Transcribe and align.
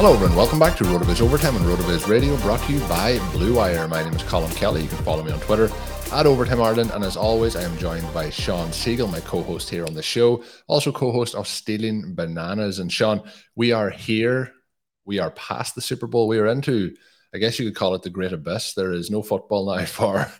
Hello, 0.00 0.14
everyone. 0.14 0.34
Welcome 0.34 0.58
back 0.58 0.78
to 0.78 0.84
RotoViz 0.84 1.20
Overtime 1.20 1.56
on 1.56 1.60
RotoViz 1.60 2.08
Radio, 2.08 2.34
brought 2.38 2.62
to 2.62 2.72
you 2.72 2.80
by 2.88 3.18
Blue 3.32 3.56
Wire. 3.56 3.86
My 3.86 4.02
name 4.02 4.14
is 4.14 4.22
Colm 4.22 4.50
Kelly. 4.56 4.84
You 4.84 4.88
can 4.88 4.96
follow 5.04 5.22
me 5.22 5.30
on 5.30 5.38
Twitter 5.40 5.70
at 6.10 6.24
Overtime 6.24 6.62
Ireland. 6.62 6.90
And 6.94 7.04
as 7.04 7.18
always, 7.18 7.54
I 7.54 7.64
am 7.64 7.76
joined 7.76 8.10
by 8.14 8.30
Shawn 8.30 8.70
Siegele, 8.70 9.12
my 9.12 9.20
co 9.20 9.42
host 9.42 9.68
here 9.68 9.84
on 9.84 9.92
the 9.92 10.02
show, 10.02 10.42
also 10.68 10.90
co 10.90 11.12
host 11.12 11.34
of 11.34 11.46
Stealing 11.46 12.14
Bananas. 12.14 12.78
And 12.78 12.90
Shawn, 12.90 13.20
we 13.56 13.72
are 13.72 13.90
here. 13.90 14.54
We 15.04 15.18
are 15.18 15.32
past 15.32 15.74
the 15.74 15.82
Super 15.82 16.06
Bowl. 16.06 16.28
We 16.28 16.38
are 16.38 16.46
into, 16.46 16.96
I 17.34 17.36
guess 17.36 17.58
you 17.58 17.66
could 17.66 17.76
call 17.76 17.94
it 17.94 18.00
the 18.00 18.08
great 18.08 18.32
abyss. 18.32 18.72
There 18.72 18.92
is 18.92 19.10
no 19.10 19.22
football 19.22 19.66
now 19.66 19.84
for 19.84 20.32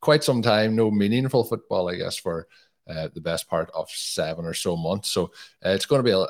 quite 0.00 0.24
some 0.24 0.40
time, 0.40 0.76
no 0.76 0.90
meaningful 0.90 1.44
football, 1.44 1.90
I 1.90 1.96
guess, 1.96 2.16
for 2.16 2.48
uh, 2.88 3.08
the 3.14 3.20
best 3.20 3.50
part 3.50 3.70
of 3.74 3.90
seven 3.90 4.46
or 4.46 4.54
so 4.54 4.78
months. 4.78 5.10
So 5.10 5.24
uh, 5.62 5.70
it's 5.70 5.84
going 5.84 5.98
to 5.98 6.02
be 6.02 6.12
a 6.12 6.26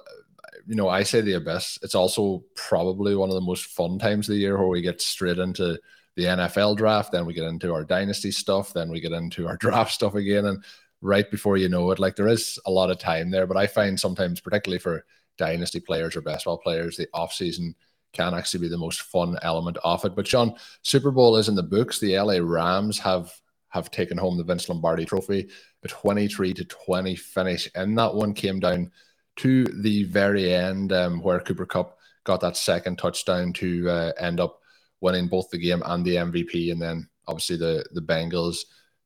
you 0.67 0.75
know, 0.75 0.89
I 0.89 1.03
say 1.03 1.21
the 1.21 1.35
abyss. 1.35 1.79
It's 1.83 1.95
also 1.95 2.45
probably 2.55 3.15
one 3.17 3.29
of 3.29 3.35
the 3.35 3.41
most 3.41 3.67
fun 3.67 3.99
times 3.99 4.29
of 4.29 4.35
the 4.35 4.41
year 4.41 4.59
where 4.59 4.69
we 4.69 4.83
get 4.83 5.01
straight 5.01 5.39
into 5.39 5.79
the 6.17 6.25
NFL 6.25 6.77
draft, 6.77 7.13
then 7.13 7.27
we 7.27 7.35
get 7.35 7.45
into 7.45 7.73
our 7.73 7.85
dynasty 7.85 8.31
stuff, 8.31 8.73
then 8.73 8.91
we 8.91 9.01
get 9.01 9.13
into 9.13 9.47
our 9.49 9.57
draft 9.61 9.93
stuff 9.93 10.15
again. 10.15 10.47
And 10.47 10.65
right 11.01 11.31
before 11.31 11.57
you 11.57 11.69
know 11.69 11.91
it, 11.91 11.99
like 11.99 12.17
there 12.17 12.29
is 12.29 12.59
a 12.67 12.71
lot 12.71 12.91
of 12.91 12.99
time 12.99 13.31
there. 13.31 13.47
But 13.47 13.57
I 13.57 13.67
find 13.67 13.99
sometimes, 13.99 14.41
particularly 14.41 14.79
for 14.79 15.05
dynasty 15.37 15.81
players 15.81 16.17
or 16.17 16.21
best 16.21 16.45
ball 16.45 16.59
players, 16.59 16.97
the 16.97 17.09
offseason 17.15 17.75
can 18.13 18.33
actually 18.33 18.61
be 18.61 18.69
the 18.69 18.79
most 18.79 19.03
fun 19.03 19.37
element 19.43 19.77
of 19.83 20.05
it. 20.05 20.15
But 20.15 20.27
Shawn, 20.27 20.55
Super 20.83 21.11
Bowl 21.11 21.37
is 21.37 21.49
in 21.49 21.57
the 21.57 21.63
books. 21.63 21.99
The 21.99 22.19
LA 22.19 22.39
Rams 22.41 22.99
have 23.01 23.33
have 23.69 23.91
taken 23.91 24.17
home 24.17 24.39
the 24.39 24.45
Vince 24.45 24.69
Lombardi 24.69 25.05
trophy. 25.05 25.49
A 25.83 25.89
23 25.89 26.55
to 26.55 26.65
20 26.65 27.17
finish. 27.17 27.69
And 27.75 27.99
that 27.99 28.15
one 28.15 28.33
came 28.33 28.61
down 28.61 28.93
to 29.37 29.65
the 29.65 30.05
very 30.05 30.53
end 30.53 30.93
um, 30.93 31.21
where 31.21 31.41
Cooper 31.41 31.67
Kupp 31.67 31.99
got 32.25 32.41
that 32.41 32.57
second 32.57 32.99
touchdown 32.99 33.53
to 33.55 33.89
uh, 33.89 34.13
end 34.19 34.41
up 34.41 34.61
winning 35.01 35.29
both 35.29 35.51
the 35.51 35.59
game 35.59 35.83
and 35.85 36.05
the 36.05 36.17
MVP, 36.17 36.73
and 36.73 36.81
then 36.81 37.09
obviously 37.27 37.57
the 37.57 37.85
the 37.93 38.01
Bengals 38.01 38.59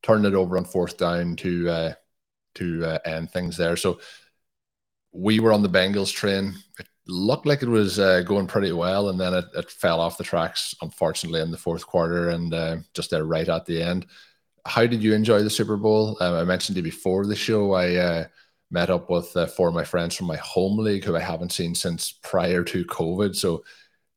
turned 0.02 0.26
it 0.26 0.34
over 0.34 0.56
on 0.56 0.64
fourth 0.64 0.96
down 0.96 1.36
to 1.36 1.68
uh, 1.68 1.92
to 2.54 2.84
uh, 2.84 2.98
end 3.04 3.30
things 3.30 3.56
there. 3.56 3.76
So 3.76 4.00
we 5.12 5.40
were 5.40 5.52
on 5.52 5.62
the 5.62 5.68
Bengals 5.68 6.12
train. 6.12 6.54
It 6.78 6.86
looked 7.06 7.46
like 7.46 7.62
it 7.62 7.68
was 7.68 7.98
uh, 7.98 8.22
going 8.22 8.46
pretty 8.46 8.72
well, 8.72 9.08
and 9.08 9.18
then 9.18 9.34
it, 9.34 9.46
it, 9.56 9.70
fell 9.70 10.00
off 10.00 10.18
the 10.18 10.24
tracks, 10.24 10.74
unfortunately, 10.82 11.40
in 11.40 11.50
the 11.50 11.56
fourth 11.56 11.86
quarter 11.86 12.28
and 12.30 12.52
uh, 12.52 12.76
just 12.94 13.10
there 13.10 13.24
right 13.24 13.48
at 13.48 13.66
the 13.66 13.82
end. 13.82 14.06
How 14.66 14.86
did 14.86 15.02
you 15.02 15.14
enjoy 15.14 15.42
the 15.42 15.50
Super 15.50 15.76
Bowl? 15.76 16.18
Um, 16.20 16.34
I 16.34 16.44
mentioned 16.44 16.76
it 16.76 16.82
before 16.82 17.26
the 17.26 17.36
show. 17.36 17.72
I 17.72 17.94
uh, 17.94 18.24
met 18.70 18.90
up 18.90 19.08
with 19.10 19.34
uh, 19.36 19.46
four 19.46 19.68
of 19.68 19.74
my 19.74 19.84
friends 19.84 20.14
from 20.14 20.26
my 20.26 20.36
home 20.36 20.78
league 20.78 21.04
who 21.04 21.16
I 21.16 21.20
haven't 21.20 21.52
seen 21.52 21.74
since 21.74 22.12
prior 22.12 22.62
to 22.64 22.84
COVID. 22.84 23.34
So 23.34 23.64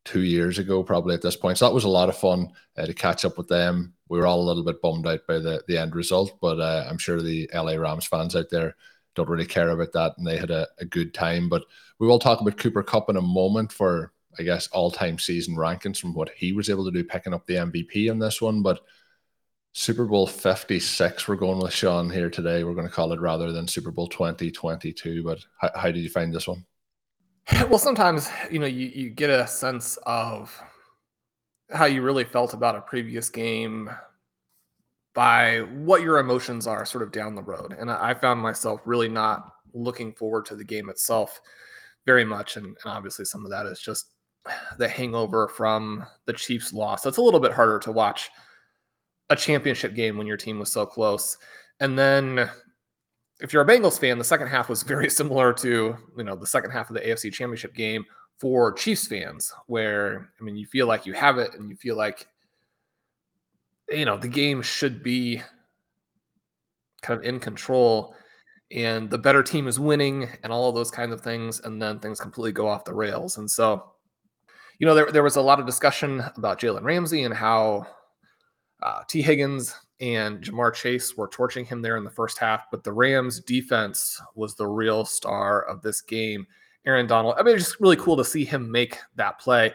two 0.04 0.22
years 0.22 0.60
ago, 0.60 0.84
probably 0.84 1.14
at 1.14 1.22
this 1.22 1.36
point. 1.36 1.58
So 1.58 1.66
that 1.66 1.74
was 1.74 1.84
a 1.84 1.90
lot 1.90 2.10
of 2.10 2.18
fun 2.18 2.52
uh, 2.78 2.86
to 2.86 2.94
catch 2.94 3.24
up 3.24 3.38
with 3.38 3.48
them. 3.48 3.94
We 4.10 4.18
were 4.18 4.28
all 4.28 4.42
a 4.42 4.48
little 4.48 4.64
bit 4.64 4.82
bummed 4.82 5.08
out 5.08 5.22
by 5.28 5.40
the, 5.40 5.64
the 5.68 5.78
end 5.78 5.96
result, 5.96 6.38
but 6.42 6.60
uh, 6.60 6.86
I'm 6.90 6.98
sure 6.98 7.22
the 7.22 7.50
LA 7.54 7.74
Rams 7.74 8.06
fans 8.06 8.36
out 8.36 8.50
there 8.50 8.76
don't 9.16 9.30
really 9.30 9.46
care 9.46 9.70
about 9.70 9.92
that 9.94 10.14
and 10.18 10.26
they 10.26 10.38
had 10.38 10.52
a, 10.52 10.68
a 10.80 10.86
good 10.86 11.14
time. 11.14 11.50
But 11.50 11.64
we 12.00 12.08
will 12.08 12.20
talk 12.20 12.42
about 12.42 12.58
Cooper 12.58 12.84
Kupp 12.84 13.10
in 13.10 13.18
a 13.18 13.22
moment 13.22 13.72
for, 13.72 14.12
I 14.40 14.44
guess, 14.44 14.68
all 14.68 14.92
time 14.92 15.20
season 15.20 15.56
rankings 15.56 16.00
from 16.00 16.14
what 16.14 16.30
he 16.36 16.52
was 16.52 16.70
able 16.70 16.86
to 16.86 16.92
do 16.92 17.04
picking 17.04 17.34
up 17.34 17.46
the 17.46 17.56
MVP 17.56 18.10
in 18.10 18.20
this 18.20 18.42
one. 18.42 18.62
But 18.62 18.82
Super 19.74 20.06
Bowl 20.06 20.28
56, 20.28 21.28
we're 21.28 21.36
going 21.36 21.60
with 21.60 21.74
Shawn 21.74 22.10
here 22.10 22.30
today. 22.30 22.64
We're 22.64 22.74
going 22.74 22.88
to 22.88 22.94
call 22.94 23.14
it 23.14 23.22
rather 23.22 23.54
than 23.54 23.68
Super 23.68 23.90
Bowl 23.90 24.08
2022. 24.08 25.24
But 25.24 25.40
how, 25.60 25.72
how 25.76 25.92
did 25.92 26.02
you 26.02 26.10
find 26.10 26.34
this 26.34 26.48
one? 26.48 26.66
Well, 27.70 27.80
sometimes 27.80 28.30
you 28.50 28.60
know 28.60 28.66
you, 28.68 28.88
you 28.88 29.10
get 29.10 29.30
a 29.30 29.48
sense 29.48 29.98
of 30.04 30.58
how 31.72 31.86
you 31.86 32.02
really 32.02 32.24
felt 32.24 32.54
about 32.54 32.76
a 32.76 32.82
previous 32.82 33.30
game 33.30 33.90
by 35.14 35.60
what 35.60 36.02
your 36.02 36.20
emotions 36.20 36.68
are 36.68 36.86
sort 36.86 37.04
of 37.04 37.12
down 37.12 37.36
the 37.36 37.42
road. 37.42 37.76
And 37.78 37.90
I, 37.90 38.12
I 38.12 38.14
found 38.14 38.40
myself 38.42 38.82
really 38.86 39.10
not 39.10 39.54
looking 39.74 40.14
forward 40.14 40.46
to 40.46 40.56
the 40.56 40.64
game 40.64 40.90
itself 40.90 41.42
very 42.06 42.26
much. 42.26 42.58
And, 42.58 42.66
and, 42.66 42.78
obviously, 42.86 43.26
some 43.26 43.44
of 43.46 43.52
that 43.52 43.66
is 43.66 43.80
just 43.80 44.14
the 44.78 44.88
hangover 44.88 45.48
from 45.48 46.06
the 46.26 46.34
Chiefs' 46.34 46.74
loss. 46.74 47.06
It's 47.06 47.18
a 47.18 47.22
little 47.22 47.40
bit 47.40 47.54
harder 47.54 47.80
to 47.80 47.92
watch 47.92 48.30
a 49.32 49.36
championship 49.36 49.96
game 49.96 50.18
when 50.18 50.28
your 50.28 50.38
team 50.38 50.60
was 50.60 50.72
so 50.72 50.86
close. 50.86 51.38
And 51.80 51.98
then 51.98 52.50
if 53.40 53.54
you're 53.54 53.64
a 53.64 53.66
Bengals 53.66 53.98
fan, 54.00 54.18
the 54.18 54.24
second 54.24 54.48
half 54.48 54.70
was 54.70 54.84
very 54.94 55.10
similar 55.10 55.54
to 55.54 55.96
you 56.18 56.24
know 56.24 56.36
the 56.36 56.46
second 56.46 56.72
half 56.72 56.90
of 56.90 56.96
the 56.96 57.02
AFC 57.02 57.34
Championship 57.34 57.74
game 57.74 58.06
for 58.38 58.74
Chiefs 58.74 59.08
fans, 59.08 59.52
where 59.68 60.30
I 60.40 60.44
mean 60.44 60.58
you 60.58 60.68
feel 60.68 60.86
like 60.86 61.06
you 61.06 61.14
have 61.14 61.38
it 61.38 61.56
and 61.56 61.70
you 61.70 61.76
feel 61.78 61.96
like 61.96 62.28
you 63.90 64.06
know 64.06 64.18
the 64.18 64.28
game 64.28 64.62
should 64.62 65.02
be 65.02 65.42
kind 67.02 67.20
of 67.20 67.26
in 67.26 67.40
control 67.40 68.14
and 68.72 69.10
the 69.10 69.18
better 69.18 69.44
team 69.44 69.68
is 69.68 69.80
winning 69.80 70.30
and 70.44 70.54
all 70.54 70.70
of 70.70 70.76
those 70.76 70.92
kinds 70.92 71.12
of 71.12 71.22
things 71.22 71.60
and 71.62 71.82
then 71.82 72.00
things 72.00 72.20
completely 72.20 72.52
go 72.52 72.68
off 72.68 72.86
the 72.86 72.94
rails 72.94 73.38
and 73.38 73.50
so 73.50 73.92
you 74.78 74.86
know 74.86 74.94
there, 74.94 75.12
there 75.12 75.24
was 75.24 75.36
a 75.36 75.42
lot 75.42 75.60
of 75.60 75.66
discussion 75.66 76.24
about 76.38 76.60
jalen 76.60 76.84
ramsey 76.84 77.24
and 77.24 77.34
how 77.34 77.86
uh, 78.82 79.02
Tee 79.08 79.22
Higgins 79.22 79.76
and 80.00 80.42
Ja'Marr 80.42 80.74
Chase 80.74 81.16
were 81.16 81.28
torching 81.28 81.66
him 81.66 81.82
there 81.82 81.98
in 81.98 82.04
the 82.04 82.10
first 82.10 82.40
half, 82.40 82.66
but 82.72 82.84
the 82.84 82.92
Rams 82.92 83.40
defense 83.40 84.20
was 84.36 84.56
the 84.56 84.68
real 84.68 85.06
star 85.06 85.64
of 85.64 85.82
this 85.82 86.02
game. 86.02 86.48
Aaron 86.86 87.06
Donald, 87.06 87.36
I 87.38 87.44
mean, 87.44 87.56
it's 87.56 87.66
just 87.66 87.80
really 87.80 87.98
cool 87.98 88.18
to 88.18 88.26
see 88.26 88.44
him 88.44 88.72
make 88.72 88.98
that 89.16 89.40
play. 89.40 89.74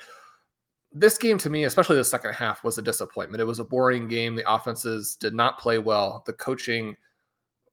This 0.92 1.18
game 1.18 1.38
to 1.38 1.50
me, 1.50 1.64
especially 1.64 1.96
the 1.96 2.04
second 2.04 2.32
half, 2.32 2.64
was 2.64 2.78
a 2.78 2.82
disappointment. 2.82 3.40
It 3.40 3.44
was 3.44 3.60
a 3.60 3.64
boring 3.64 4.08
game. 4.08 4.34
The 4.34 4.50
offenses 4.52 5.16
did 5.20 5.34
not 5.34 5.60
play 5.60 5.78
well. 5.78 6.24
The 6.26 6.32
coaching, 6.32 6.96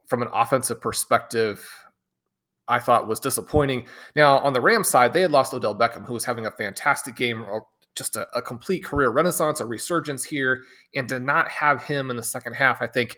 from 0.05 0.21
an 0.21 0.27
offensive 0.31 0.79
perspective, 0.79 1.67
I 2.67 2.79
thought 2.79 3.07
was 3.07 3.19
disappointing. 3.19 3.87
Now, 4.15 4.37
on 4.39 4.53
the 4.53 4.61
Rams 4.61 4.89
side, 4.89 5.13
they 5.13 5.21
had 5.21 5.31
lost 5.31 5.53
Odell 5.53 5.75
Beckham, 5.75 6.05
who 6.05 6.13
was 6.13 6.25
having 6.25 6.45
a 6.45 6.51
fantastic 6.51 7.15
game 7.15 7.43
just 7.95 8.15
a, 8.15 8.27
a, 8.35 8.41
complete 8.41 8.83
career 8.83 9.09
renaissance, 9.09 9.59
a 9.59 9.65
resurgence 9.65 10.23
here, 10.23 10.63
and 10.95 11.07
to 11.09 11.19
not 11.19 11.47
have 11.49 11.83
him 11.83 12.09
in 12.09 12.17
the 12.17 12.23
second 12.23 12.53
half, 12.53 12.81
I 12.81 12.87
think 12.87 13.17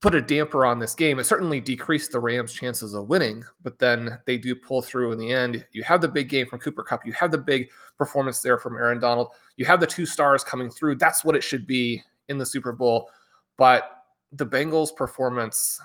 put 0.00 0.14
a 0.14 0.20
damper 0.20 0.64
on 0.64 0.78
this 0.78 0.94
game. 0.94 1.18
It 1.18 1.24
certainly 1.24 1.60
decreased 1.60 2.12
the 2.12 2.20
Rams' 2.20 2.54
chances 2.54 2.94
of 2.94 3.08
winning, 3.08 3.44
but 3.62 3.78
then 3.78 4.18
they 4.26 4.38
do 4.38 4.54
pull 4.54 4.80
through 4.80 5.12
in 5.12 5.18
the 5.18 5.30
end. 5.30 5.64
You 5.72 5.82
have 5.84 6.00
the 6.00 6.08
big 6.08 6.28
game 6.28 6.46
from 6.46 6.58
Cooper 6.58 6.82
Kupp, 6.82 7.04
you 7.04 7.12
have 7.12 7.30
the 7.30 7.38
big 7.38 7.70
performance 7.98 8.40
there 8.40 8.58
from 8.58 8.76
Aaron 8.76 8.98
Donald, 8.98 9.28
you 9.56 9.66
have 9.66 9.80
the 9.80 9.86
two 9.86 10.06
stars 10.06 10.42
coming 10.42 10.70
through. 10.70 10.96
That's 10.96 11.24
what 11.24 11.36
it 11.36 11.44
should 11.44 11.66
be 11.66 12.02
in 12.28 12.38
the 12.38 12.46
Super 12.46 12.72
Bowl, 12.72 13.10
but 13.58 14.04
the 14.32 14.46
Bengals' 14.46 14.94
performance 14.94 15.80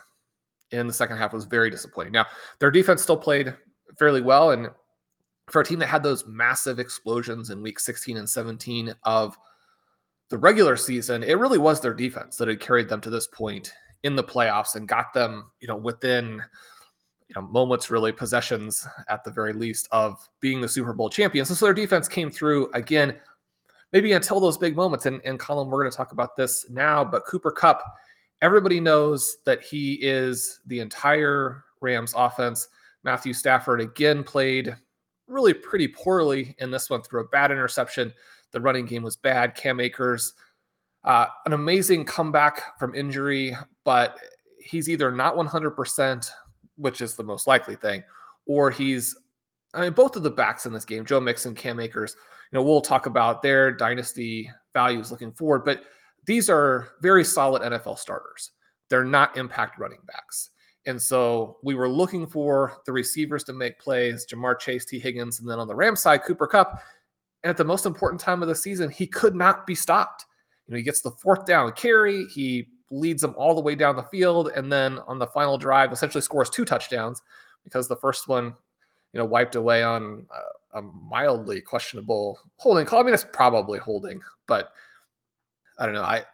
in 0.72 0.88
the 0.88 0.94
second 0.94 1.18
half 1.18 1.34
was 1.34 1.46
very 1.46 1.70
disappointing. 1.70 2.14
Now, 2.14 2.26
their 2.60 2.72
defense 2.72 3.02
still 3.02 3.18
played 3.18 3.54
fairly 3.98 4.22
well, 4.22 4.52
and 4.52 4.70
for 5.50 5.62
a 5.62 5.66
team 5.66 5.80
that 5.80 5.88
had 5.88 6.04
those 6.04 6.26
massive 6.26 6.80
explosions 6.80 7.50
in 7.50 7.62
week 7.62 7.80
16 7.80 8.18
and 8.18 8.30
17 8.30 8.94
of 9.04 9.38
the 10.30 10.38
regular 10.38 10.76
season, 10.76 11.24
it 11.24 11.38
really 11.38 11.60
was 11.60 11.80
their 11.80 11.94
defense 11.94 12.38
that 12.38 12.48
had 12.48 12.60
carried 12.60 12.90
them 12.90 13.02
to 13.02 13.10
this 13.10 13.28
point 13.28 13.74
in 14.04 14.16
the 14.16 14.24
playoffs 14.24 14.76
and 14.76 14.88
got 14.88 15.14
them, 15.14 15.52
you 15.60 15.68
know, 15.68 15.76
within 15.76 16.42
you 17.28 17.34
know 17.36 17.42
moments, 17.42 17.90
really 17.90 18.12
possessions 18.12 18.88
at 19.10 19.24
the 19.24 19.32
very 19.32 19.54
least 19.54 19.88
of 19.92 20.18
being 20.42 20.62
the 20.62 20.70
Super 20.70 20.94
Bowl 20.94 21.10
champions. 21.10 21.50
And 21.50 21.58
so 21.58 21.66
their 21.66 21.74
defense 21.74 22.08
came 22.08 22.30
through 22.30 22.72
again, 22.74 23.16
maybe 23.94 24.14
until 24.14 24.40
those 24.40 24.58
big 24.58 24.76
moments. 24.76 25.06
And, 25.06 25.22
and 25.26 25.40
Colm, 25.40 25.68
we're 25.68 25.82
going 25.82 25.92
to 25.92 25.98
talk 25.98 26.12
about 26.12 26.36
this 26.36 26.66
now, 26.70 27.04
but 27.04 27.26
Cooper 27.26 27.52
Kupp, 27.52 27.84
everybody 28.42 28.80
knows 28.80 29.38
that 29.46 29.64
he 29.64 29.94
is 30.02 30.60
the 30.68 30.80
entire 30.80 31.64
Rams 31.82 32.14
offense. 32.16 32.68
Matthew 33.04 33.34
Stafford 33.34 33.82
again 33.82 34.24
played 34.24 34.76
really 35.28 35.54
pretty 35.54 35.88
poorly 35.88 36.56
in 36.60 36.72
this 36.72 36.90
one 36.90 37.02
through 37.02 37.22
a 37.22 37.28
bad 37.28 37.52
interception. 37.52 38.14
The 38.52 38.62
running 38.62 38.86
game 38.86 39.04
was 39.04 39.16
bad. 39.16 39.56
Cam 39.56 39.80
Akers, 39.80 40.34
uh, 41.04 41.28
an 41.46 41.54
amazing 41.54 42.06
comeback 42.06 42.78
from 42.80 42.96
injury, 42.96 43.56
but 43.84 44.18
he's 44.60 44.90
either 44.90 45.12
not 45.12 45.36
100%, 45.36 46.30
which 46.78 47.02
is 47.02 47.16
the 47.16 47.24
most 47.24 47.48
likely 47.48 47.76
thing, 47.76 48.04
or 48.46 48.72
he's, 48.72 49.16
I 49.74 49.82
mean, 49.82 49.94
both 49.94 50.16
of 50.16 50.24
the 50.24 50.32
backs 50.32 50.66
in 50.66 50.74
this 50.74 50.86
game, 50.86 51.06
Joe 51.06 51.20
Mixon, 51.20 51.54
Cam 51.54 51.80
Akers, 51.80 52.16
you 52.52 52.58
know, 52.58 52.64
we'll 52.64 52.82
talk 52.82 53.06
about 53.06 53.42
their 53.42 53.72
dynasty 53.72 54.50
values 54.74 55.12
looking 55.12 55.32
forward, 55.32 55.66
but 55.66 55.84
these 56.26 56.50
are 56.50 56.90
very 57.02 57.24
solid 57.24 57.62
NFL 57.62 58.00
starters. 58.00 58.52
They're 58.90 59.04
not 59.04 59.38
impact 59.38 59.80
running 59.80 60.00
backs. 60.06 60.52
And 60.86 61.02
so 61.02 61.58
we 61.64 61.74
were 61.74 61.90
looking 61.90 62.28
for 62.28 62.78
the 62.86 62.92
receivers 62.92 63.44
to 63.46 63.54
make 63.54 63.80
plays, 63.80 64.26
Ja'Marr 64.26 64.60
Chase, 64.60 64.86
Tee 64.86 65.00
Higgins, 65.00 65.40
and 65.40 65.50
then 65.50 65.60
on 65.60 65.68
the 65.68 65.76
Ram 65.76 65.96
side, 65.96 66.24
Cooper 66.24 66.48
Kupp. 66.48 66.80
And 67.44 67.50
at 67.50 67.58
the 67.58 67.64
most 67.64 67.86
important 67.86 68.22
time 68.22 68.42
of 68.42 68.48
the 68.48 68.56
season, 68.56 68.90
he 68.90 69.08
could 69.08 69.36
not 69.36 69.66
be 69.66 69.76
stopped. 69.76 70.26
You 70.68 70.74
know, 70.74 70.78
he 70.78 70.84
gets 70.84 71.02
the 71.02 71.12
fourth 71.12 71.46
down 71.46 71.72
carry, 71.74 72.26
he 72.26 72.68
leads 72.92 73.22
them 73.22 73.34
all 73.38 73.56
the 73.56 73.62
way 73.62 73.76
down 73.76 73.96
the 73.96 74.04
field, 74.04 74.52
and 74.56 74.72
then 74.72 75.00
on 75.08 75.20
the 75.20 75.28
final 75.28 75.58
drive, 75.58 75.92
essentially 75.92 76.22
scores 76.22 76.50
two 76.50 76.66
touchdowns 76.66 77.22
because 77.64 77.88
the 77.88 77.96
first 77.96 78.28
one, 78.28 78.54
you 79.14 79.20
know, 79.20 79.26
wiped 79.26 79.56
away 79.56 79.84
on 79.84 80.26
a, 80.74 80.80
a 80.80 80.82
mildly 80.82 81.62
questionable 81.62 82.40
holding 82.58 82.86
call. 82.86 83.00
I 83.00 83.04
mean, 83.04 83.14
it's 83.14 83.26
probably 83.34 83.80
holding, 83.80 84.22
but 84.48 84.72
I 85.80 85.86
don't 85.86 85.96
know. 85.96 86.04
I 86.04 86.26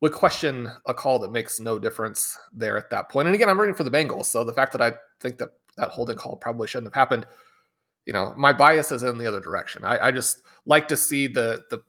would 0.00 0.12
question 0.12 0.70
a 0.86 0.94
call 0.94 1.18
that 1.18 1.32
makes 1.32 1.58
no 1.58 1.78
difference 1.78 2.36
there 2.52 2.76
at 2.76 2.90
that 2.90 3.08
point. 3.08 3.28
And 3.28 3.34
again, 3.34 3.48
I'm 3.48 3.58
rooting 3.58 3.74
for 3.74 3.84
the 3.84 3.90
Bengals, 3.90 4.26
so 4.26 4.44
the 4.44 4.52
fact 4.52 4.72
that 4.72 4.82
I 4.82 4.92
think 5.20 5.38
that 5.38 5.50
that 5.76 5.90
holding 5.90 6.16
call 6.16 6.36
probably 6.36 6.68
shouldn't 6.68 6.86
have 6.86 7.00
happened, 7.00 7.26
you 8.04 8.12
know, 8.12 8.34
my 8.36 8.52
bias 8.52 8.92
is 8.92 9.02
in 9.02 9.18
the 9.18 9.26
other 9.26 9.40
direction. 9.40 9.84
I, 9.84 10.08
I 10.08 10.10
just 10.10 10.42
like 10.64 10.88
to 10.88 10.96
see 10.96 11.26
the 11.26 11.62
the 11.70 11.82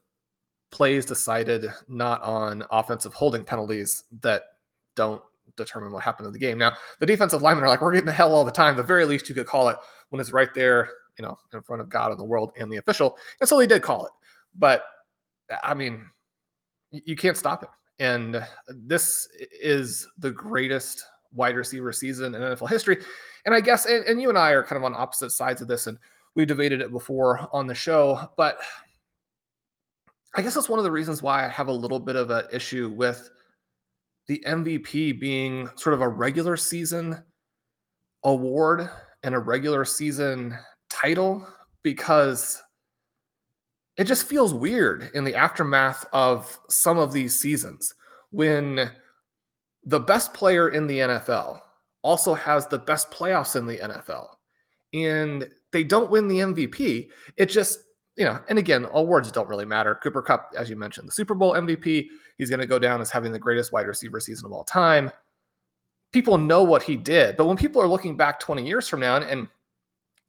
plays 0.70 1.06
decided 1.06 1.66
not 1.88 2.22
on 2.22 2.64
offensive 2.70 3.14
holding 3.14 3.44
penalties 3.44 4.04
that 4.20 4.42
don't 4.96 5.22
determine 5.56 5.92
what 5.92 6.02
happened 6.02 6.26
in 6.26 6.32
the 6.32 6.38
game. 6.38 6.58
Now, 6.58 6.74
the 7.00 7.06
defensive 7.06 7.42
linemen 7.42 7.64
are 7.64 7.68
like, 7.68 7.80
we're 7.80 7.92
getting 7.92 8.06
the 8.06 8.12
hell 8.12 8.34
all 8.34 8.44
the 8.44 8.50
time. 8.50 8.76
The 8.76 8.82
very 8.82 9.04
least 9.04 9.28
you 9.28 9.34
could 9.34 9.46
call 9.46 9.68
it 9.68 9.76
when 10.10 10.20
it's 10.20 10.32
right 10.32 10.52
there, 10.54 10.90
you 11.18 11.24
know, 11.24 11.36
in 11.52 11.62
front 11.62 11.82
of 11.82 11.88
God 11.88 12.10
and 12.10 12.20
the 12.20 12.24
world 12.24 12.52
and 12.58 12.70
the 12.70 12.76
official. 12.76 13.16
And 13.40 13.48
so 13.48 13.58
they 13.58 13.66
did 13.66 13.82
call 13.82 14.06
it. 14.06 14.12
But 14.54 14.84
I 15.62 15.74
mean, 15.74 16.04
you 16.90 17.16
can't 17.16 17.36
stop 17.36 17.62
it. 17.62 17.68
And 17.98 18.36
uh, 18.36 18.44
this 18.68 19.28
is 19.60 20.06
the 20.18 20.30
greatest 20.30 21.04
wide 21.32 21.56
receiver 21.56 21.92
season 21.92 22.34
in 22.34 22.42
NFL 22.42 22.68
history. 22.68 22.98
And 23.44 23.54
I 23.54 23.60
guess, 23.60 23.86
and, 23.86 24.04
and 24.04 24.20
you 24.20 24.28
and 24.28 24.38
I 24.38 24.50
are 24.50 24.62
kind 24.62 24.76
of 24.76 24.84
on 24.84 24.94
opposite 24.94 25.30
sides 25.30 25.60
of 25.60 25.68
this, 25.68 25.86
and 25.86 25.98
we 26.34 26.44
debated 26.44 26.80
it 26.80 26.92
before 26.92 27.48
on 27.52 27.66
the 27.66 27.74
show, 27.74 28.30
but 28.36 28.58
I 30.34 30.42
guess 30.42 30.54
that's 30.54 30.68
one 30.68 30.78
of 30.78 30.84
the 30.84 30.90
reasons 30.90 31.22
why 31.22 31.44
I 31.44 31.48
have 31.48 31.68
a 31.68 31.72
little 31.72 31.98
bit 31.98 32.14
of 32.14 32.30
an 32.30 32.44
issue 32.52 32.90
with 32.90 33.30
the 34.28 34.42
MVP 34.46 35.18
being 35.18 35.68
sort 35.76 35.94
of 35.94 36.00
a 36.00 36.08
regular 36.08 36.56
season 36.56 37.22
award 38.24 38.88
and 39.22 39.34
a 39.34 39.38
regular 39.38 39.84
season 39.84 40.56
title 40.90 41.46
because 41.82 42.62
it 43.98 44.04
just 44.04 44.26
feels 44.26 44.54
weird 44.54 45.10
in 45.12 45.24
the 45.24 45.34
aftermath 45.34 46.06
of 46.12 46.58
some 46.70 46.98
of 46.98 47.12
these 47.12 47.38
seasons 47.38 47.94
when 48.30 48.90
the 49.84 49.98
best 49.98 50.32
player 50.32 50.68
in 50.68 50.86
the 50.86 51.00
NFL 51.00 51.60
also 52.02 52.32
has 52.32 52.66
the 52.66 52.78
best 52.78 53.10
playoffs 53.10 53.56
in 53.56 53.66
the 53.66 53.76
NFL 53.76 54.28
and 54.94 55.48
they 55.72 55.82
don't 55.82 56.10
win 56.10 56.28
the 56.28 56.38
MVP. 56.38 57.08
It 57.36 57.46
just, 57.46 57.80
you 58.16 58.24
know, 58.24 58.38
and 58.48 58.56
again, 58.58 58.86
awards 58.92 59.32
don't 59.32 59.48
really 59.48 59.64
matter. 59.64 59.96
Cooper 59.96 60.22
Kupp, 60.22 60.52
as 60.56 60.70
you 60.70 60.76
mentioned, 60.76 61.08
the 61.08 61.12
Super 61.12 61.34
Bowl 61.34 61.54
MVP, 61.54 62.06
he's 62.38 62.50
going 62.50 62.60
to 62.60 62.66
go 62.66 62.78
down 62.78 63.00
as 63.00 63.10
having 63.10 63.32
the 63.32 63.38
greatest 63.38 63.72
wide 63.72 63.88
receiver 63.88 64.20
season 64.20 64.46
of 64.46 64.52
all 64.52 64.64
time. 64.64 65.10
People 66.12 66.38
know 66.38 66.62
what 66.62 66.84
he 66.84 66.96
did, 66.96 67.36
but 67.36 67.46
when 67.46 67.56
people 67.56 67.82
are 67.82 67.88
looking 67.88 68.16
back 68.16 68.38
20 68.38 68.64
years 68.64 68.88
from 68.88 69.00
now, 69.00 69.16
and 69.16 69.48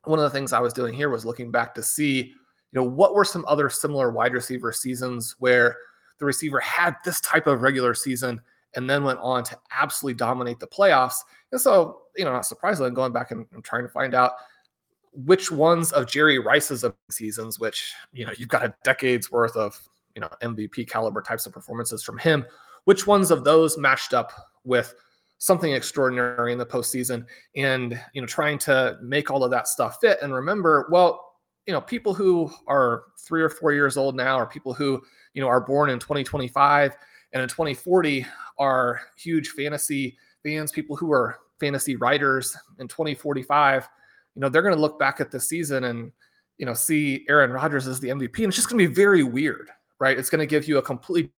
one 0.05 0.19
of 0.19 0.23
the 0.23 0.29
things 0.29 0.53
I 0.53 0.59
was 0.59 0.73
doing 0.73 0.93
here 0.93 1.09
was 1.09 1.25
looking 1.25 1.51
back 1.51 1.75
to 1.75 1.83
see 1.83 2.33
you 2.71 2.79
know, 2.79 2.87
what 2.87 3.13
were 3.15 3.25
some 3.25 3.45
other 3.47 3.69
similar 3.69 4.11
wide 4.11 4.33
receiver 4.33 4.71
seasons 4.71 5.35
where 5.39 5.75
the 6.19 6.25
receiver 6.25 6.59
had 6.59 6.95
this 7.03 7.21
type 7.21 7.47
of 7.47 7.61
regular 7.61 7.93
season 7.93 8.41
and 8.75 8.87
then 8.89 9.03
went 9.03 9.19
on 9.19 9.43
to 9.43 9.57
absolutely 9.71 10.17
dominate 10.17 10.59
the 10.59 10.67
playoffs? 10.67 11.15
And 11.51 11.59
so, 11.59 12.01
you 12.15 12.25
know, 12.25 12.31
not 12.31 12.45
surprisingly, 12.45 12.91
going 12.91 13.11
back 13.11 13.31
and, 13.31 13.45
and 13.53 13.63
trying 13.63 13.83
to 13.83 13.89
find 13.89 14.13
out 14.13 14.33
which 15.13 15.51
ones 15.51 15.91
of 15.91 16.07
Jerry 16.07 16.37
Rice's 16.39 16.85
seasons, 17.09 17.59
which, 17.59 17.93
you 18.13 18.25
know, 18.25 18.33
you've 18.37 18.49
got 18.49 18.63
a 18.63 18.73
decade's 18.83 19.31
worth 19.31 19.55
of, 19.55 19.79
you 20.15 20.21
know, 20.21 20.29
MVP 20.41 20.87
caliber 20.87 21.21
types 21.21 21.45
of 21.45 21.53
performances 21.53 22.03
from 22.03 22.17
him, 22.19 22.45
which 22.85 23.07
ones 23.07 23.31
of 23.31 23.43
those 23.43 23.77
matched 23.77 24.13
up 24.13 24.31
with 24.63 24.93
something 25.39 25.71
extraordinary 25.71 26.51
in 26.51 26.57
the 26.57 26.65
postseason 26.65 27.25
and, 27.55 27.99
you 28.13 28.21
know, 28.21 28.27
trying 28.27 28.57
to 28.59 28.97
make 29.01 29.31
all 29.31 29.43
of 29.43 29.51
that 29.51 29.67
stuff 29.67 29.97
fit. 30.01 30.19
And 30.21 30.33
remember, 30.33 30.87
well, 30.91 31.28
you 31.65 31.73
know 31.73 31.81
people 31.81 32.13
who 32.13 32.51
are 32.67 33.03
three 33.19 33.41
or 33.41 33.49
four 33.49 33.71
years 33.73 33.97
old 33.97 34.15
now 34.15 34.39
or 34.39 34.45
people 34.45 34.73
who 34.73 35.01
you 35.33 35.41
know 35.41 35.47
are 35.47 35.61
born 35.61 35.89
in 35.89 35.99
2025 35.99 36.95
and 37.33 37.43
in 37.43 37.49
2040 37.49 38.25
are 38.57 39.01
huge 39.17 39.49
fantasy 39.49 40.17
fans 40.43 40.71
people 40.71 40.95
who 40.95 41.11
are 41.11 41.39
fantasy 41.59 41.95
writers 41.95 42.57
in 42.79 42.87
2045 42.87 43.87
you 44.35 44.41
know 44.41 44.49
they're 44.49 44.61
going 44.61 44.75
to 44.75 44.81
look 44.81 44.97
back 44.97 45.19
at 45.19 45.29
the 45.31 45.39
season 45.39 45.85
and 45.85 46.11
you 46.57 46.65
know 46.65 46.73
see 46.73 47.25
aaron 47.29 47.51
rodgers 47.51 47.87
as 47.87 47.99
the 47.99 48.09
mvp 48.09 48.37
and 48.37 48.47
it's 48.47 48.55
just 48.55 48.69
going 48.69 48.81
to 48.81 48.87
be 48.87 48.93
very 48.93 49.23
weird 49.23 49.69
right? 49.99 50.17
It's 50.17 50.29
going 50.29 50.39
to 50.39 50.47
give 50.47 50.67
you 50.67 50.77
a 50.77 50.81
complete 50.81 51.31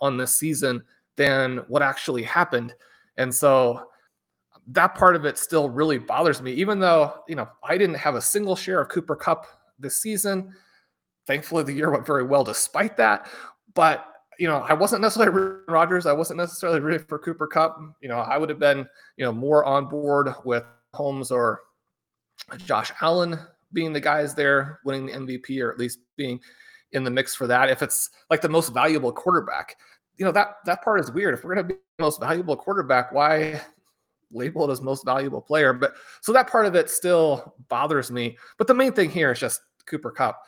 on 0.00 0.16
this 0.16 0.36
season 0.36 0.82
than 1.16 1.58
what 1.68 1.82
actually 1.82 2.22
happened. 2.22 2.74
And 3.16 3.34
so 3.34 3.89
that 4.72 4.94
part 4.94 5.16
of 5.16 5.24
it 5.24 5.36
still 5.38 5.68
really 5.68 5.98
bothers 5.98 6.40
me, 6.40 6.52
even 6.52 6.78
though, 6.78 7.14
you 7.28 7.34
know, 7.34 7.48
I 7.62 7.76
didn't 7.76 7.96
have 7.96 8.14
a 8.14 8.20
single 8.20 8.54
share 8.54 8.80
of 8.80 8.88
Cooper 8.88 9.16
Kupp 9.16 9.46
this 9.78 9.96
season. 9.96 10.54
Thankfully, 11.26 11.64
the 11.64 11.72
year 11.72 11.90
went 11.90 12.06
very 12.06 12.24
well 12.24 12.44
despite 12.44 12.96
that. 12.96 13.28
But, 13.74 14.06
you 14.38 14.46
know, 14.46 14.58
I 14.58 14.74
wasn't 14.74 15.02
necessarily 15.02 15.36
rooting 15.36 15.72
Rodgers. 15.72 16.06
I 16.06 16.12
wasn't 16.12 16.38
necessarily 16.38 16.80
rooting 16.80 17.06
for 17.06 17.18
Cooper 17.18 17.46
Kupp. 17.46 17.78
You 18.00 18.08
know, 18.08 18.18
I 18.18 18.38
would 18.38 18.48
have 18.48 18.58
been, 18.58 18.86
you 19.16 19.24
know, 19.24 19.32
more 19.32 19.64
on 19.64 19.88
board 19.88 20.32
with 20.44 20.64
Holmes 20.94 21.30
or 21.30 21.60
Josh 22.64 22.92
Allen 23.00 23.38
being 23.72 23.92
the 23.92 24.00
guys 24.00 24.34
there 24.34 24.80
winning 24.84 25.06
the 25.06 25.12
MVP 25.12 25.62
or 25.62 25.72
at 25.72 25.78
least 25.78 25.98
being 26.16 26.40
in 26.92 27.04
the 27.04 27.10
mix 27.10 27.34
for 27.34 27.46
that. 27.46 27.70
If 27.70 27.82
it's 27.82 28.10
like 28.28 28.40
the 28.40 28.48
most 28.48 28.72
valuable 28.72 29.12
quarterback, 29.12 29.76
you 30.16 30.24
know, 30.24 30.32
that 30.32 30.56
that 30.66 30.82
part 30.82 31.00
is 31.00 31.10
weird. 31.10 31.34
If 31.34 31.44
we're 31.44 31.54
to 31.54 31.64
be 31.64 31.74
the 31.74 32.04
most 32.04 32.20
valuable 32.20 32.56
quarterback, 32.56 33.12
why 33.12 33.60
label 34.32 34.68
it 34.68 34.72
as 34.72 34.80
most 34.80 35.04
valuable 35.04 35.40
player. 35.40 35.72
But 35.72 35.94
so 36.20 36.32
that 36.32 36.48
part 36.48 36.66
of 36.66 36.74
it 36.74 36.90
still 36.90 37.54
bothers 37.68 38.10
me. 38.10 38.38
But 38.58 38.66
the 38.66 38.74
main 38.74 38.92
thing 38.92 39.10
here 39.10 39.32
is 39.32 39.38
just 39.38 39.62
Cooper 39.86 40.10
Kupp. 40.10 40.40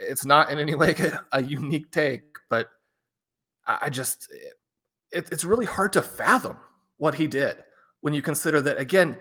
It's 0.00 0.24
not 0.24 0.50
in 0.50 0.58
any 0.58 0.74
way 0.76 0.94
a 1.32 1.42
unique 1.42 1.90
take, 1.90 2.22
but 2.48 2.68
I 3.66 3.90
just 3.90 4.28
it, 5.10 5.28
it's 5.32 5.44
really 5.44 5.66
hard 5.66 5.92
to 5.94 6.02
fathom 6.02 6.56
what 6.98 7.14
he 7.14 7.26
did 7.26 7.58
when 8.00 8.14
you 8.14 8.22
consider 8.22 8.60
that 8.62 8.78
again 8.78 9.16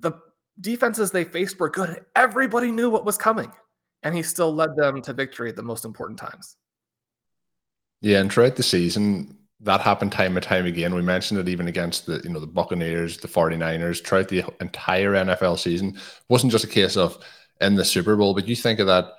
the 0.00 0.12
defenses 0.60 1.10
they 1.10 1.24
faced 1.24 1.58
were 1.58 1.70
good. 1.70 2.04
Everybody 2.16 2.70
knew 2.70 2.90
what 2.90 3.04
was 3.04 3.16
coming, 3.16 3.50
and 4.02 4.14
he 4.14 4.22
still 4.22 4.54
led 4.54 4.76
them 4.76 5.00
to 5.02 5.12
victory 5.12 5.48
at 5.48 5.56
the 5.56 5.62
most 5.62 5.84
important 5.84 6.18
times. 6.18 6.56
Yeah, 8.00 8.20
and 8.20 8.32
throughout 8.32 8.56
the 8.56 8.62
season, 8.62 9.36
that 9.62 9.80
happened 9.80 10.12
time 10.12 10.36
and 10.36 10.44
time 10.44 10.66
again. 10.66 10.94
We 10.94 11.02
mentioned 11.02 11.38
it 11.38 11.48
even 11.48 11.68
against 11.68 12.06
the 12.06 12.20
you 12.24 12.30
know 12.30 12.40
the 12.40 12.46
Buccaneers, 12.46 13.18
the 13.18 13.28
49ers, 13.28 14.04
throughout 14.04 14.28
the 14.28 14.44
entire 14.60 15.12
NFL 15.12 15.58
season. 15.58 15.90
It 15.96 16.02
wasn't 16.28 16.52
just 16.52 16.64
a 16.64 16.68
case 16.68 16.96
of 16.96 17.18
in 17.60 17.74
the 17.74 17.84
Super 17.84 18.16
Bowl, 18.16 18.34
but 18.34 18.48
you 18.48 18.56
think 18.56 18.78
of 18.78 18.86
that 18.86 19.12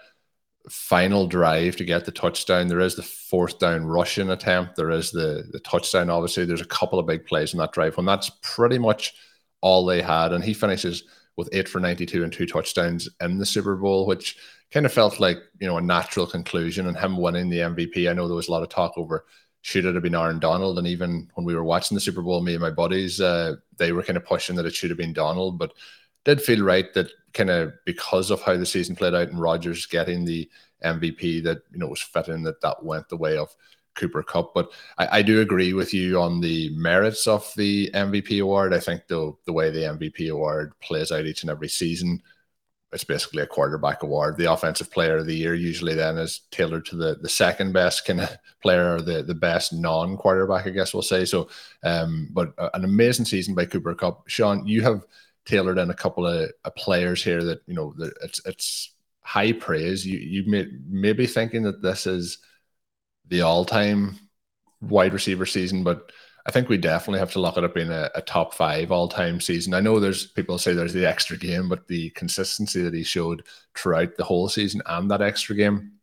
final 0.69 1.27
drive 1.27 1.75
to 1.75 1.83
get 1.83 2.05
the 2.05 2.11
touchdown. 2.11 2.67
There 2.67 2.79
is 2.79 2.95
the 2.95 3.03
fourth 3.03 3.59
down 3.59 3.85
rushing 3.85 4.29
attempt. 4.29 4.75
There 4.75 4.89
is 4.89 5.11
the 5.11 5.47
the 5.51 5.59
touchdown. 5.59 6.09
Obviously, 6.09 6.45
there's 6.45 6.61
a 6.61 6.65
couple 6.65 6.97
of 6.97 7.07
big 7.07 7.25
plays 7.25 7.53
in 7.53 7.59
that 7.59 7.71
drive, 7.71 7.97
and 7.97 8.07
that's 8.07 8.31
pretty 8.41 8.79
much 8.79 9.13
all 9.61 9.85
they 9.85 10.01
had. 10.01 10.33
And 10.33 10.43
he 10.43 10.53
finishes 10.53 11.03
with 11.37 11.49
eight 11.53 11.69
for 11.69 11.79
92 11.79 12.23
and 12.23 12.33
two 12.33 12.45
touchdowns 12.45 13.07
in 13.21 13.37
the 13.37 13.45
Super 13.45 13.75
Bowl, 13.75 14.05
which 14.05 14.37
kind 14.71 14.85
of 14.85 14.93
felt 14.93 15.19
like 15.19 15.37
you 15.59 15.67
know 15.67 15.77
a 15.77 15.81
natural 15.81 16.25
conclusion. 16.25 16.87
And 16.87 16.97
him 16.97 17.17
winning 17.17 17.49
the 17.49 17.59
MVP. 17.59 18.09
I 18.09 18.13
know 18.13 18.27
there 18.27 18.35
was 18.35 18.47
a 18.47 18.51
lot 18.51 18.63
of 18.63 18.69
talk 18.69 18.97
over 18.97 19.25
should 19.61 19.85
it 19.85 19.93
have 19.93 20.03
been 20.03 20.15
Aaron 20.15 20.39
Donald, 20.39 20.77
and 20.77 20.87
even 20.87 21.29
when 21.35 21.45
we 21.45 21.55
were 21.55 21.63
watching 21.63 21.95
the 21.95 22.01
Super 22.01 22.21
Bowl, 22.21 22.41
me 22.41 22.53
and 22.53 22.61
my 22.61 22.71
buddies, 22.71 23.21
uh, 23.21 23.55
they 23.77 23.91
were 23.91 24.03
kind 24.03 24.17
of 24.17 24.25
pushing 24.25 24.55
that 24.55 24.65
it 24.65 24.73
should 24.73 24.89
have 24.89 24.97
been 24.97 25.13
Donald, 25.13 25.59
but 25.59 25.73
did 26.23 26.41
feel 26.41 26.63
right 26.63 26.93
that 26.93 27.11
kind 27.33 27.49
of 27.49 27.73
because 27.85 28.31
of 28.31 28.41
how 28.41 28.57
the 28.57 28.65
season 28.65 28.95
played 28.95 29.13
out 29.13 29.29
and 29.29 29.39
Rodgers 29.39 29.85
getting 29.85 30.25
the 30.25 30.49
MVP 30.83 31.43
that 31.43 31.61
you 31.71 31.79
know 31.79 31.87
was 31.87 32.01
fitting 32.01 32.43
that 32.43 32.61
that 32.61 32.83
went 32.83 33.07
the 33.09 33.17
way 33.17 33.37
of 33.37 33.55
Cooper 33.95 34.23
Kupp. 34.23 34.53
But 34.53 34.71
I, 34.97 35.19
I, 35.19 35.21
do 35.21 35.41
agree 35.41 35.73
with 35.73 35.93
you 35.93 36.19
on 36.19 36.39
the 36.39 36.69
merits 36.75 37.27
of 37.27 37.51
the 37.55 37.89
MVP 37.93 38.41
award. 38.41 38.73
I 38.73 38.79
think 38.79 39.07
the 39.07 39.33
the 39.45 39.53
way 39.53 39.69
the 39.69 39.79
MVP 39.79 40.31
award 40.31 40.73
plays 40.79 41.11
out 41.11 41.25
each 41.25 41.43
and 41.43 41.51
every 41.51 41.67
season, 41.67 42.21
it's 42.93 43.03
basically 43.03 43.41
a 43.41 43.47
quarterback 43.47 44.03
award. 44.03 44.37
The 44.37 44.51
offensive 44.51 44.91
player 44.91 45.17
of 45.17 45.25
the 45.25 45.35
year 45.35 45.53
usually 45.53 45.95
then 45.95 46.17
is 46.17 46.41
tailored 46.51 46.85
to 46.87 46.95
the 46.95 47.17
the 47.21 47.29
second 47.29 47.71
best 47.71 48.05
kind 48.05 48.21
of 48.21 48.37
player 48.61 48.95
or 48.95 49.01
the 49.01 49.23
the 49.23 49.35
best 49.35 49.73
non 49.73 50.17
quarterback, 50.17 50.67
I 50.67 50.71
guess 50.71 50.93
we'll 50.93 51.01
say. 51.01 51.25
So, 51.25 51.49
um, 51.83 52.29
but 52.31 52.53
an 52.73 52.83
amazing 52.83 53.25
season 53.25 53.55
by 53.55 53.65
Cooper 53.65 53.95
Kupp. 53.95 54.27
Shawn, 54.27 54.67
you 54.67 54.81
have 54.81 55.05
tailored 55.45 55.77
in 55.77 55.89
a 55.89 55.95
couple 55.95 56.27
of, 56.27 56.51
of 56.63 56.75
players 56.75 57.23
here 57.23 57.43
that 57.43 57.61
you 57.65 57.73
know 57.73 57.93
that 57.97 58.13
it's 58.23 58.45
it's 58.45 58.93
high 59.21 59.53
praise. 59.53 60.05
You 60.05 60.19
you 60.19 60.49
may, 60.49 60.67
may 60.87 61.13
be 61.13 61.27
thinking 61.27 61.63
that 61.63 61.81
this 61.81 62.05
is 62.07 62.39
the 63.27 63.41
all 63.41 63.63
time 63.63 64.19
wide 64.81 65.13
receiver 65.13 65.45
season, 65.45 65.83
but 65.83 66.11
I 66.45 66.51
think 66.51 66.69
we 66.69 66.77
definitely 66.77 67.19
have 67.19 67.31
to 67.33 67.39
look 67.39 67.57
at 67.57 67.63
it 67.63 67.73
being 67.73 67.91
a, 67.91 68.09
a 68.15 68.21
top 68.21 68.53
five 68.53 68.91
all 68.91 69.07
time 69.07 69.39
season. 69.39 69.73
I 69.73 69.79
know 69.79 69.99
there's 69.99 70.27
people 70.27 70.57
say 70.57 70.73
there's 70.73 70.93
the 70.93 71.07
extra 71.07 71.37
game, 71.37 71.69
but 71.69 71.87
the 71.87 72.09
consistency 72.11 72.81
that 72.81 72.93
he 72.93 73.03
showed 73.03 73.43
throughout 73.75 74.17
the 74.17 74.23
whole 74.23 74.49
season 74.49 74.81
and 74.87 75.09
that 75.11 75.21
extra 75.21 75.55
game 75.55 75.93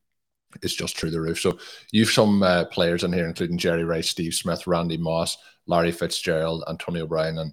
is 0.63 0.75
just 0.75 0.97
through 0.97 1.11
the 1.11 1.21
roof. 1.21 1.41
So 1.41 1.59
you've 1.93 2.11
some 2.11 2.43
uh, 2.43 2.67
players 2.67 3.05
in 3.05 3.13
here, 3.13 3.27
including 3.27 3.59
Jerry 3.59 3.85
Rice, 3.85 4.09
Steve 4.09 4.35
Smith, 4.35 4.67
Randy 4.67 4.97
Moss, 4.97 5.37
Larry 5.67 5.93
Fitzgerald, 5.93 6.65
Antonio 6.69 7.07
Brown, 7.07 7.39
and 7.39 7.53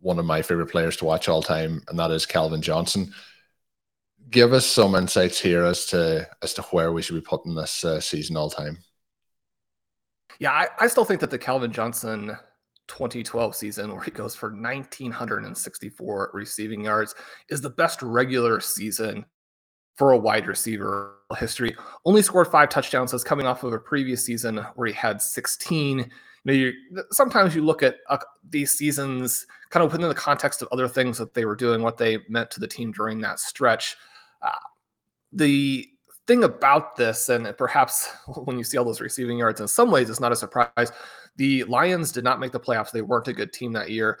one 0.00 0.18
of 0.18 0.24
my 0.24 0.42
favorite 0.42 0.70
players 0.70 0.96
to 0.96 1.04
watch 1.04 1.28
all 1.28 1.42
time, 1.42 1.82
and 1.88 1.98
that 1.98 2.10
is 2.10 2.26
Calvin 2.26 2.62
Johnson. 2.62 3.12
Give 4.30 4.52
us 4.52 4.66
some 4.66 4.94
insights 4.94 5.40
here 5.40 5.64
as 5.64 5.86
to 5.86 6.28
as 6.42 6.54
to 6.54 6.62
where 6.62 6.92
we 6.92 7.02
should 7.02 7.14
be 7.14 7.20
putting 7.20 7.54
this 7.54 7.84
uh, 7.84 8.00
season 8.00 8.36
all 8.36 8.50
time. 8.50 8.78
Yeah, 10.42 10.50
I, 10.50 10.66
I 10.80 10.86
still 10.88 11.04
think 11.04 11.20
that 11.20 11.30
the 11.30 11.38
Calvin 11.38 11.70
Johnson 11.70 12.36
2012 12.88 13.54
season, 13.54 13.92
where 13.92 14.02
he 14.02 14.10
goes 14.10 14.34
for 14.34 14.50
1,964 14.50 16.30
receiving 16.34 16.84
yards, 16.84 17.14
is 17.48 17.60
the 17.60 17.70
best 17.70 18.02
regular 18.02 18.58
season 18.58 19.24
for 19.94 20.10
a 20.10 20.18
wide 20.18 20.48
receiver 20.48 21.14
history. 21.38 21.76
Only 22.04 22.22
scored 22.22 22.48
five 22.48 22.70
touchdowns. 22.70 23.12
That's 23.12 23.22
coming 23.22 23.46
off 23.46 23.62
of 23.62 23.72
a 23.72 23.78
previous 23.78 24.24
season 24.24 24.56
where 24.74 24.88
he 24.88 24.94
had 24.94 25.22
16 25.22 26.10
You 26.46 26.72
know, 26.90 27.04
sometimes 27.12 27.54
you 27.54 27.64
look 27.64 27.84
at 27.84 27.98
uh, 28.10 28.18
these 28.50 28.72
seasons 28.72 29.46
kind 29.70 29.86
of 29.86 29.92
within 29.92 30.08
the 30.08 30.14
context 30.16 30.60
of 30.60 30.66
other 30.72 30.88
things 30.88 31.18
that 31.18 31.34
they 31.34 31.44
were 31.44 31.54
doing, 31.54 31.82
what 31.82 31.98
they 31.98 32.18
meant 32.28 32.50
to 32.50 32.58
the 32.58 32.66
team 32.66 32.90
during 32.90 33.20
that 33.20 33.38
stretch. 33.38 33.96
Uh, 34.42 34.58
the 35.30 35.88
thing 36.26 36.44
about 36.44 36.96
this, 36.96 37.28
and 37.28 37.56
perhaps 37.56 38.10
when 38.44 38.58
you 38.58 38.64
see 38.64 38.78
all 38.78 38.84
those 38.84 39.00
receiving 39.00 39.38
yards, 39.38 39.60
in 39.60 39.68
some 39.68 39.90
ways, 39.90 40.10
it's 40.10 40.20
not 40.20 40.32
a 40.32 40.36
surprise. 40.36 40.92
The 41.36 41.64
Lions 41.64 42.12
did 42.12 42.24
not 42.24 42.40
make 42.40 42.52
the 42.52 42.60
playoffs. 42.60 42.90
They 42.90 43.02
weren't 43.02 43.28
a 43.28 43.32
good 43.32 43.52
team 43.52 43.72
that 43.72 43.90
year. 43.90 44.18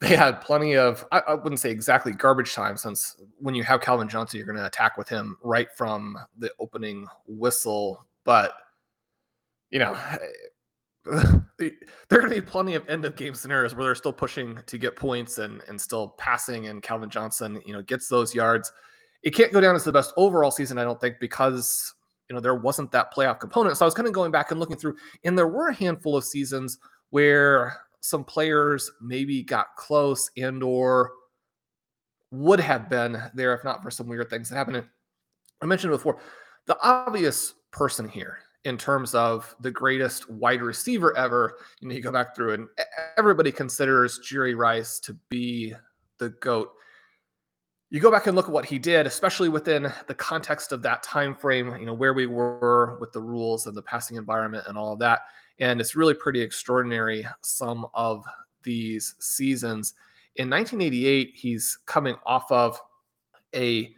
They 0.00 0.16
had 0.16 0.40
plenty 0.40 0.76
of, 0.76 1.06
I, 1.12 1.20
I 1.20 1.34
wouldn't 1.34 1.60
say 1.60 1.70
exactly 1.70 2.10
garbage 2.10 2.54
time, 2.54 2.76
since 2.76 3.16
when 3.38 3.54
you 3.54 3.62
have 3.62 3.80
Calvin 3.80 4.08
Johnson, 4.08 4.38
you're 4.38 4.46
going 4.46 4.58
to 4.58 4.66
attack 4.66 4.96
with 4.96 5.08
him 5.08 5.36
right 5.44 5.68
from 5.76 6.18
the 6.36 6.50
opening 6.58 7.06
whistle. 7.28 8.04
But, 8.24 8.52
you 9.70 9.78
know, 9.78 9.96
there 11.04 11.72
are 12.12 12.20
going 12.20 12.28
to 12.28 12.40
be 12.40 12.40
plenty 12.40 12.74
of 12.74 12.88
end 12.88 13.04
of 13.04 13.16
game 13.16 13.34
scenarios 13.34 13.74
where 13.74 13.84
they're 13.84 13.94
still 13.94 14.12
pushing 14.12 14.58
to 14.66 14.78
get 14.78 14.94
points 14.94 15.38
and 15.38 15.60
and 15.66 15.80
still 15.80 16.08
passing 16.18 16.68
and 16.68 16.82
Calvin 16.82 17.10
Johnson 17.10 17.60
you 17.66 17.72
know 17.72 17.82
gets 17.82 18.08
those 18.08 18.34
yards 18.34 18.72
it 19.22 19.34
can't 19.34 19.52
go 19.52 19.60
down 19.60 19.74
as 19.74 19.84
the 19.84 19.92
best 19.92 20.12
overall 20.16 20.50
season 20.50 20.78
I 20.78 20.84
don't 20.84 21.00
think 21.00 21.16
because 21.20 21.94
you 22.28 22.34
know 22.34 22.40
there 22.40 22.54
wasn't 22.54 22.92
that 22.92 23.12
playoff 23.14 23.40
component 23.40 23.76
so 23.76 23.84
I 23.84 23.86
was 23.86 23.94
kind 23.94 24.08
of 24.08 24.14
going 24.14 24.30
back 24.32 24.50
and 24.50 24.60
looking 24.60 24.76
through 24.76 24.96
and 25.24 25.36
there 25.36 25.48
were 25.48 25.68
a 25.68 25.74
handful 25.74 26.16
of 26.16 26.24
seasons 26.24 26.78
where 27.10 27.76
some 28.00 28.24
players 28.24 28.90
maybe 29.00 29.42
got 29.42 29.76
close 29.76 30.30
and 30.36 30.62
or 30.62 31.12
would 32.30 32.60
have 32.60 32.88
been 32.88 33.22
there 33.34 33.54
if 33.54 33.64
not 33.64 33.82
for 33.82 33.90
some 33.90 34.08
weird 34.08 34.30
things 34.30 34.48
that 34.48 34.56
happened 34.56 34.84
I 35.60 35.66
mentioned 35.66 35.92
before 35.92 36.18
the 36.66 36.76
obvious 36.82 37.54
person 37.70 38.08
here 38.08 38.38
in 38.64 38.78
terms 38.78 39.14
of 39.14 39.54
the 39.60 39.70
greatest 39.70 40.30
wide 40.30 40.62
receiver 40.62 41.16
ever. 41.16 41.56
You 41.80 41.88
know, 41.88 41.94
you 41.94 42.02
go 42.02 42.12
back 42.12 42.34
through 42.34 42.54
and 42.54 42.68
everybody 43.16 43.50
considers 43.50 44.20
Jerry 44.20 44.54
Rice 44.54 45.00
to 45.00 45.16
be 45.28 45.74
the 46.18 46.30
GOAT. 46.30 46.70
You 47.92 48.00
go 48.00 48.10
back 48.10 48.26
and 48.26 48.34
look 48.34 48.46
at 48.46 48.52
what 48.52 48.64
he 48.64 48.78
did, 48.78 49.06
especially 49.06 49.50
within 49.50 49.92
the 50.06 50.14
context 50.14 50.72
of 50.72 50.80
that 50.80 51.02
time 51.02 51.34
frame, 51.34 51.76
you 51.78 51.84
know, 51.84 51.92
where 51.92 52.14
we 52.14 52.24
were 52.24 52.96
with 53.00 53.12
the 53.12 53.20
rules 53.20 53.66
and 53.66 53.76
the 53.76 53.82
passing 53.82 54.16
environment 54.16 54.64
and 54.66 54.78
all 54.78 54.94
of 54.94 54.98
that. 55.00 55.20
And 55.58 55.78
it's 55.78 55.94
really 55.94 56.14
pretty 56.14 56.40
extraordinary, 56.40 57.26
some 57.42 57.86
of 57.92 58.24
these 58.62 59.14
seasons. 59.18 59.92
In 60.36 60.48
1988, 60.48 61.32
he's 61.34 61.78
coming 61.84 62.16
off 62.24 62.50
of 62.50 62.80
a 63.54 63.94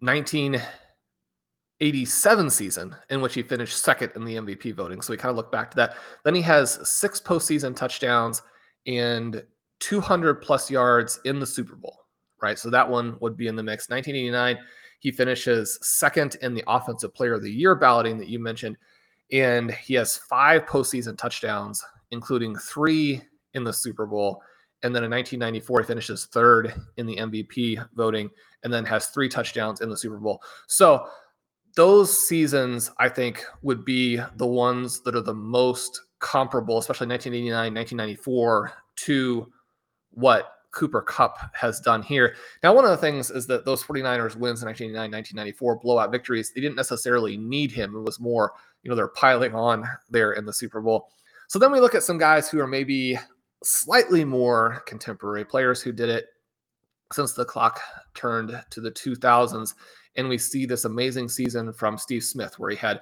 1987 0.00 2.50
season 2.50 2.96
in 3.10 3.20
which 3.20 3.34
he 3.34 3.44
finished 3.44 3.80
second 3.80 4.10
in 4.16 4.24
the 4.24 4.38
MVP 4.38 4.74
voting. 4.74 5.00
So 5.00 5.12
we 5.12 5.16
kind 5.16 5.30
of 5.30 5.36
look 5.36 5.52
back 5.52 5.70
to 5.70 5.76
that. 5.76 5.94
Then 6.24 6.34
he 6.34 6.42
has 6.42 6.80
six 6.90 7.20
postseason 7.20 7.76
touchdowns 7.76 8.42
and 8.88 9.44
200 9.78 10.42
plus 10.42 10.68
yards 10.68 11.20
in 11.24 11.38
the 11.38 11.46
Super 11.46 11.76
Bowl, 11.76 11.99
right? 12.42 12.58
So 12.58 12.70
that 12.70 12.88
one 12.88 13.16
would 13.20 13.36
be 13.36 13.46
in 13.46 13.56
the 13.56 13.62
mix. 13.62 13.88
1989, 13.88 14.58
he 15.00 15.10
finishes 15.10 15.78
second 15.82 16.36
in 16.42 16.54
the 16.54 16.64
Offensive 16.66 17.14
Player 17.14 17.34
of 17.34 17.42
the 17.42 17.50
Year 17.50 17.74
balloting 17.74 18.18
that 18.18 18.28
you 18.28 18.38
mentioned. 18.38 18.76
And 19.32 19.70
he 19.70 19.94
has 19.94 20.16
five 20.16 20.66
postseason 20.66 21.16
touchdowns, 21.16 21.84
including 22.10 22.56
three 22.56 23.22
in 23.54 23.64
the 23.64 23.72
Super 23.72 24.06
Bowl. 24.06 24.42
And 24.82 24.94
then 24.94 25.04
in 25.04 25.10
1994, 25.10 25.80
he 25.80 25.86
finishes 25.86 26.26
third 26.26 26.74
in 26.96 27.06
the 27.06 27.16
MVP 27.16 27.86
voting 27.94 28.30
and 28.62 28.72
then 28.72 28.84
has 28.86 29.08
three 29.08 29.28
touchdowns 29.28 29.80
in 29.80 29.88
the 29.88 29.96
Super 29.96 30.16
Bowl. 30.16 30.42
So 30.66 31.06
those 31.76 32.16
seasons, 32.26 32.90
I 32.98 33.08
think, 33.08 33.44
would 33.62 33.84
be 33.84 34.20
the 34.36 34.46
ones 34.46 35.00
that 35.02 35.14
are 35.14 35.20
the 35.20 35.34
most 35.34 36.00
comparable, 36.18 36.78
especially 36.78 37.06
1989, 37.08 37.74
1994, 37.74 38.72
to 38.96 39.52
what 40.10 40.52
Cooper 40.72 41.02
Kupp 41.02 41.38
has 41.54 41.80
done 41.80 42.02
here. 42.02 42.34
Now, 42.62 42.74
one 42.74 42.84
of 42.84 42.90
the 42.90 42.96
things 42.96 43.30
is 43.30 43.46
that 43.48 43.64
those 43.64 43.82
49ers 43.82 44.36
wins 44.36 44.62
in 44.62 44.68
1989, 44.68 45.10
1994, 45.10 45.76
blowout 45.76 46.12
victories, 46.12 46.52
they 46.52 46.60
didn't 46.60 46.76
necessarily 46.76 47.36
need 47.36 47.72
him. 47.72 47.94
It 47.94 48.02
was 48.02 48.20
more, 48.20 48.52
you 48.82 48.90
know, 48.90 48.96
they're 48.96 49.08
piling 49.08 49.54
on 49.54 49.84
there 50.08 50.32
in 50.32 50.46
the 50.46 50.52
Super 50.52 50.80
Bowl. 50.80 51.10
So 51.48 51.58
then 51.58 51.72
we 51.72 51.80
look 51.80 51.94
at 51.94 52.04
some 52.04 52.18
guys 52.18 52.48
who 52.48 52.60
are 52.60 52.66
maybe 52.66 53.18
slightly 53.64 54.24
more 54.24 54.82
contemporary 54.86 55.44
players 55.44 55.82
who 55.82 55.92
did 55.92 56.08
it 56.08 56.26
since 57.12 57.32
the 57.32 57.44
clock 57.44 57.80
turned 58.14 58.62
to 58.70 58.80
the 58.80 58.90
2000s. 58.90 59.74
And 60.16 60.28
we 60.28 60.38
see 60.38 60.66
this 60.66 60.84
amazing 60.84 61.28
season 61.28 61.72
from 61.72 61.98
Steve 61.98 62.24
Smith, 62.24 62.58
where 62.58 62.70
he 62.70 62.76
had 62.76 63.00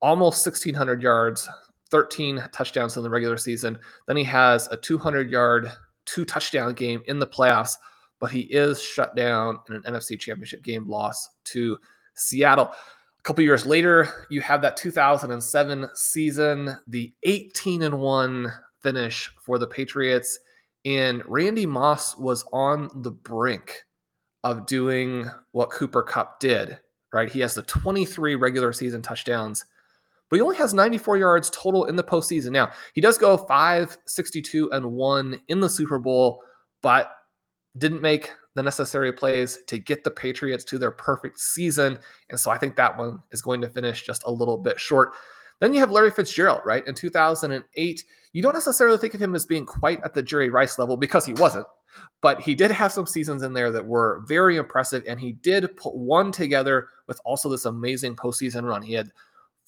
almost 0.00 0.44
1,600 0.46 1.02
yards, 1.02 1.48
13 1.90 2.42
touchdowns 2.52 2.96
in 2.96 3.02
the 3.02 3.10
regular 3.10 3.36
season. 3.36 3.78
Then 4.06 4.16
he 4.16 4.24
has 4.24 4.68
a 4.68 4.76
200 4.76 5.30
yard, 5.30 5.72
two 6.06 6.24
touchdown 6.24 6.72
game 6.72 7.02
in 7.06 7.18
the 7.18 7.26
playoffs, 7.26 7.74
but 8.18 8.30
he 8.30 8.40
is 8.40 8.80
shut 8.80 9.14
down 9.14 9.58
in 9.68 9.76
an 9.76 9.82
NFC 9.82 10.18
championship 10.18 10.62
game 10.62 10.88
loss 10.88 11.28
to 11.44 11.78
Seattle. 12.14 12.72
A 13.18 13.22
couple 13.22 13.44
years 13.44 13.66
later, 13.66 14.26
you 14.30 14.40
have 14.40 14.62
that 14.62 14.76
2007 14.76 15.88
season, 15.94 16.76
the 16.86 17.12
18 17.24 17.82
and 17.82 17.98
1 17.98 18.52
finish 18.82 19.30
for 19.40 19.58
the 19.58 19.66
Patriots. 19.66 20.38
And 20.84 21.22
Randy 21.26 21.66
Moss 21.66 22.16
was 22.16 22.44
on 22.52 22.88
the 23.02 23.10
brink 23.10 23.82
of 24.44 24.66
doing 24.66 25.28
what 25.50 25.70
Cooper 25.70 26.04
Kupp 26.04 26.38
did, 26.38 26.78
right? 27.12 27.28
He 27.28 27.40
has 27.40 27.54
the 27.54 27.62
23 27.62 28.36
regular 28.36 28.72
season 28.72 29.02
touchdowns, 29.02 29.64
but 30.28 30.36
he 30.36 30.42
only 30.42 30.56
has 30.56 30.74
94 30.74 31.18
yards 31.18 31.50
total 31.50 31.84
in 31.84 31.96
the 31.96 32.04
postseason. 32.04 32.50
Now, 32.50 32.70
he 32.94 33.00
does 33.00 33.18
go 33.18 33.36
5, 33.36 33.98
62, 34.06 34.70
and 34.72 34.92
1 34.92 35.40
in 35.48 35.60
the 35.60 35.68
Super 35.68 35.98
Bowl, 35.98 36.42
but 36.82 37.12
didn't 37.78 38.02
make 38.02 38.32
the 38.54 38.62
necessary 38.62 39.12
plays 39.12 39.58
to 39.66 39.78
get 39.78 40.02
the 40.02 40.10
Patriots 40.10 40.64
to 40.64 40.78
their 40.78 40.90
perfect 40.90 41.38
season. 41.38 41.98
And 42.30 42.40
so 42.40 42.50
I 42.50 42.58
think 42.58 42.74
that 42.76 42.96
one 42.96 43.22
is 43.30 43.42
going 43.42 43.60
to 43.60 43.68
finish 43.68 44.02
just 44.02 44.24
a 44.24 44.30
little 44.30 44.56
bit 44.56 44.80
short. 44.80 45.12
Then 45.60 45.72
you 45.72 45.80
have 45.80 45.90
Larry 45.90 46.10
Fitzgerald, 46.10 46.62
right? 46.64 46.86
In 46.86 46.94
2008, 46.94 48.04
you 48.32 48.42
don't 48.42 48.54
necessarily 48.54 48.98
think 48.98 49.14
of 49.14 49.22
him 49.22 49.34
as 49.34 49.46
being 49.46 49.64
quite 49.64 50.02
at 50.04 50.14
the 50.14 50.22
Jerry 50.22 50.50
Rice 50.50 50.78
level 50.78 50.96
because 50.96 51.24
he 51.24 51.32
wasn't, 51.34 51.66
but 52.20 52.40
he 52.40 52.54
did 52.54 52.70
have 52.70 52.92
some 52.92 53.06
seasons 53.06 53.42
in 53.42 53.52
there 53.52 53.70
that 53.70 53.86
were 53.86 54.22
very 54.26 54.56
impressive. 54.56 55.02
And 55.06 55.20
he 55.20 55.32
did 55.32 55.76
put 55.76 55.94
one 55.94 56.32
together 56.32 56.88
with 57.06 57.20
also 57.24 57.48
this 57.48 57.64
amazing 57.64 58.16
postseason 58.16 58.64
run. 58.64 58.82
He 58.82 58.92
had 58.94 59.12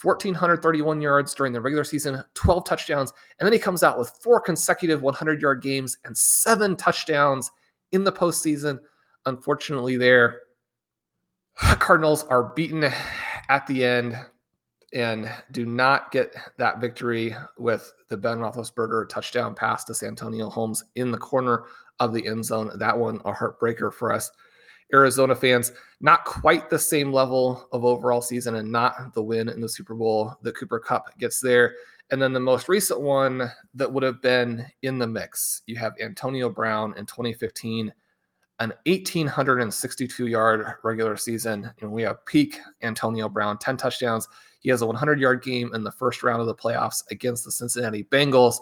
1,431 0.02 1.00
yards 1.00 1.35
during 1.35 1.52
the 1.52 1.61
regular 1.61 1.85
season, 1.85 2.23
12 2.35 2.64
touchdowns, 2.64 3.12
and 3.38 3.47
then 3.47 3.52
he 3.52 3.59
comes 3.59 3.83
out 3.83 3.99
with 3.99 4.11
four 4.23 4.40
consecutive 4.40 5.02
100 5.02 5.43
yard 5.43 5.62
games 5.62 5.99
and 6.05 6.17
seven 6.17 6.76
touchdowns 6.76 7.50
in 7.93 8.05
the 8.05 8.12
postseason. 8.12 8.78
Unfortunately, 9.26 9.97
there, 9.97 10.43
Cardinals 11.57 12.25
are 12.25 12.55
beaten 12.55 12.90
at 13.49 13.67
the 13.67 13.85
end 13.85 14.17
and 14.95 15.31
do 15.52 15.67
not 15.67 16.11
get 16.11 16.35
that 16.57 16.81
victory 16.81 17.35
with 17.59 17.93
the 18.09 18.17
Ben 18.17 18.38
Roethlisberger 18.38 19.09
touchdown 19.09 19.55
pass 19.55 19.85
to 19.85 19.95
Santonio 19.95 20.49
Holmes 20.49 20.85
in 20.95 21.11
the 21.11 21.19
corner 21.19 21.64
of 22.00 22.14
the 22.14 22.26
end 22.26 22.45
zone. 22.45 22.71
That 22.76 22.97
one 22.97 23.17
a 23.25 23.33
heartbreaker 23.33 23.93
for 23.93 24.12
us. 24.12 24.31
Arizona 24.92 25.35
fans, 25.35 25.73
not 26.00 26.25
quite 26.25 26.71
the 26.71 26.78
same 26.78 27.12
level 27.12 27.68
of 27.73 27.85
overall 27.85 28.23
season 28.23 28.57
and 28.57 28.71
not 28.71 29.12
the 29.14 29.23
win 29.23 29.49
in 29.49 29.61
the 29.61 29.68
Super 29.68 29.95
Bowl 29.95 30.35
that 30.42 30.57
Cooper 30.57 30.78
Kupp 30.78 31.16
gets 31.18 31.40
there. 31.40 31.75
And 32.11 32.23
then 32.23 32.33
the 32.33 32.40
most 32.40 32.68
recent 32.68 33.00
one 33.00 33.50
that 33.75 33.92
would 33.92 34.02
have 34.02 34.23
been 34.23 34.64
in 34.83 34.99
the 34.99 35.07
mix, 35.07 35.62
you 35.66 35.76
have 35.76 35.92
Antonio 36.00 36.49
Brown 36.49 36.95
in 36.97 37.04
2015, 37.04 37.92
an 38.61 38.73
1,862 38.87 40.26
yard 40.26 40.66
regular 40.83 41.16
season. 41.16 41.71
And 41.80 41.92
we 41.92 42.02
have 42.02 42.25
peak 42.25 42.59
Antonio 42.83 43.28
Brown, 43.28 43.59
10 43.59 43.76
touchdowns. 43.76 44.26
He 44.61 44.71
has 44.71 44.83
a 44.83 44.87
100 44.87 45.21
yard 45.21 45.42
game 45.42 45.75
in 45.75 45.85
the 45.85 45.92
first 45.92 46.23
round 46.23 46.40
of 46.40 46.47
the 46.47 46.54
playoffs 46.54 47.04
against 47.11 47.45
the 47.45 47.52
Cincinnati 47.52 48.04
Bengals. 48.04 48.57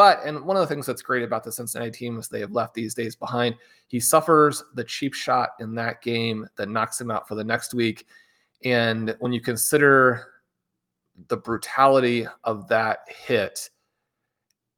But, 0.00 0.24
and 0.24 0.46
one 0.46 0.56
of 0.56 0.62
the 0.62 0.74
things 0.74 0.86
that's 0.86 1.02
great 1.02 1.22
about 1.22 1.44
the 1.44 1.52
Cincinnati 1.52 1.90
team 1.90 2.18
is 2.18 2.26
they 2.26 2.40
have 2.40 2.52
left 2.52 2.72
these 2.72 2.94
days 2.94 3.14
behind. 3.14 3.54
He 3.86 4.00
suffers 4.00 4.64
the 4.74 4.82
cheap 4.82 5.12
shot 5.12 5.50
in 5.60 5.74
that 5.74 6.00
game 6.00 6.48
that 6.56 6.70
knocks 6.70 6.98
him 6.98 7.10
out 7.10 7.28
for 7.28 7.34
the 7.34 7.44
next 7.44 7.74
week. 7.74 8.06
And 8.64 9.14
when 9.20 9.34
you 9.34 9.42
consider 9.42 10.28
the 11.28 11.36
brutality 11.36 12.26
of 12.44 12.66
that 12.68 13.00
hit 13.08 13.68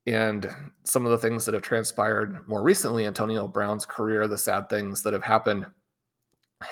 and 0.08 0.52
some 0.82 1.06
of 1.06 1.12
the 1.12 1.18
things 1.18 1.44
that 1.44 1.54
have 1.54 1.62
transpired 1.62 2.40
more 2.48 2.64
recently, 2.64 3.06
Antonio 3.06 3.46
Brown's 3.46 3.86
career, 3.86 4.26
the 4.26 4.36
sad 4.36 4.68
things 4.68 5.04
that 5.04 5.12
have 5.12 5.22
happened, 5.22 5.66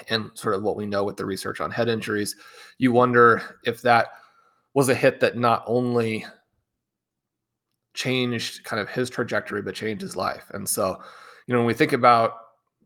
and 0.09 0.29
sort 0.35 0.57
of 0.57 0.65
what 0.65 0.75
we 0.75 0.87
know 0.87 1.05
with 1.05 1.17
the 1.17 1.25
research 1.25 1.61
on 1.61 1.71
head 1.71 1.89
injuries, 1.89 2.35
you 2.79 2.91
wonder 2.91 3.61
if 3.65 3.81
that 3.83 4.09
was 4.75 4.89
a 4.89 4.95
hit 4.97 5.21
that 5.21 5.37
not 5.37 5.63
only 5.69 6.27
changed 7.95 8.65
kind 8.65 8.81
of 8.81 8.89
his 8.89 9.11
trajectory, 9.11 9.63
but 9.63 9.75
changed 9.75 10.03
his 10.03 10.17
life. 10.17 10.51
And 10.53 10.69
so, 10.69 11.01
you 11.47 11.55
know, 11.55 11.61
when 11.61 11.67
we 11.67 11.75
think 11.75 11.93
about 11.93 12.35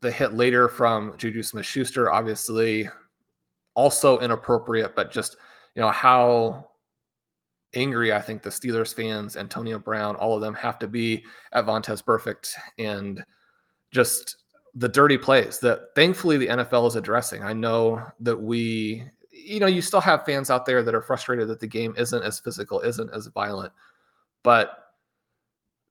the 0.00 0.10
hit 0.10 0.34
later 0.34 0.68
from 0.68 1.16
Juju 1.16 1.42
Smith 1.42 1.66
Schuster, 1.66 2.12
obviously 2.12 2.88
also 3.74 4.18
inappropriate, 4.18 4.94
but 4.94 5.10
just, 5.10 5.36
you 5.74 5.82
know, 5.82 5.90
how 5.90 6.68
angry 7.74 8.12
I 8.12 8.20
think 8.20 8.42
the 8.42 8.50
Steelers 8.50 8.94
fans, 8.94 9.36
Antonio 9.36 9.78
Brown, 9.78 10.16
all 10.16 10.34
of 10.34 10.40
them 10.40 10.54
have 10.54 10.78
to 10.78 10.88
be 10.88 11.24
at 11.52 11.66
Vontaze 11.66 12.02
Burfict 12.04 12.52
and 12.78 13.24
just 13.90 14.36
the 14.74 14.88
dirty 14.88 15.18
plays 15.18 15.58
that 15.60 15.94
thankfully 15.94 16.36
the 16.36 16.48
NFL 16.48 16.88
is 16.88 16.96
addressing. 16.96 17.42
I 17.42 17.52
know 17.52 18.04
that 18.20 18.40
we, 18.40 19.04
you 19.30 19.60
know, 19.60 19.66
you 19.66 19.82
still 19.82 20.00
have 20.00 20.24
fans 20.24 20.50
out 20.50 20.66
there 20.66 20.82
that 20.82 20.94
are 20.94 21.02
frustrated 21.02 21.48
that 21.48 21.60
the 21.60 21.66
game 21.66 21.94
isn't 21.96 22.22
as 22.22 22.40
physical, 22.40 22.80
isn't 22.80 23.10
as 23.12 23.26
violent, 23.28 23.72
but 24.42 24.83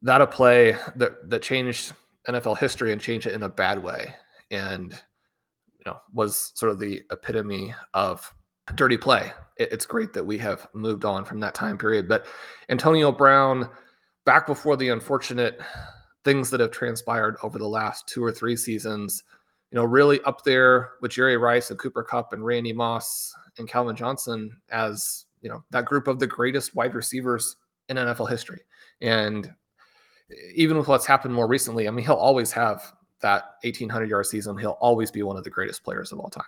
that 0.03 0.21
a 0.21 0.27
play 0.27 0.77
that 0.95 1.29
that 1.29 1.41
changed 1.41 1.93
NFL 2.27 2.57
history 2.57 2.91
and 2.91 3.01
changed 3.01 3.27
it 3.27 3.33
in 3.33 3.43
a 3.43 3.49
bad 3.49 3.81
way, 3.81 4.13
and 4.51 4.93
you 4.93 5.83
know 5.85 5.97
was 6.13 6.51
sort 6.55 6.71
of 6.71 6.79
the 6.79 7.01
epitome 7.11 7.73
of 7.93 8.31
dirty 8.75 8.97
play. 8.97 9.31
It, 9.57 9.71
it's 9.71 9.85
great 9.85 10.13
that 10.13 10.25
we 10.25 10.37
have 10.37 10.67
moved 10.73 11.05
on 11.05 11.25
from 11.25 11.39
that 11.39 11.53
time 11.55 11.77
period, 11.77 12.07
but 12.07 12.25
Antonio 12.69 13.11
Brown, 13.11 13.69
back 14.25 14.45
before 14.45 14.77
the 14.77 14.89
unfortunate 14.89 15.59
things 16.23 16.49
that 16.49 16.59
have 16.59 16.71
transpired 16.71 17.35
over 17.43 17.57
the 17.57 17.67
last 17.67 18.07
two 18.07 18.23
or 18.23 18.31
three 18.31 18.55
seasons, 18.55 19.23
you 19.71 19.75
know, 19.77 19.83
really 19.83 20.21
up 20.21 20.43
there 20.43 20.91
with 21.01 21.11
Jerry 21.11 21.35
Rice 21.35 21.69
and 21.69 21.79
Cooper 21.79 22.03
Kupp 22.03 22.31
and 22.31 22.45
Randy 22.45 22.71
Moss 22.71 23.33
and 23.57 23.67
Calvin 23.67 23.95
Johnson 23.95 24.55
as 24.69 25.25
you 25.41 25.49
know 25.49 25.63
that 25.71 25.85
group 25.85 26.07
of 26.07 26.19
the 26.19 26.27
greatest 26.27 26.75
wide 26.75 26.93
receivers 26.93 27.55
in 27.89 27.97
NFL 27.97 28.29
history. 28.29 28.61
And 29.01 29.51
even 30.55 30.77
with 30.77 30.87
what's 30.87 31.05
happened 31.05 31.33
more 31.33 31.47
recently, 31.47 31.87
I 31.87 31.91
mean, 31.91 32.05
he'll 32.05 32.15
always 32.15 32.51
have 32.51 32.93
that 33.21 33.55
1800 33.63 34.09
yard 34.09 34.25
season. 34.25 34.57
He'll 34.57 34.77
always 34.79 35.11
be 35.11 35.23
one 35.23 35.37
of 35.37 35.43
the 35.43 35.49
greatest 35.49 35.83
players 35.83 36.11
of 36.11 36.19
all 36.19 36.29
time. 36.29 36.45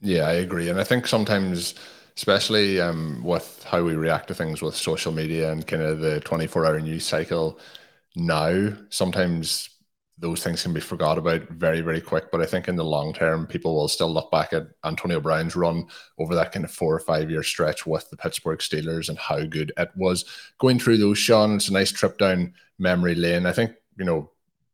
Yeah, 0.00 0.26
I 0.26 0.34
agree. 0.34 0.68
And 0.68 0.80
I 0.80 0.84
think 0.84 1.06
sometimes, 1.06 1.74
especially 2.16 2.80
um, 2.80 3.22
with 3.22 3.64
how 3.64 3.82
we 3.82 3.94
react 3.94 4.28
to 4.28 4.34
things 4.34 4.62
with 4.62 4.74
social 4.76 5.12
media 5.12 5.52
and 5.52 5.66
kind 5.66 5.82
of 5.82 6.00
the 6.00 6.20
24 6.20 6.66
hour 6.66 6.80
news 6.80 7.04
cycle 7.04 7.58
now, 8.16 8.72
sometimes 8.88 9.70
those 10.20 10.42
things 10.44 10.62
can 10.62 10.74
be 10.74 10.80
forgot 10.80 11.16
about 11.16 11.48
very, 11.48 11.80
very 11.80 12.00
quick. 12.00 12.30
But 12.30 12.42
I 12.42 12.46
think 12.46 12.68
in 12.68 12.76
the 12.76 12.84
long 12.84 13.12
term, 13.14 13.46
people 13.46 13.74
will 13.74 13.88
still 13.88 14.12
look 14.12 14.30
back 14.30 14.52
at 14.52 14.68
Antonio 14.84 15.18
Brown's 15.18 15.56
run 15.56 15.86
over 16.18 16.34
that 16.34 16.52
kind 16.52 16.64
of 16.64 16.70
four 16.70 16.94
or 16.94 17.00
five 17.00 17.30
year 17.30 17.42
stretch 17.42 17.86
with 17.86 18.08
the 18.10 18.18
Pittsburgh 18.18 18.58
Steelers 18.58 19.08
and 19.08 19.18
how 19.18 19.44
good 19.44 19.72
it 19.78 19.90
was. 19.96 20.26
Going 20.58 20.78
through 20.78 20.98
those, 20.98 21.18
Shawn, 21.18 21.56
it's 21.56 21.68
a 21.68 21.72
nice 21.72 21.90
trip 21.90 22.18
down 22.18 22.52
memory 22.78 23.14
lane. 23.14 23.46
I 23.46 23.52
think, 23.52 23.72
you 23.98 24.04
know, 24.04 24.30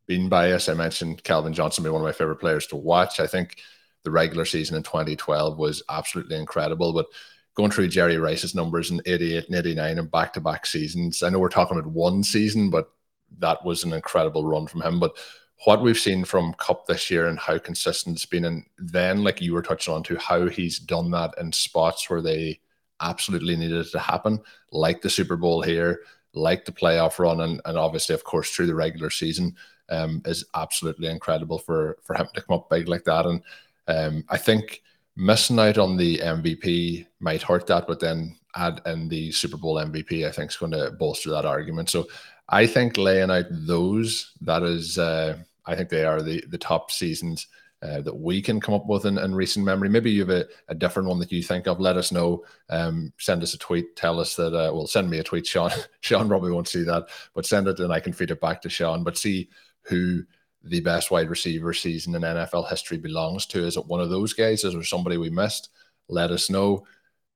being 0.09 0.29
biased, 0.29 0.69
I 0.69 0.75
mentioned 0.75 1.23
Calvin 1.23 1.53
Johnson 1.53 1.85
being 1.85 1.93
one 1.93 2.03
of 2.03 2.07
my 2.07 2.13
favorite 2.13 2.41
players 2.41 2.67
to 2.69 2.77
watch. 2.77 3.21
I 3.21 3.29
think 3.29 3.59
the 4.03 4.11
regular 4.11 4.45
season 4.45 4.77
in 4.77 4.83
2012 4.83 5.59
was 5.59 5.83
absolutely 5.89 6.37
incredible. 6.37 6.93
But 6.93 7.07
going 7.55 7.71
through 7.71 7.89
Jerry 7.89 8.19
Rice's 8.19 8.55
numbers 8.55 8.91
in 8.91 9.01
88 9.07 9.47
and 9.47 9.57
89 9.57 9.99
and 9.99 10.11
back 10.11 10.33
to 10.33 10.41
back 10.41 10.67
seasons, 10.67 11.23
I 11.23 11.29
know 11.29 11.39
we're 11.39 11.49
talking 11.49 11.79
about 11.79 11.91
one 11.91 12.25
season, 12.25 12.69
but 12.69 12.91
that 13.39 13.65
was 13.65 13.85
an 13.85 13.93
incredible 13.93 14.45
run 14.45 14.67
from 14.67 14.83
him. 14.83 15.01
But 15.01 15.17
what 15.65 15.83
we've 15.83 15.99
seen 15.99 16.25
from 16.25 16.55
Kupp 16.55 16.87
this 16.87 17.11
year 17.11 17.29
and 17.29 17.39
how 17.39 17.59
consistent 17.59 18.17
it's 18.17 18.27
been, 18.27 18.45
and 18.45 18.65
then 18.79 19.25
like 19.25 19.41
you 19.41 19.55
were 19.55 19.63
touching 19.63 19.95
on 19.95 20.03
to 20.05 20.17
how 20.17 20.49
he's 20.49 20.79
done 20.79 21.11
that 21.13 21.35
in 21.39 21.53
spots 21.53 22.09
where 22.11 22.23
they 22.23 22.61
absolutely 23.01 23.57
needed 23.57 23.87
it 23.87 23.91
to 23.93 23.99
happen, 23.99 24.41
like 24.71 25.01
the 25.01 25.11
Super 25.11 25.37
Bowl 25.37 25.63
here, 25.63 26.01
like 26.35 26.65
the 26.65 26.73
playoff 26.73 27.19
run, 27.19 27.41
and, 27.41 27.61
and 27.65 27.79
obviously, 27.79 28.15
of 28.15 28.25
course, 28.25 28.51
through 28.51 28.67
the 28.67 28.75
regular 28.75 29.11
season, 29.11 29.57
um, 29.89 30.21
is 30.25 30.45
absolutely 30.55 31.09
incredible 31.09 31.59
for 31.59 31.97
for 32.03 32.15
him 32.15 32.27
to 32.35 32.43
come 32.43 32.57
up 32.57 32.69
big 32.69 32.89
like 32.89 33.05
that. 33.05 33.25
And 33.25 33.43
um, 33.89 34.25
I 34.29 34.37
think 34.37 34.83
missing 35.17 35.59
out 35.59 35.79
on 35.79 35.97
the 35.97 36.19
MVP 36.19 37.07
might 37.21 37.43
hurt 37.43 37.67
that, 37.69 37.87
but 37.87 38.01
then 38.01 38.37
add 38.57 38.81
in 38.87 39.09
the 39.09 39.31
Super 39.33 39.57
Bowl 39.57 39.77
MVP, 39.77 40.27
I 40.27 40.33
think 40.33 40.51
is 40.51 40.57
going 40.57 40.73
to 40.73 40.91
bolster 40.99 41.31
that 41.31 41.45
argument. 41.45 41.91
So 41.91 42.07
I 42.49 42.67
think 42.67 42.97
laying 42.97 43.31
out 43.31 43.47
those, 43.51 44.33
that 44.43 44.63
is, 44.63 44.99
uh, 44.99 45.39
I 45.65 45.75
think 45.75 45.89
they 45.89 46.05
are 46.05 46.23
the 46.23 46.45
the 46.49 46.59
top 46.59 46.91
seasons 46.91 47.49
uh, 47.83 48.01
that 48.01 48.17
we 48.17 48.41
can 48.41 48.61
come 48.61 48.75
up 48.75 48.87
with 48.87 49.05
in, 49.05 49.19
in 49.19 49.35
recent 49.35 49.65
memory. 49.65 49.89
Maybe 49.89 50.11
you 50.11 50.21
have 50.21 50.31
a, 50.31 50.47
a, 50.69 50.75
different 50.75 51.09
one 51.09 51.19
that 51.19 51.31
you 51.31 51.43
think 51.43 51.67
of. 51.67 51.79
Let 51.79 51.99
us 51.99 52.11
know. 52.11 52.45
Um, 52.71 53.13
send 53.19 53.43
us 53.43 53.53
a 53.53 53.59
tweet. 53.59 53.97
Tell 53.97 54.19
us 54.19 54.35
that. 54.37 54.55
Uh, 54.55 54.73
well, 54.73 54.87
send 54.87 55.11
me 55.11 55.19
a 55.19 55.23
tweet, 55.23 55.47
Shawn. 55.47 55.71
Shawn 56.01 56.27
probably 56.29 56.53
won't 56.53 56.69
see 56.69 56.85
that, 56.85 57.09
but 57.35 57.45
send 57.45 57.69
it 57.69 57.79
and 57.79 57.93
I 57.93 58.01
can 58.01 58.13
feed 58.13 58.31
it 58.31 58.41
back 58.41 58.63
to 58.63 58.71
Shawn. 58.71 59.05
But 59.05 59.19
see 59.19 59.51
who 59.83 60.23
the 60.65 60.81
best 60.81 61.11
wide 61.11 61.29
receiver 61.29 61.75
season 61.75 62.15
in 62.15 62.23
NFL 62.23 62.69
history 62.69 62.97
belongs 62.97 63.47
to. 63.47 63.65
Is 63.65 63.77
it 63.77 63.87
one 63.87 64.01
of 64.01 64.11
those 64.11 64.33
guys? 64.33 64.65
Is 64.65 64.73
there 64.73 64.83
somebody 64.83 65.17
we 65.17 65.31
missed? 65.31 65.69
Let 66.09 66.31
us 66.31 66.49
know. 66.49 66.87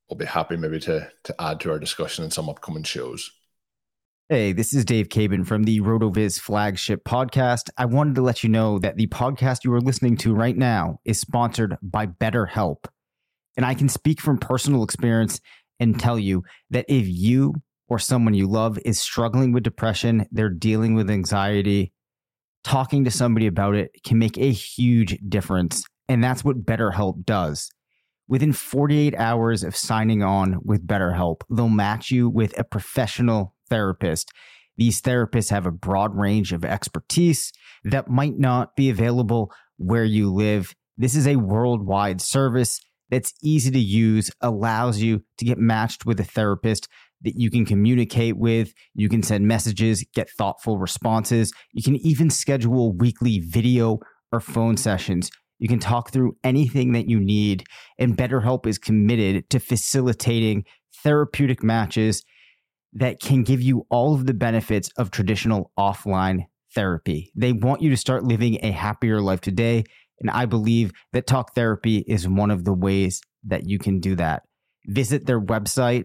We'll 0.09 0.18
be 0.18 0.25
happy 0.25 0.57
maybe 0.57 0.81
to 0.81 1.11
to 1.25 1.42
add 1.42 1.61
to 1.61 1.70
our 1.70 1.79
discussion 1.79 2.25
in 2.25 2.31
some 2.31 2.49
upcoming 2.49 2.83
shows. 2.83 3.31
Hey, 4.33 4.53
this 4.53 4.73
is 4.73 4.85
Dave 4.85 5.09
Caban 5.09 5.45
from 5.45 5.64
the 5.64 5.81
RotoViz 5.81 6.38
flagship 6.38 7.03
podcast. 7.03 7.69
I 7.77 7.87
wanted 7.87 8.14
to 8.14 8.23
let 8.23 8.45
you 8.45 8.49
know 8.49 8.79
that 8.79 8.95
the 8.95 9.09
podcast 9.09 9.64
you 9.64 9.73
are 9.75 9.81
listening 9.81 10.16
to 10.19 10.33
right 10.33 10.57
now 10.57 11.01
is 11.05 11.19
sponsored 11.19 11.77
by 11.83 12.07
BetterHelp. 12.07 12.85
And 13.57 13.66
I 13.66 13.75
can 13.75 13.88
speak 13.88 14.21
from 14.21 14.38
personal 14.38 14.85
experience 14.85 15.40
and 15.81 15.99
tell 15.99 16.16
you 16.16 16.45
that 16.71 16.85
if 16.87 17.09
you 17.09 17.55
or 17.88 17.99
someone 17.99 18.35
you 18.35 18.47
love 18.47 18.79
is 18.85 19.01
struggling 19.01 19.51
with 19.51 19.64
depression, 19.64 20.29
they're 20.31 20.49
dealing 20.49 20.95
with 20.95 21.11
anxiety, 21.11 21.93
talking 22.62 23.03
to 23.07 23.11
somebody 23.11 23.49
about 23.49 23.75
it 23.75 23.90
can 24.05 24.21
make 24.21 24.38
a 24.38 24.53
huge 24.53 25.19
difference. 25.29 25.85
And 26.09 26.23
that's 26.23 26.45
what 26.45 26.64
BetterHelp 26.64 27.25
does. 27.25 27.69
Within 28.29 28.53
48 28.53 29.16
hours 29.16 29.64
of 29.64 29.75
signing 29.75 30.23
on 30.23 30.61
with 30.64 30.87
BetterHelp, 30.87 31.40
they'll 31.51 31.69
match 31.69 32.12
you 32.12 32.31
with 32.31 32.57
a 32.57 32.62
professional 32.62 33.57
therapist. 33.70 34.30
These 34.76 35.00
therapists 35.00 35.50
have 35.50 35.66
a 35.66 35.72
broad 35.72 36.16
range 36.16 36.52
of 36.52 36.64
expertise 36.64 37.52
that 37.85 38.09
might 38.09 38.38
not 38.38 38.76
be 38.76 38.90
available 38.90 39.52
where 39.76 40.04
you 40.04 40.33
live. 40.33 40.74
This 40.96 41.14
is 41.14 41.26
a 41.26 41.37
worldwide 41.37 42.20
service 42.20 42.80
that's 43.11 43.33
easy 43.42 43.70
to 43.70 43.78
use, 43.78 44.30
allows 44.40 45.00
you 45.00 45.22
to 45.38 45.44
get 45.44 45.59
matched 45.59 46.06
with 46.06 46.20
a 46.20 46.24
therapist 46.24 46.88
that 47.22 47.35
you 47.37 47.50
can 47.50 47.66
communicate 47.66 48.37
with. 48.37 48.72
You 48.94 49.09
can 49.09 49.22
send 49.22 49.46
messages, 49.46 50.04
get 50.14 50.30
thoughtful 50.30 50.78
responses. 50.78 51.52
You 51.72 51.83
can 51.83 51.96
even 51.96 52.30
schedule 52.30 52.96
weekly 52.96 53.40
video 53.40 53.98
or 54.33 54.40
phone 54.40 54.76
sessions. 54.76 55.30
You 55.59 55.68
can 55.68 55.78
talk 55.78 56.11
through 56.11 56.37
anything 56.42 56.92
that 56.92 57.09
you 57.09 57.20
need. 57.20 57.64
And 57.98 58.16
BetterHelp 58.16 58.66
is 58.66 58.78
committed 58.78 59.50
to 59.50 59.61
facilitating 59.61 60.64
therapeutic 61.02 61.62
matches 61.62 62.22
that 62.92 63.20
can 63.20 63.42
give 63.42 63.62
you 63.62 63.87
all 63.88 64.14
of 64.14 64.26
the 64.26 64.35
benefits 64.35 64.90
of 64.96 65.11
traditional 65.11 65.72
offline 65.79 66.46
therapy. 66.74 67.31
They 67.35 67.53
want 67.53 67.83
you 67.83 67.90
to 67.90 67.96
start 67.96 68.24
living 68.24 68.59
a 68.62 68.70
happier 68.70 69.20
life 69.20 69.40
today. 69.40 69.83
And 70.20 70.31
I 70.31 70.46
believe 70.46 70.92
that 71.12 71.26
talk 71.26 71.55
therapy 71.55 72.05
is 72.07 72.29
one 72.29 72.50
of 72.50 72.64
the 72.64 72.72
ways 72.72 73.20
that 73.44 73.68
you 73.68 73.79
can 73.79 74.00
do 74.00 74.16
that. 74.16 74.42
Visit 74.87 75.26
their 75.26 75.40
website, 75.40 76.05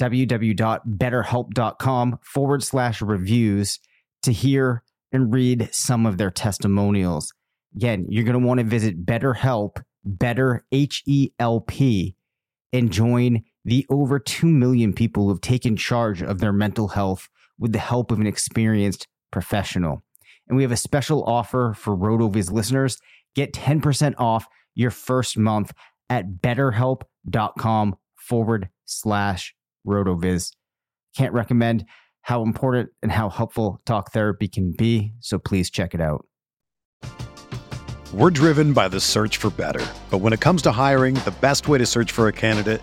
www.betterhelp.com 0.00 2.18
forward 2.22 2.62
slash 2.62 3.02
reviews 3.02 3.80
to 4.22 4.32
hear 4.32 4.82
and 5.12 5.34
read 5.34 5.68
some 5.72 6.06
of 6.06 6.18
their 6.18 6.30
testimonials. 6.30 7.34
Again, 7.74 8.06
you're 8.08 8.24
going 8.24 8.40
to 8.40 8.46
want 8.46 8.58
to 8.58 8.64
visit 8.64 9.04
BetterHelp, 9.04 9.82
Better 10.04 10.64
H 10.72 11.02
E 11.06 11.30
L 11.38 11.60
P, 11.60 12.16
and 12.72 12.90
join 12.90 13.44
the 13.64 13.86
over 13.88 14.18
2 14.18 14.46
million 14.46 14.92
people 14.92 15.24
who 15.24 15.28
have 15.30 15.40
taken 15.40 15.76
charge 15.76 16.22
of 16.22 16.40
their 16.40 16.52
mental 16.52 16.88
health 16.88 17.28
with 17.58 17.72
the 17.72 17.78
help 17.78 18.10
of 18.10 18.20
an 18.20 18.26
experienced 18.26 19.06
professional. 19.30 20.02
And 20.48 20.56
we 20.56 20.62
have 20.62 20.72
a 20.72 20.76
special 20.76 21.24
offer 21.24 21.74
for 21.76 21.96
RotoViz 21.96 22.50
listeners. 22.50 22.98
Get 23.34 23.52
10% 23.52 24.14
off 24.18 24.46
your 24.74 24.90
first 24.90 25.38
month 25.38 25.72
at 26.10 26.34
betterhelp.com 26.40 27.96
forward 28.16 28.68
slash 28.84 29.54
RotoViz. 29.86 30.52
Can't 31.16 31.32
recommend 31.32 31.84
how 32.22 32.42
important 32.42 32.90
and 33.02 33.10
how 33.10 33.28
helpful 33.28 33.80
talk 33.84 34.12
therapy 34.12 34.48
can 34.48 34.72
be. 34.72 35.12
So 35.20 35.38
please 35.38 35.70
check 35.70 35.94
it 35.94 36.00
out. 36.00 36.26
We're 38.12 38.30
driven 38.30 38.72
by 38.74 38.88
the 38.88 39.00
search 39.00 39.38
for 39.38 39.50
better. 39.50 39.84
But 40.10 40.18
when 40.18 40.32
it 40.32 40.40
comes 40.40 40.62
to 40.62 40.72
hiring, 40.72 41.14
the 41.14 41.34
best 41.40 41.66
way 41.68 41.78
to 41.78 41.86
search 41.86 42.12
for 42.12 42.28
a 42.28 42.32
candidate 42.32 42.82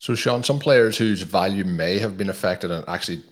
So, 0.00 0.14
Shawn, 0.14 0.42
some 0.42 0.58
players 0.58 0.96
whose 0.96 1.20
value 1.20 1.62
may 1.62 1.98
have 1.98 2.16
been 2.16 2.30
affected, 2.30 2.70
and 2.70 2.82
actually, 2.88 3.22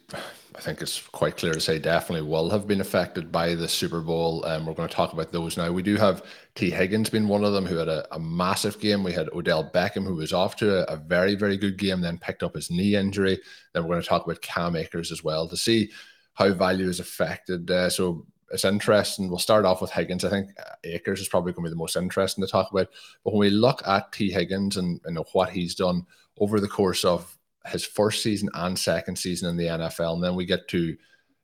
I 0.54 0.60
think 0.60 0.82
it's 0.82 1.00
quite 1.00 1.38
clear 1.38 1.54
to 1.54 1.60
say 1.60 1.78
definitely 1.78 2.28
will 2.28 2.50
have 2.50 2.66
been 2.66 2.82
affected 2.82 3.32
by 3.32 3.54
the 3.54 3.66
Super 3.66 4.02
Bowl. 4.02 4.44
And 4.44 4.60
um, 4.60 4.66
we're 4.66 4.74
going 4.74 4.86
to 4.86 4.94
talk 4.94 5.14
about 5.14 5.32
those 5.32 5.56
now. 5.56 5.72
We 5.72 5.82
do 5.82 5.96
have 5.96 6.22
Tee 6.54 6.70
Higgins 6.70 7.08
being 7.08 7.26
one 7.26 7.42
of 7.42 7.54
them 7.54 7.64
who 7.64 7.76
had 7.76 7.88
a, 7.88 8.06
a 8.14 8.18
massive 8.18 8.78
game. 8.80 9.02
We 9.02 9.14
had 9.14 9.30
Odell 9.32 9.70
Beckham 9.70 10.04
who 10.04 10.16
was 10.16 10.34
off 10.34 10.56
to 10.56 10.80
a, 10.80 10.92
a, 10.92 10.96
very, 10.98 11.36
very 11.36 11.56
good 11.56 11.78
game, 11.78 12.02
then 12.02 12.18
picked 12.18 12.42
up 12.42 12.54
his 12.54 12.70
knee 12.70 12.96
injury. 12.96 13.40
Then 13.72 13.84
we're 13.84 13.94
going 13.94 14.02
to 14.02 14.08
talk 14.08 14.26
about 14.26 14.42
Cam 14.42 14.76
Akers 14.76 15.10
as 15.10 15.24
well 15.24 15.48
to 15.48 15.56
see 15.56 15.90
how 16.34 16.52
value 16.52 16.90
is 16.90 17.00
affected. 17.00 17.70
Uh, 17.70 17.88
so, 17.88 18.26
it's 18.50 18.64
interesting. 18.64 19.28
We'll 19.28 19.38
start 19.38 19.66
off 19.66 19.82
with 19.82 19.90
Higgins. 19.90 20.24
I 20.24 20.30
think 20.30 20.50
Akers 20.82 21.20
is 21.20 21.28
probably 21.28 21.52
going 21.52 21.64
to 21.64 21.68
be 21.68 21.74
the 21.74 21.78
most 21.78 21.96
interesting 21.96 22.42
to 22.42 22.50
talk 22.50 22.70
about. 22.70 22.88
But 23.22 23.32
when 23.32 23.40
we 23.40 23.50
look 23.50 23.86
at 23.86 24.10
Tee 24.10 24.30
Higgins 24.30 24.78
and 24.78 25.00
know 25.04 25.26
what 25.32 25.50
he's 25.50 25.74
done 25.74 26.06
over 26.40 26.60
the 26.60 26.68
course 26.68 27.04
of 27.04 27.36
his 27.66 27.84
first 27.84 28.22
season 28.22 28.48
and 28.54 28.78
second 28.78 29.16
season 29.16 29.48
in 29.50 29.56
the 29.56 29.66
NFL. 29.66 30.14
And 30.14 30.24
then 30.24 30.34
we 30.34 30.46
get 30.46 30.68
to 30.68 30.96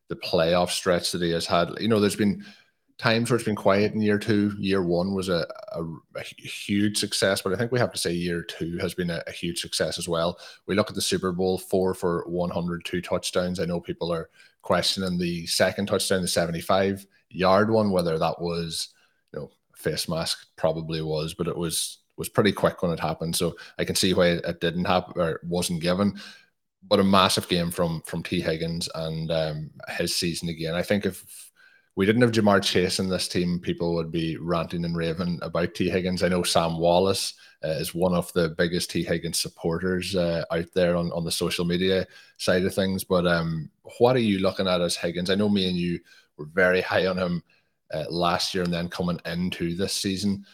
the 0.08 0.16
playoff 0.16 0.70
stretch 0.70 1.12
that 1.12 1.22
he 1.22 1.30
has 1.30 1.46
had. 1.46 1.70
You 1.80 1.88
know, 1.88 2.00
there's 2.00 2.16
been 2.16 2.44
times 2.98 3.30
where 3.30 3.36
it's 3.36 3.44
been 3.44 3.56
quiet 3.56 3.92
in 3.92 4.02
year 4.02 4.18
two. 4.18 4.54
Year 4.58 4.82
one 4.82 5.14
was 5.14 5.28
a, 5.28 5.46
a, 5.72 5.82
a 6.16 6.22
huge 6.22 6.98
success, 6.98 7.42
but 7.42 7.52
I 7.52 7.56
think 7.56 7.72
we 7.72 7.78
have 7.78 7.92
to 7.92 7.98
say 7.98 8.12
year 8.12 8.42
two 8.42 8.78
has 8.78 8.94
been 8.94 9.10
a, 9.10 9.22
a, 9.26 9.32
huge 9.32 9.60
success 9.60 9.98
as 9.98 10.08
well. 10.08 10.38
We 10.66 10.74
look 10.74 10.90
at 10.90 10.94
the 10.94 11.02
Super 11.02 11.32
Bowl, 11.32 11.58
four 11.58 11.94
for 11.94 12.24
102 12.28 13.00
touchdowns. 13.02 13.58
I 13.58 13.64
know 13.64 13.80
people 13.80 14.12
are 14.12 14.30
questioning 14.62 15.18
the 15.18 15.46
second 15.46 15.86
touchdown, 15.86 16.22
the 16.22 16.28
75 16.28 17.06
yard 17.30 17.70
one, 17.70 17.90
whether 17.90 18.18
that 18.18 18.40
was, 18.40 18.90
you 19.32 19.40
know, 19.40 19.50
face 19.74 20.08
mask 20.08 20.46
probably 20.56 21.02
was, 21.02 21.34
but 21.34 21.48
it 21.48 21.56
was 21.56 21.98
was 22.16 22.28
pretty 22.28 22.52
quick 22.52 22.82
when 22.82 22.92
it 22.92 23.00
happened. 23.00 23.34
So 23.36 23.56
I 23.78 23.84
can 23.84 23.94
see 23.94 24.14
why 24.14 24.28
it 24.28 24.60
didn't 24.60 24.84
happen 24.84 25.20
or 25.20 25.40
wasn't 25.44 25.82
given. 25.82 26.18
But 26.86 27.00
a 27.00 27.04
massive 27.04 27.48
game 27.48 27.70
from 27.70 28.02
from 28.02 28.22
Tee 28.22 28.42
Higgins 28.42 28.90
and 28.94 29.30
um, 29.30 29.70
his 29.96 30.14
season 30.14 30.50
again. 30.50 30.74
I 30.74 30.82
think 30.82 31.06
if 31.06 31.50
we 31.96 32.06
didn't 32.06 32.22
have 32.22 32.32
Ja'Marr 32.32 32.62
Chase 32.62 32.98
in 32.98 33.08
this 33.08 33.28
team, 33.28 33.60
people 33.60 33.94
would 33.94 34.10
be 34.10 34.36
ranting 34.36 34.84
and 34.84 34.96
raving 34.96 35.38
about 35.42 35.74
Tee 35.74 35.88
Higgins. 35.88 36.22
I 36.22 36.28
know 36.28 36.42
Sam 36.42 36.76
Wallace 36.76 37.34
uh, 37.64 37.68
is 37.68 37.94
one 37.94 38.14
of 38.14 38.32
the 38.32 38.50
biggest 38.50 38.90
Tee 38.90 39.04
Higgins 39.04 39.40
supporters 39.40 40.14
uh, 40.16 40.44
out 40.50 40.66
there 40.74 40.96
on, 40.96 41.12
on 41.12 41.24
the 41.24 41.30
social 41.30 41.64
media 41.64 42.06
side 42.36 42.64
of 42.64 42.74
things. 42.74 43.04
But 43.04 43.26
um, 43.26 43.70
what 43.98 44.16
are 44.16 44.20
you 44.20 44.40
looking 44.40 44.66
at 44.66 44.80
as 44.80 44.96
Higgins? 44.96 45.30
I 45.30 45.36
know 45.36 45.48
me 45.48 45.68
and 45.68 45.76
you 45.76 46.00
were 46.36 46.46
very 46.46 46.80
high 46.80 47.06
on 47.06 47.16
him 47.16 47.42
uh, 47.92 48.04
last 48.10 48.54
year 48.54 48.64
and 48.64 48.72
then 48.72 48.88
coming 48.88 49.20
into 49.24 49.76
this 49.76 49.94
season 49.94 50.44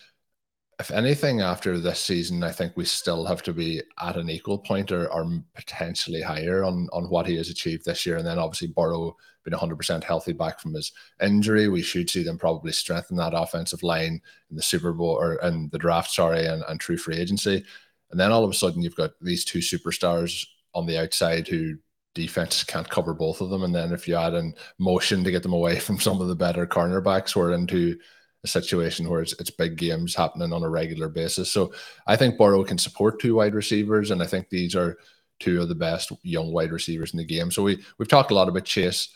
if 0.80 0.90
anything, 0.90 1.42
after 1.42 1.78
this 1.78 2.00
season, 2.00 2.42
I 2.42 2.52
think 2.52 2.72
we 2.74 2.86
still 2.86 3.26
have 3.26 3.42
to 3.42 3.52
be 3.52 3.82
at 4.02 4.16
an 4.16 4.30
equal 4.30 4.58
point 4.58 4.90
or, 4.90 5.12
or 5.12 5.30
potentially 5.54 6.22
higher 6.22 6.64
on, 6.64 6.88
on 6.94 7.10
what 7.10 7.26
he 7.26 7.36
has 7.36 7.50
achieved 7.50 7.84
this 7.84 8.06
year. 8.06 8.16
And 8.16 8.26
then 8.26 8.38
obviously 8.38 8.68
Burrow 8.68 9.14
being 9.44 9.58
100% 9.58 10.02
healthy 10.02 10.32
back 10.32 10.58
from 10.58 10.72
his 10.72 10.92
injury, 11.22 11.68
we 11.68 11.82
should 11.82 12.08
see 12.08 12.22
them 12.22 12.38
probably 12.38 12.72
strengthen 12.72 13.18
that 13.18 13.34
offensive 13.34 13.82
line 13.82 14.22
in 14.48 14.56
the 14.56 14.62
Super 14.62 14.94
Bowl 14.94 15.10
or 15.20 15.34
in 15.42 15.68
the 15.70 15.78
draft, 15.78 16.10
sorry, 16.10 16.46
and, 16.46 16.64
and 16.66 16.80
true 16.80 16.96
free 16.96 17.18
agency. 17.18 17.62
And 18.10 18.18
then 18.18 18.32
all 18.32 18.42
of 18.42 18.50
a 18.50 18.54
sudden, 18.54 18.80
you've 18.80 18.96
got 18.96 19.10
these 19.20 19.44
two 19.44 19.58
superstars 19.58 20.46
on 20.74 20.86
the 20.86 20.98
outside 20.98 21.46
who 21.46 21.76
defense 22.14 22.64
can't 22.64 22.88
cover 22.88 23.12
both 23.12 23.42
of 23.42 23.50
them. 23.50 23.64
And 23.64 23.74
then 23.74 23.92
if 23.92 24.08
you 24.08 24.16
add 24.16 24.32
in 24.32 24.54
motion 24.78 25.24
to 25.24 25.30
get 25.30 25.42
them 25.42 25.52
away 25.52 25.78
from 25.78 26.00
some 26.00 26.22
of 26.22 26.28
the 26.28 26.34
better 26.34 26.66
cornerbacks, 26.66 27.36
we're 27.36 27.52
into 27.52 27.98
a 28.44 28.48
situation 28.48 29.08
where 29.08 29.22
it's, 29.22 29.34
it's 29.34 29.50
big 29.50 29.76
games 29.76 30.14
happening 30.14 30.52
on 30.52 30.62
a 30.62 30.68
regular 30.68 31.08
basis. 31.08 31.50
So 31.50 31.72
I 32.06 32.16
think 32.16 32.38
Burrow 32.38 32.64
can 32.64 32.78
support 32.78 33.20
two 33.20 33.34
wide 33.34 33.54
receivers, 33.54 34.10
and 34.10 34.22
I 34.22 34.26
think 34.26 34.48
these 34.48 34.74
are 34.74 34.98
two 35.40 35.60
of 35.60 35.68
the 35.68 35.74
best 35.74 36.12
young 36.22 36.52
wide 36.52 36.72
receivers 36.72 37.12
in 37.12 37.18
the 37.18 37.24
game. 37.24 37.50
So 37.50 37.62
we 37.62 37.82
we've 37.98 38.08
talked 38.08 38.30
a 38.30 38.34
lot 38.34 38.48
about 38.48 38.64
Chase. 38.64 39.08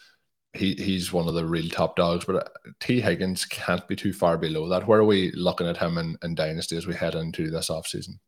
he 0.53 0.75
he's 0.75 1.13
one 1.13 1.29
of 1.29 1.35
the 1.35 1.45
real 1.45 1.69
top 1.69 1.97
dogs. 1.97 2.25
But 2.25 2.37
uh, 2.37 2.71
Tee 2.81 3.01
Higgins 3.01 3.45
can't 3.45 3.87
be 3.89 3.97
too 3.97 4.13
far 4.13 4.37
below 4.39 4.69
that. 4.69 4.87
Where 4.87 5.01
are 5.01 5.05
we 5.05 5.33
looking 5.33 5.67
at 5.67 5.77
him 5.77 5.99
in, 5.99 6.17
in 6.23 6.35
Dynasty 6.35 6.77
as 6.77 6.87
we 6.87 6.95
head 6.95 7.15
into 7.15 7.51
this 7.51 7.69
offseason? 7.69 8.19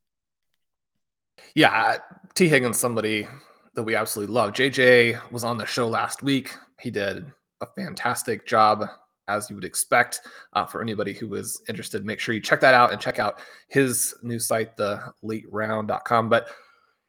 Yeah, 1.55 1.99
Tee 2.35 2.49
Higgins, 2.49 2.79
somebody 2.79 3.27
that 3.75 3.83
we 3.83 3.95
absolutely 3.95 4.35
love. 4.35 4.53
JJ 4.53 5.31
was 5.31 5.45
on 5.45 5.59
the 5.59 5.67
show 5.67 5.89
last 5.89 6.23
week. 6.23 6.55
He 6.81 6.91
did 6.91 7.33
a 7.61 7.67
fantastic 7.77 8.47
job, 8.47 8.87
as 9.29 9.51
you 9.51 9.57
would 9.57 9.65
expect. 9.65 10.21
Uh, 10.53 10.65
for 10.65 10.83
anybody 10.83 11.13
who 11.13 11.29
was 11.29 11.63
interested, 11.69 12.05
make 12.05 12.21
sure 12.21 12.35
you 12.35 12.41
check 12.41 12.61
that 12.61 12.75
out 12.75 12.93
and 12.93 13.01
check 13.01 13.19
out 13.19 13.41
his 13.69 14.15
new 14.23 14.39
site, 14.39 14.77
the 14.77 15.01
lateround.com. 15.23 16.29
But 16.29 16.49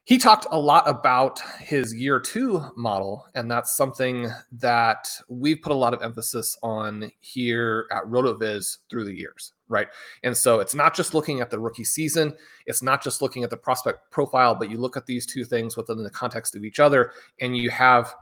he 0.08 0.16
talked 0.16 0.46
a 0.50 0.58
lot 0.58 0.88
about 0.88 1.38
his 1.60 1.94
year 1.94 2.18
two 2.18 2.64
model, 2.78 3.26
and 3.34 3.50
that's 3.50 3.76
something 3.76 4.30
that 4.52 5.06
we've 5.28 5.60
put 5.60 5.70
a 5.70 5.74
lot 5.74 5.92
of 5.92 6.02
emphasis 6.02 6.56
on 6.62 7.12
here 7.20 7.86
at 7.92 8.04
RotoViz 8.04 8.78
through 8.88 9.04
the 9.04 9.12
years, 9.12 9.52
right? 9.68 9.88
And 10.22 10.34
so 10.34 10.60
it's 10.60 10.74
not 10.74 10.96
just 10.96 11.12
looking 11.12 11.42
at 11.42 11.50
the 11.50 11.58
rookie 11.58 11.84
season, 11.84 12.34
it's 12.64 12.82
not 12.82 13.04
just 13.04 13.20
looking 13.20 13.44
at 13.44 13.50
the 13.50 13.58
prospect 13.58 14.10
profile, 14.10 14.54
but 14.54 14.70
you 14.70 14.78
look 14.78 14.96
at 14.96 15.04
these 15.04 15.26
two 15.26 15.44
things 15.44 15.76
within 15.76 16.02
the 16.02 16.08
context 16.08 16.56
of 16.56 16.64
each 16.64 16.80
other, 16.80 17.12
and 17.42 17.54
you 17.54 17.68
have 17.68 18.14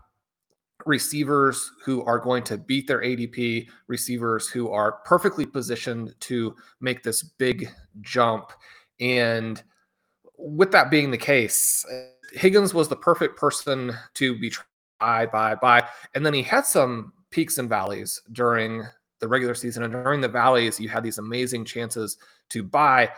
receivers 0.87 1.72
who 1.85 2.03
are 2.05 2.18
going 2.18 2.42
to 2.44 2.57
beat 2.57 2.87
their 2.87 3.03
ADP, 3.03 3.68
receivers 3.88 4.49
who 4.49 4.70
are 4.70 4.92
perfectly 5.05 5.44
positioned 5.44 6.14
to 6.20 6.55
make 6.81 7.03
this 7.03 7.22
big 7.22 7.68
jump. 8.01 8.53
And 9.01 9.62
with 10.38 10.70
that 10.72 10.90
being 10.90 11.11
the 11.11 11.18
case, 11.18 11.85
Higgins 12.33 12.72
was 12.72 12.88
the 12.88 12.96
perfect 12.96 13.38
person 13.38 13.92
to 14.14 14.38
be 14.38 14.51
tried 15.01 15.31
by 15.31 15.55
by, 15.55 15.87
and 16.14 16.25
then 16.25 16.35
he 16.35 16.42
had 16.42 16.66
some 16.66 17.12
peaks 17.31 17.59
and 17.59 17.68
valleys 17.68 18.22
during 18.33 18.85
the 19.20 19.29
regular 19.29 19.55
season, 19.55 19.83
and 19.83 19.92
during 19.92 20.20
the 20.20 20.29
valleys, 20.29 20.79
you 20.79 20.88
had 20.88 21.03
these 21.03 21.18
amazing 21.18 21.64
chances 21.64 22.18
to 22.51 22.62
buy. 22.62 23.11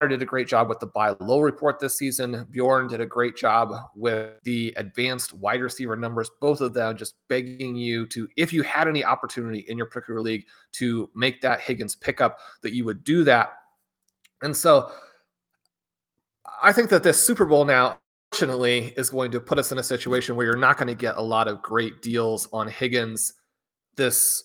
Did 0.00 0.22
a 0.22 0.24
great 0.24 0.48
job 0.48 0.70
with 0.70 0.80
the 0.80 0.86
buy 0.86 1.14
low 1.20 1.40
report 1.40 1.78
this 1.78 1.94
season. 1.94 2.46
Bjorn 2.50 2.88
did 2.88 3.02
a 3.02 3.06
great 3.06 3.36
job 3.36 3.74
with 3.94 4.30
the 4.44 4.72
advanced 4.78 5.34
wide 5.34 5.60
receiver 5.60 5.94
numbers. 5.94 6.30
Both 6.40 6.62
of 6.62 6.72
them 6.72 6.96
just 6.96 7.16
begging 7.28 7.76
you 7.76 8.06
to, 8.06 8.26
if 8.38 8.50
you 8.50 8.62
had 8.62 8.88
any 8.88 9.04
opportunity 9.04 9.58
in 9.68 9.76
your 9.76 9.86
particular 9.86 10.22
league 10.22 10.46
to 10.72 11.10
make 11.14 11.42
that 11.42 11.60
Higgins 11.60 11.96
pickup, 11.96 12.38
that 12.62 12.72
you 12.72 12.86
would 12.86 13.04
do 13.04 13.24
that. 13.24 13.52
And 14.40 14.56
so 14.56 14.90
I 16.62 16.72
think 16.72 16.88
that 16.88 17.02
this 17.02 17.22
Super 17.22 17.44
Bowl 17.44 17.66
now, 17.66 17.98
fortunately, 18.32 18.94
is 18.96 19.10
going 19.10 19.30
to 19.32 19.40
put 19.40 19.58
us 19.58 19.70
in 19.70 19.76
a 19.76 19.82
situation 19.82 20.34
where 20.34 20.46
you're 20.46 20.56
not 20.56 20.78
going 20.78 20.88
to 20.88 20.94
get 20.94 21.18
a 21.18 21.22
lot 21.22 21.46
of 21.46 21.60
great 21.60 22.00
deals 22.00 22.48
on 22.54 22.68
Higgins 22.68 23.34
this 23.96 24.44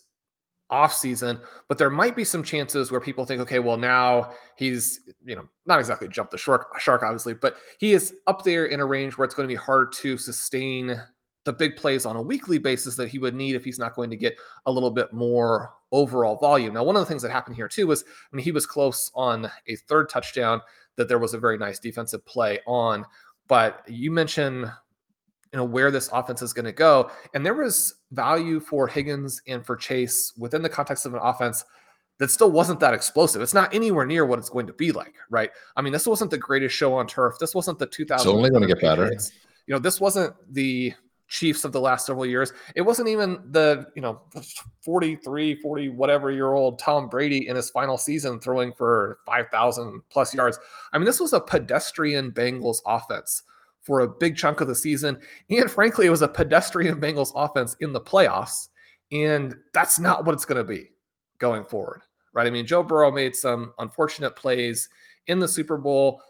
offseason, 0.72 1.40
but 1.68 1.78
there 1.78 1.90
might 1.90 2.16
be 2.16 2.24
some 2.24 2.44
chances 2.44 2.92
where 2.92 3.02
people 3.02 3.26
think, 3.26 3.42
okay, 3.42 3.60
well, 3.60 3.78
now 3.78 4.32
he's, 4.56 5.02
you 5.24 5.36
know, 5.36 5.48
not 5.66 5.80
exactly 5.80 6.08
jumped 6.08 6.32
the 6.32 6.38
shark, 6.38 6.80
shark, 6.80 7.04
obviously, 7.04 7.34
but 7.34 7.58
he 7.80 7.94
is 7.94 8.14
up 8.28 8.44
there 8.44 8.66
in 8.66 8.80
a 8.80 8.86
range 8.86 9.18
where 9.18 9.26
it's 9.26 9.36
going 9.36 9.48
to 9.48 9.54
be 9.54 9.60
hard 9.60 9.92
to 9.94 10.18
sustain 10.18 11.00
the 11.46 11.54
big 11.54 11.76
plays 11.76 12.06
on 12.06 12.16
a 12.16 12.22
weekly 12.22 12.58
basis 12.58 12.96
that 12.96 13.08
he 13.08 13.20
would 13.20 13.36
need 13.36 13.56
if 13.56 13.64
he's 13.64 13.78
not 13.78 13.96
going 13.96 14.10
to 14.10 14.18
get 14.18 14.36
a 14.66 14.72
little 14.72 14.90
bit 14.90 15.14
more 15.14 15.72
overall 15.92 16.38
volume. 16.38 16.74
Now, 16.74 16.84
one 16.84 16.96
of 16.96 17.02
the 17.02 17.06
things 17.06 17.22
that 17.22 17.32
happened 17.32 17.56
here 17.56 17.68
too 17.68 17.88
was 17.88 18.04
I 18.04 18.36
mean, 18.36 18.44
he 18.44 18.52
was 18.52 18.66
close 18.66 19.12
on 19.14 19.50
a 19.68 19.76
third 19.76 20.10
touchdown 20.10 20.62
that 20.98 21.08
there 21.08 21.20
was 21.20 21.34
a 21.34 21.40
very 21.40 21.58
nice 21.58 21.80
defensive 21.80 22.26
play 22.26 22.60
on. 22.66 23.06
But 23.48 23.84
you 23.88 24.10
mentioned 24.10 24.72
you 25.56 25.62
know 25.62 25.64
where 25.64 25.90
this 25.90 26.10
offense 26.12 26.42
is 26.42 26.52
going 26.52 26.66
to 26.66 26.74
go 26.74 27.10
and 27.34 27.46
there 27.46 27.54
was 27.54 27.94
value 28.12 28.60
for 28.60 28.90
Higgins 28.90 29.42
and 29.48 29.66
for 29.66 29.78
Chase 29.78 30.34
within 30.38 30.62
the 30.62 30.68
context 30.68 31.06
of 31.06 31.14
an 31.14 31.22
offense 31.24 31.64
that 32.18 32.30
still 32.30 32.52
wasn't 32.52 32.82
that 32.82 32.94
explosive. 32.94 33.42
It's 33.42 33.54
not 33.54 33.74
anywhere 33.74 34.06
near 34.06 34.26
what 34.26 34.38
it's 34.38 34.50
going 34.50 34.68
to 34.68 34.74
be 34.74 34.92
like, 34.92 35.14
right? 35.30 35.50
I 35.78 35.82
mean, 35.82 35.94
this 35.94 36.08
wasn't 36.08 36.32
the 36.32 36.38
greatest 36.38 36.76
show 36.76 36.94
on 36.94 37.08
turf. 37.08 37.36
This 37.40 37.56
wasn't 37.56 37.80
the 37.80 37.86
2000. 37.86 38.28
It's 38.28 38.36
only 38.36 38.50
going 38.50 38.64
to 38.64 38.68
get 38.68 38.82
better. 38.82 39.10
You 39.68 39.74
know, 39.74 39.80
this 39.80 40.02
wasn't 40.02 40.34
the 40.54 40.94
Chiefs 41.30 41.64
of 41.64 41.72
the 41.72 41.80
last 41.80 42.06
several 42.06 42.26
years. 42.26 42.52
It 42.76 42.82
wasn't 42.82 43.08
even 43.08 43.40
the, 43.52 43.88
you 43.96 44.02
know, 44.02 44.24
43, 44.82 45.56
40, 45.56 45.90
whatever 45.90 46.32
year 46.32 46.52
old 46.54 46.80
Tom 46.80 47.08
Brady 47.08 47.48
in 47.48 47.56
his 47.56 47.70
final 47.70 47.98
season 47.98 48.42
throwing 48.42 48.74
for 48.74 49.20
5,000 49.26 50.02
plus 50.10 50.34
yards. 50.34 50.60
I 50.92 50.98
mean, 50.98 51.06
this 51.06 51.22
was 51.22 51.32
a 51.32 51.40
pedestrian 51.40 52.32
Bengals 52.32 52.80
offense 52.86 53.44
for 53.86 54.02
a 54.02 54.08
big 54.08 54.36
chunk 54.36 54.62
of 54.62 54.68
the 54.68 54.76
season. 54.76 55.18
And 55.50 55.70
frankly, 55.70 56.08
it 56.08 56.10
was 56.10 56.24
a 56.24 56.28
pedestrian 56.28 57.00
Bengals 57.00 57.32
offense 57.36 57.76
in 57.80 57.94
the 57.94 58.02
playoffs. 58.02 58.70
And 59.12 59.56
that's 59.74 60.00
not 60.00 60.26
what 60.26 60.34
it's 60.34 60.46
going 60.46 60.58
to 60.58 60.64
be 60.64 60.90
going 61.38 61.64
forward, 61.64 62.02
right? 62.34 62.48
I 62.48 62.50
mean, 62.50 62.66
Joe 62.66 62.82
Burrow 62.82 63.12
made 63.12 63.36
some 63.36 63.74
unfortunate 63.78 64.36
plays 64.36 64.90
in 65.28 65.40
the 65.40 65.48
Super 65.48 65.78
Bowl 65.78 66.22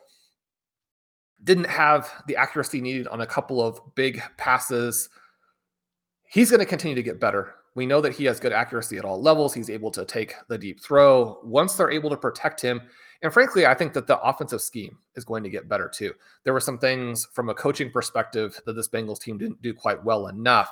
didn't 1.43 1.65
have 1.65 2.11
the 2.27 2.35
accuracy 2.35 2.81
needed 2.81 3.07
on 3.07 3.21
a 3.21 3.27
couple 3.27 3.65
of 3.65 3.79
big 3.95 4.21
passes. 4.37 5.09
He's 6.23 6.49
going 6.49 6.59
to 6.59 6.65
continue 6.65 6.95
to 6.95 7.03
get 7.03 7.19
better. 7.19 7.53
We 7.75 7.85
know 7.85 8.01
that 8.01 8.13
he 8.13 8.25
has 8.25 8.39
good 8.39 8.53
accuracy 8.53 8.97
at 8.97 9.05
all 9.05 9.21
levels. 9.21 9.53
He's 9.53 9.69
able 9.69 9.91
to 9.91 10.05
take 10.05 10.33
the 10.47 10.57
deep 10.57 10.81
throw 10.81 11.39
once 11.43 11.75
they're 11.75 11.91
able 11.91 12.09
to 12.09 12.17
protect 12.17 12.61
him. 12.61 12.81
And 13.21 13.31
frankly, 13.31 13.65
I 13.65 13.73
think 13.73 13.93
that 13.93 14.07
the 14.07 14.19
offensive 14.21 14.61
scheme 14.61 14.97
is 15.15 15.25
going 15.25 15.43
to 15.43 15.49
get 15.49 15.69
better 15.69 15.89
too. 15.93 16.13
There 16.43 16.53
were 16.53 16.59
some 16.59 16.77
things 16.77 17.27
from 17.33 17.49
a 17.49 17.53
coaching 17.53 17.91
perspective 17.91 18.59
that 18.65 18.73
this 18.73 18.89
Bengals 18.89 19.19
team 19.19 19.37
didn't 19.37 19.61
do 19.61 19.73
quite 19.73 20.03
well 20.03 20.27
enough, 20.27 20.69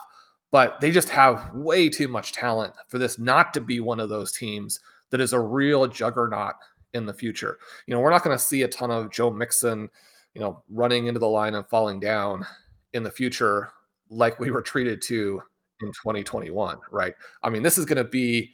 but 0.51 0.79
they 0.79 0.91
just 0.91 1.09
have 1.09 1.53
way 1.53 1.89
too 1.89 2.07
much 2.07 2.31
talent 2.31 2.73
for 2.87 2.97
this 2.97 3.19
not 3.19 3.53
to 3.53 3.61
be 3.61 3.79
one 3.79 3.99
of 3.99 4.09
those 4.09 4.31
teams 4.31 4.79
that 5.09 5.21
is 5.21 5.33
a 5.33 5.39
real 5.39 5.87
juggernaut 5.87 6.55
in 6.93 7.05
the 7.05 7.13
future. 7.13 7.57
You 7.85 7.93
know, 7.93 7.99
we're 8.01 8.11
not 8.11 8.23
going 8.23 8.37
to 8.37 8.43
see 8.43 8.61
a 8.63 8.67
ton 8.67 8.91
of 8.91 9.11
Joe 9.11 9.29
Mixon 9.29 9.89
you 10.33 10.41
know, 10.41 10.63
running 10.69 11.07
into 11.07 11.19
the 11.19 11.27
line 11.27 11.55
and 11.55 11.67
falling 11.67 11.99
down 11.99 12.45
in 12.93 13.03
the 13.03 13.11
future 13.11 13.71
like 14.09 14.39
we 14.39 14.51
were 14.51 14.61
treated 14.61 15.01
to 15.01 15.41
in 15.81 15.88
2021, 15.89 16.77
right? 16.91 17.13
I 17.41 17.49
mean, 17.49 17.63
this 17.63 17.77
is 17.77 17.86
going 17.86 17.97
to 17.97 18.03
be 18.03 18.51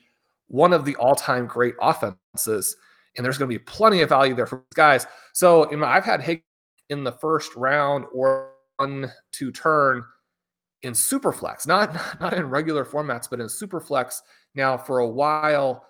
one 0.47 0.73
of 0.73 0.86
the 0.86 0.95
all-time 0.95 1.45
great 1.45 1.75
offenses, 1.82 2.75
and 3.15 3.25
there's 3.25 3.38
going 3.38 3.49
to 3.49 3.60
be 3.60 3.63
plenty 3.63 4.01
of 4.01 4.10
value 4.10 4.36
there 4.36 4.45
for 4.45 4.63
guys. 4.73 5.05
So, 5.34 5.69
you 5.71 5.77
know, 5.77 5.86
I've 5.86 6.05
had 6.05 6.21
Hig 6.21 6.43
in 6.89 7.03
the 7.03 7.12
first 7.12 7.55
round 7.55 8.05
or 8.13 8.51
one 8.77 9.12
to 9.34 9.51
turn 9.51 10.03
in 10.82 10.93
superflex, 10.93 11.67
not 11.67 11.93
not 12.19 12.34
in 12.34 12.49
regular 12.49 12.86
formats, 12.86 13.29
but 13.29 13.39
in 13.39 13.47
superflex 13.47 14.21
now 14.55 14.77
for 14.77 14.99
a 14.99 15.08
while. 15.08 15.86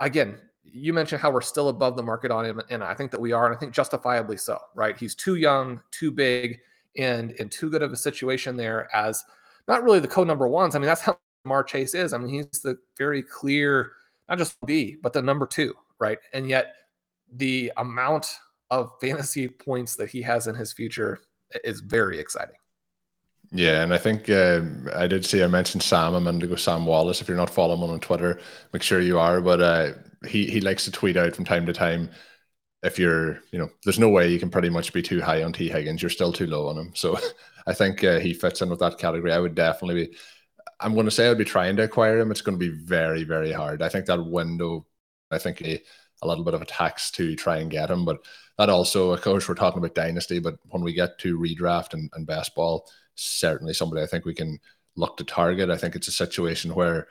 Again, 0.00 0.38
you 0.64 0.92
mentioned 0.92 1.22
how 1.22 1.30
we're 1.30 1.40
still 1.40 1.68
above 1.68 1.96
the 1.96 2.02
market 2.02 2.30
on 2.30 2.44
him, 2.44 2.60
and 2.68 2.82
I 2.82 2.94
think 2.94 3.10
that 3.12 3.20
we 3.20 3.32
are, 3.32 3.46
and 3.46 3.54
I 3.54 3.58
think 3.58 3.72
justifiably 3.72 4.36
so. 4.36 4.58
Right? 4.74 4.98
He's 4.98 5.14
too 5.14 5.36
young, 5.36 5.80
too 5.92 6.10
big, 6.10 6.58
and 6.98 7.30
in 7.32 7.48
too 7.48 7.70
good 7.70 7.82
of 7.82 7.92
a 7.92 7.96
situation 7.96 8.56
there 8.56 8.94
as 8.94 9.24
not 9.68 9.82
really 9.82 10.00
the 10.00 10.08
co 10.08 10.24
number 10.24 10.48
ones. 10.48 10.74
I 10.74 10.78
mean, 10.78 10.86
that's 10.86 11.00
how 11.00 11.18
Ja'Marr 11.46 11.66
Chase 11.66 11.94
is. 11.94 12.12
I 12.12 12.18
mean, 12.18 12.28
he's 12.28 12.60
the 12.60 12.78
very 12.98 13.22
clear, 13.22 13.92
not 14.28 14.38
just 14.38 14.56
B, 14.66 14.96
but 15.02 15.12
the 15.12 15.22
number 15.22 15.46
two, 15.46 15.74
right? 15.98 16.18
And 16.32 16.48
yet, 16.48 16.74
the 17.32 17.72
amount 17.76 18.26
of 18.70 18.92
fantasy 19.00 19.48
points 19.48 19.96
that 19.96 20.10
he 20.10 20.22
has 20.22 20.46
in 20.46 20.54
his 20.54 20.72
future 20.72 21.20
is 21.62 21.80
very 21.80 22.18
exciting. 22.18 22.56
Yeah, 23.52 23.82
and 23.82 23.94
I 23.94 23.98
think 23.98 24.28
uh, 24.28 24.62
I 24.96 25.06
did 25.06 25.24
see 25.24 25.42
I 25.42 25.46
mentioned 25.46 25.82
Sam 25.82 26.14
I 26.14 26.16
a 26.16 26.20
minute 26.20 26.42
ago, 26.42 26.56
Sam 26.56 26.86
Wallace. 26.86 27.20
If 27.20 27.28
you're 27.28 27.36
not 27.36 27.50
following 27.50 27.82
him 27.82 27.90
on 27.90 28.00
Twitter, 28.00 28.40
make 28.72 28.82
sure 28.82 29.00
you 29.00 29.18
are. 29.18 29.40
But 29.40 29.60
uh, 29.60 29.92
he 30.26 30.46
he 30.46 30.60
likes 30.60 30.84
to 30.86 30.90
tweet 30.90 31.16
out 31.16 31.36
from 31.36 31.44
time 31.44 31.64
to 31.66 31.72
time. 31.72 32.10
If 32.82 32.98
you're, 32.98 33.40
you 33.52 33.58
know, 33.58 33.70
there's 33.84 33.98
no 33.98 34.08
way 34.08 34.30
you 34.30 34.38
can 34.38 34.50
pretty 34.50 34.70
much 34.70 34.92
be 34.92 35.02
too 35.02 35.20
high 35.20 35.42
on 35.42 35.52
Tee 35.52 35.68
Higgins. 35.68 36.02
You're 36.02 36.10
still 36.10 36.32
too 36.32 36.46
low 36.46 36.68
on 36.68 36.76
him. 36.76 36.92
So 36.94 37.16
I 37.66 37.74
think 37.74 38.04
uh, 38.04 38.18
he 38.18 38.34
fits 38.34 38.62
in 38.62 38.70
with 38.70 38.80
that 38.80 38.98
category. 38.98 39.32
I 39.32 39.38
would 39.38 39.54
definitely 39.54 40.06
be. 40.06 40.16
I'm 40.80 40.94
going 40.94 41.06
to 41.06 41.10
say 41.10 41.28
I'd 41.30 41.38
be 41.38 41.44
trying 41.44 41.76
to 41.76 41.84
acquire 41.84 42.18
him. 42.18 42.30
It's 42.30 42.40
going 42.42 42.58
to 42.58 42.70
be 42.70 42.76
very 42.76 43.24
very 43.24 43.52
hard. 43.52 43.82
I 43.82 43.88
think 43.88 44.06
that 44.06 44.24
window. 44.24 44.86
I 45.30 45.38
think 45.38 45.62
a, 45.62 45.82
a 46.22 46.26
little 46.26 46.44
bit 46.44 46.54
of 46.54 46.62
a 46.62 46.66
tax 46.66 47.10
to 47.12 47.34
try 47.34 47.58
and 47.58 47.70
get 47.70 47.90
him, 47.90 48.04
but 48.04 48.24
that 48.58 48.70
also, 48.70 49.10
of 49.10 49.22
course, 49.22 49.48
we're 49.48 49.54
talking 49.54 49.78
about 49.78 49.94
dynasty. 49.94 50.38
But 50.38 50.56
when 50.70 50.82
we 50.82 50.92
get 50.92 51.18
to 51.20 51.38
redraft 51.38 51.94
and, 51.94 52.10
and 52.14 52.26
best 52.26 52.54
ball, 52.54 52.88
certainly 53.14 53.74
somebody 53.74 54.02
I 54.02 54.06
think 54.06 54.24
we 54.24 54.34
can 54.34 54.58
look 54.96 55.16
to 55.16 55.24
target. 55.24 55.70
I 55.70 55.76
think 55.76 55.96
it's 55.96 56.08
a 56.08 56.12
situation 56.12 56.74
where 56.74 57.08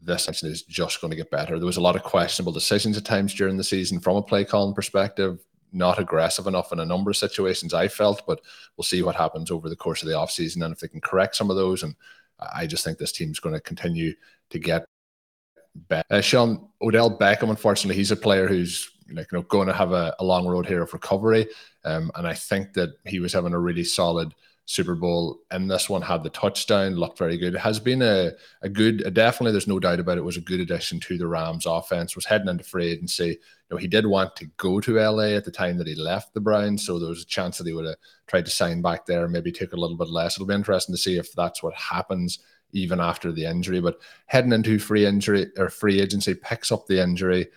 this 0.00 0.24
season 0.24 0.50
is 0.50 0.62
just 0.62 1.00
going 1.00 1.10
to 1.10 1.16
get 1.16 1.30
better. 1.30 1.58
There 1.58 1.66
was 1.66 1.76
a 1.76 1.82
lot 1.82 1.96
of 1.96 2.02
questionable 2.02 2.52
decisions 2.52 2.96
at 2.96 3.04
times 3.04 3.34
during 3.34 3.56
the 3.56 3.64
season 3.64 4.00
from 4.00 4.16
a 4.16 4.22
play 4.22 4.44
calling 4.44 4.74
perspective, 4.74 5.44
not 5.72 5.98
aggressive 5.98 6.46
enough 6.46 6.72
in 6.72 6.80
a 6.80 6.84
number 6.84 7.10
of 7.10 7.16
situations, 7.16 7.74
I 7.74 7.88
felt, 7.88 8.22
but 8.26 8.40
we'll 8.76 8.84
see 8.84 9.02
what 9.02 9.16
happens 9.16 9.50
over 9.50 9.68
the 9.68 9.76
course 9.76 10.02
of 10.02 10.08
the 10.08 10.14
offseason 10.14 10.64
and 10.64 10.72
if 10.72 10.80
they 10.80 10.88
can 10.88 11.00
correct 11.00 11.36
some 11.36 11.50
of 11.50 11.56
those. 11.56 11.82
And 11.82 11.94
I 12.38 12.66
just 12.66 12.84
think 12.84 12.98
this 12.98 13.12
team's 13.12 13.40
going 13.40 13.54
to 13.54 13.60
continue 13.60 14.14
to 14.50 14.58
get 14.58 14.86
better. 15.74 16.04
Uh, 16.10 16.20
Shawn 16.20 16.68
Odell 16.80 17.16
Beckham, 17.16 17.50
unfortunately, 17.50 17.96
he's 17.96 18.10
a 18.10 18.16
player 18.16 18.48
who's 18.48 18.90
like 19.10 19.30
you 19.32 19.38
know 19.38 19.42
going 19.42 19.68
to 19.68 19.74
have 19.74 19.92
a, 19.92 20.14
a 20.18 20.24
long 20.24 20.46
road 20.46 20.66
here 20.66 20.82
of 20.82 20.92
recovery. 20.92 21.48
Um, 21.84 22.10
and 22.14 22.26
I 22.26 22.34
think 22.34 22.74
that 22.74 22.90
he 23.06 23.20
was 23.20 23.32
having 23.32 23.52
a 23.52 23.58
really 23.58 23.84
solid 23.84 24.34
Super 24.68 24.94
Bowl. 24.94 25.38
And 25.50 25.70
this 25.70 25.88
one 25.88 26.02
had 26.02 26.22
the 26.22 26.30
touchdown, 26.30 26.96
looked 26.96 27.18
very 27.18 27.38
good. 27.38 27.54
It 27.54 27.60
has 27.60 27.80
been 27.80 28.02
a, 28.02 28.32
a 28.60 28.68
good, 28.68 29.00
a 29.00 29.10
definitely, 29.10 29.52
there's 29.52 29.66
no 29.66 29.80
doubt 29.80 29.98
about 29.98 30.18
it, 30.18 30.24
was 30.24 30.36
a 30.36 30.42
good 30.42 30.60
addition 30.60 31.00
to 31.00 31.16
the 31.16 31.26
Rams 31.26 31.64
offense. 31.64 32.14
Was 32.14 32.26
heading 32.26 32.48
into 32.48 32.64
free 32.64 32.88
agency. 32.88 33.38
Know, 33.70 33.76
he 33.76 33.88
did 33.88 34.06
want 34.06 34.34
to 34.36 34.46
go 34.56 34.80
to 34.80 34.98
LA 34.98 35.34
at 35.34 35.44
the 35.44 35.50
time 35.50 35.76
that 35.78 35.86
he 35.86 35.94
left 35.94 36.32
the 36.32 36.40
Browns. 36.40 36.86
So 36.86 36.98
there 36.98 37.08
was 37.08 37.22
a 37.22 37.26
chance 37.26 37.58
that 37.58 37.66
he 37.66 37.74
would 37.74 37.84
have 37.84 37.96
tried 38.26 38.46
to 38.46 38.50
sign 38.50 38.80
back 38.80 39.04
there, 39.04 39.28
maybe 39.28 39.52
took 39.52 39.72
a 39.72 39.76
little 39.76 39.96
bit 39.96 40.08
less. 40.08 40.36
It'll 40.36 40.46
be 40.46 40.54
interesting 40.54 40.94
to 40.94 41.00
see 41.00 41.18
if 41.18 41.32
that's 41.32 41.62
what 41.62 41.74
happens 41.74 42.38
even 42.72 43.00
after 43.00 43.30
the 43.30 43.44
injury. 43.44 43.80
But 43.80 43.98
heading 44.26 44.52
into 44.52 44.78
free 44.78 45.04
injury 45.06 45.48
or 45.56 45.68
free 45.68 46.00
agency, 46.00 46.34
picks 46.34 46.72
up 46.72 46.86
the 46.86 47.02
injury 47.02 47.48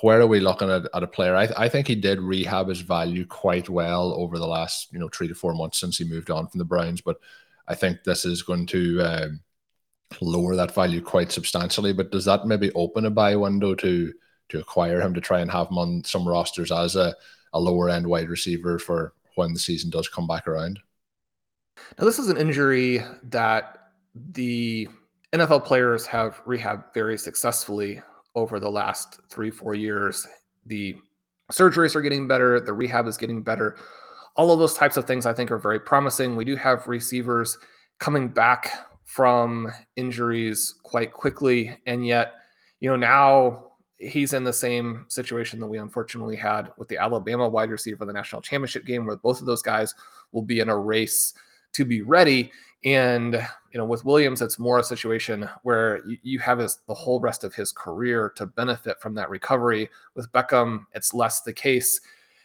where 0.00 0.20
are 0.20 0.26
we 0.26 0.40
looking 0.40 0.70
at, 0.70 0.82
at 0.94 1.02
a 1.02 1.08
player? 1.08 1.34
I, 1.34 1.48
I 1.56 1.68
think 1.68 1.86
he 1.86 1.94
did 1.94 2.20
rehab 2.20 2.68
his 2.68 2.80
value 2.80 3.26
quite 3.26 3.68
well 3.68 4.12
over 4.14 4.38
the 4.38 4.46
last 4.46 4.92
you 4.92 4.98
know 4.98 5.08
three 5.08 5.28
to 5.28 5.34
four 5.34 5.54
months 5.54 5.80
since 5.80 5.98
he 5.98 6.04
moved 6.04 6.30
on 6.30 6.46
from 6.46 6.58
the 6.58 6.64
Browns, 6.64 7.00
but 7.00 7.18
I 7.66 7.74
think 7.74 8.04
this 8.04 8.24
is 8.24 8.42
going 8.42 8.66
to 8.66 9.00
um, 9.00 9.40
lower 10.20 10.56
that 10.56 10.74
value 10.74 11.00
quite 11.00 11.32
substantially. 11.32 11.92
But 11.92 12.12
does 12.12 12.24
that 12.26 12.46
maybe 12.46 12.72
open 12.74 13.06
a 13.06 13.10
buy 13.10 13.34
window 13.36 13.74
to 13.76 14.12
to 14.52 14.60
acquire 14.60 15.00
him 15.00 15.14
to 15.14 15.20
try 15.20 15.40
and 15.40 15.50
have 15.50 15.68
him 15.68 15.78
on 15.78 16.04
some 16.04 16.28
rosters 16.28 16.70
as 16.70 16.94
a, 16.94 17.14
a 17.54 17.60
lower 17.60 17.88
end 17.88 18.06
wide 18.06 18.28
receiver 18.28 18.78
for 18.78 19.14
when 19.34 19.54
the 19.54 19.58
season 19.58 19.88
does 19.88 20.08
come 20.08 20.26
back 20.26 20.46
around? 20.46 20.78
Now, 21.98 22.04
this 22.04 22.18
is 22.18 22.28
an 22.28 22.36
injury 22.36 23.02
that 23.24 23.78
the 24.14 24.88
NFL 25.32 25.64
players 25.64 26.04
have 26.06 26.42
rehab 26.44 26.92
very 26.92 27.16
successfully 27.16 28.02
over 28.34 28.60
the 28.60 28.70
last 28.70 29.20
three, 29.30 29.50
four 29.50 29.74
years. 29.74 30.26
The 30.66 30.96
surgeries 31.50 31.96
are 31.96 32.02
getting 32.02 32.28
better, 32.28 32.60
the 32.60 32.74
rehab 32.74 33.06
is 33.06 33.16
getting 33.16 33.42
better. 33.42 33.76
All 34.36 34.52
of 34.52 34.58
those 34.58 34.74
types 34.74 34.98
of 34.98 35.06
things 35.06 35.24
I 35.24 35.32
think 35.32 35.50
are 35.50 35.58
very 35.58 35.80
promising. 35.80 36.36
We 36.36 36.44
do 36.44 36.56
have 36.56 36.88
receivers 36.88 37.56
coming 37.98 38.28
back 38.28 38.70
from 39.04 39.72
injuries 39.96 40.74
quite 40.82 41.12
quickly. 41.12 41.78
And 41.86 42.06
yet, 42.06 42.34
you 42.80 42.90
know, 42.90 42.96
now 42.96 43.71
he's 44.02 44.32
in 44.32 44.44
the 44.44 44.52
same 44.52 45.04
situation 45.08 45.60
that 45.60 45.66
we 45.66 45.78
unfortunately 45.78 46.36
had 46.36 46.72
with 46.76 46.88
the 46.88 46.98
Alabama 46.98 47.48
wide 47.48 47.70
receiver 47.70 47.98
for 47.98 48.06
the 48.06 48.12
national 48.12 48.42
championship 48.42 48.84
game, 48.84 49.06
where 49.06 49.16
both 49.16 49.40
of 49.40 49.46
those 49.46 49.62
guys 49.62 49.94
will 50.32 50.42
be 50.42 50.60
in 50.60 50.68
a 50.68 50.76
race 50.76 51.34
to 51.72 51.84
be 51.84 52.02
ready. 52.02 52.50
And 52.84 53.34
you 53.34 53.78
know, 53.78 53.84
with 53.84 54.04
Williams, 54.04 54.42
it's 54.42 54.58
more 54.58 54.78
a 54.78 54.84
situation 54.84 55.48
where 55.62 56.04
you, 56.06 56.18
you 56.22 56.38
have 56.40 56.58
his, 56.58 56.80
the 56.88 56.94
whole 56.94 57.20
rest 57.20 57.44
of 57.44 57.54
his 57.54 57.72
career 57.72 58.32
to 58.36 58.46
benefit 58.46 59.00
from 59.00 59.14
that 59.14 59.30
recovery. 59.30 59.88
With 60.14 60.30
Beckham, 60.32 60.86
it's 60.94 61.14
less 61.14 61.42
the 61.42 61.52
case. 61.52 62.00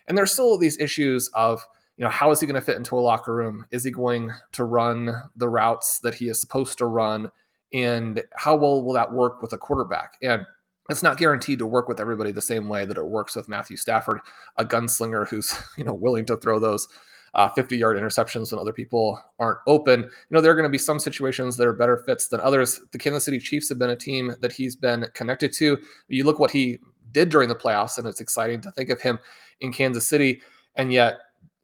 And 0.08 0.18
there's 0.18 0.32
still 0.32 0.58
these 0.58 0.80
issues 0.80 1.28
of, 1.30 1.66
you 1.98 2.04
know, 2.04 2.12
how 2.12 2.32
is 2.32 2.40
he 2.40 2.46
going 2.46 2.56
to 2.56 2.62
fit 2.62 2.78
into 2.78 2.98
a 2.98 3.02
locker 3.02 3.36
room? 3.36 3.66
Is 3.72 3.84
he 3.84 3.92
going 3.92 4.32
to 4.54 4.64
run 4.64 5.12
the 5.36 5.50
routes 5.50 6.00
that 6.00 6.14
he 6.14 6.30
is 6.30 6.40
supposed 6.40 6.78
to 6.78 6.86
run? 6.86 7.32
And 7.74 8.24
how 8.36 8.56
well 8.56 8.84
will 8.84 8.94
that 8.94 9.12
work 9.12 9.42
with 9.42 9.54
a 9.54 9.58
quarterback? 9.58 10.14
And 10.22 10.46
it's 10.90 11.04
not 11.04 11.18
guaranteed 11.18 11.60
to 11.60 11.68
work 11.68 11.88
with 11.88 12.00
everybody 12.00 12.32
the 12.32 12.42
same 12.42 12.70
way 12.70 12.86
that 12.86 12.98
it 12.98 13.06
works 13.06 13.36
with 13.36 13.50
Matthew 13.50 13.78
Stafford, 13.78 14.20
a 14.58 14.66
gunslinger 14.66 15.28
who's, 15.28 15.58
you 15.78 15.84
know, 15.84 15.94
willing 15.94 16.26
to 16.26 16.38
throw 16.38 16.60
those 16.60 16.88
uh, 17.34 17.50
50 17.50 17.78
yard 17.78 17.98
interceptions 17.98 18.52
when 18.52 18.60
other 18.60 18.74
people 18.74 19.22
aren't 19.40 19.60
open. 19.68 20.02
You 20.02 20.10
know, 20.32 20.42
there 20.42 20.52
are 20.52 20.56
going 20.56 20.64
to 20.64 20.70
be 20.70 20.78
some 20.78 21.00
situations 21.00 21.58
that 21.58 21.68
are 21.68 21.74
better 21.74 21.98
fits 21.98 22.28
than 22.28 22.40
others. 22.40 22.82
The 22.92 22.98
Kansas 22.98 23.26
City 23.26 23.40
Chiefs 23.40 23.70
have 23.70 23.80
been 23.80 23.92
a 23.92 23.96
team 23.96 24.34
that 24.42 24.52
he's 24.52 24.76
been 24.76 25.08
connected 25.14 25.54
to. 25.54 25.78
You 26.08 26.24
look 26.24 26.40
what 26.40 26.52
he 26.52 26.80
did 27.12 27.30
during 27.30 27.50
the 27.50 27.56
playoffs, 27.56 27.98
and 27.98 28.08
it's 28.08 28.22
exciting 28.22 28.62
to 28.62 28.72
think 28.72 28.90
of 28.90 29.02
him 29.02 29.20
in 29.62 29.72
Kansas 29.72 30.08
City. 30.08 30.42
And 30.76 30.92
yet, 30.92 31.20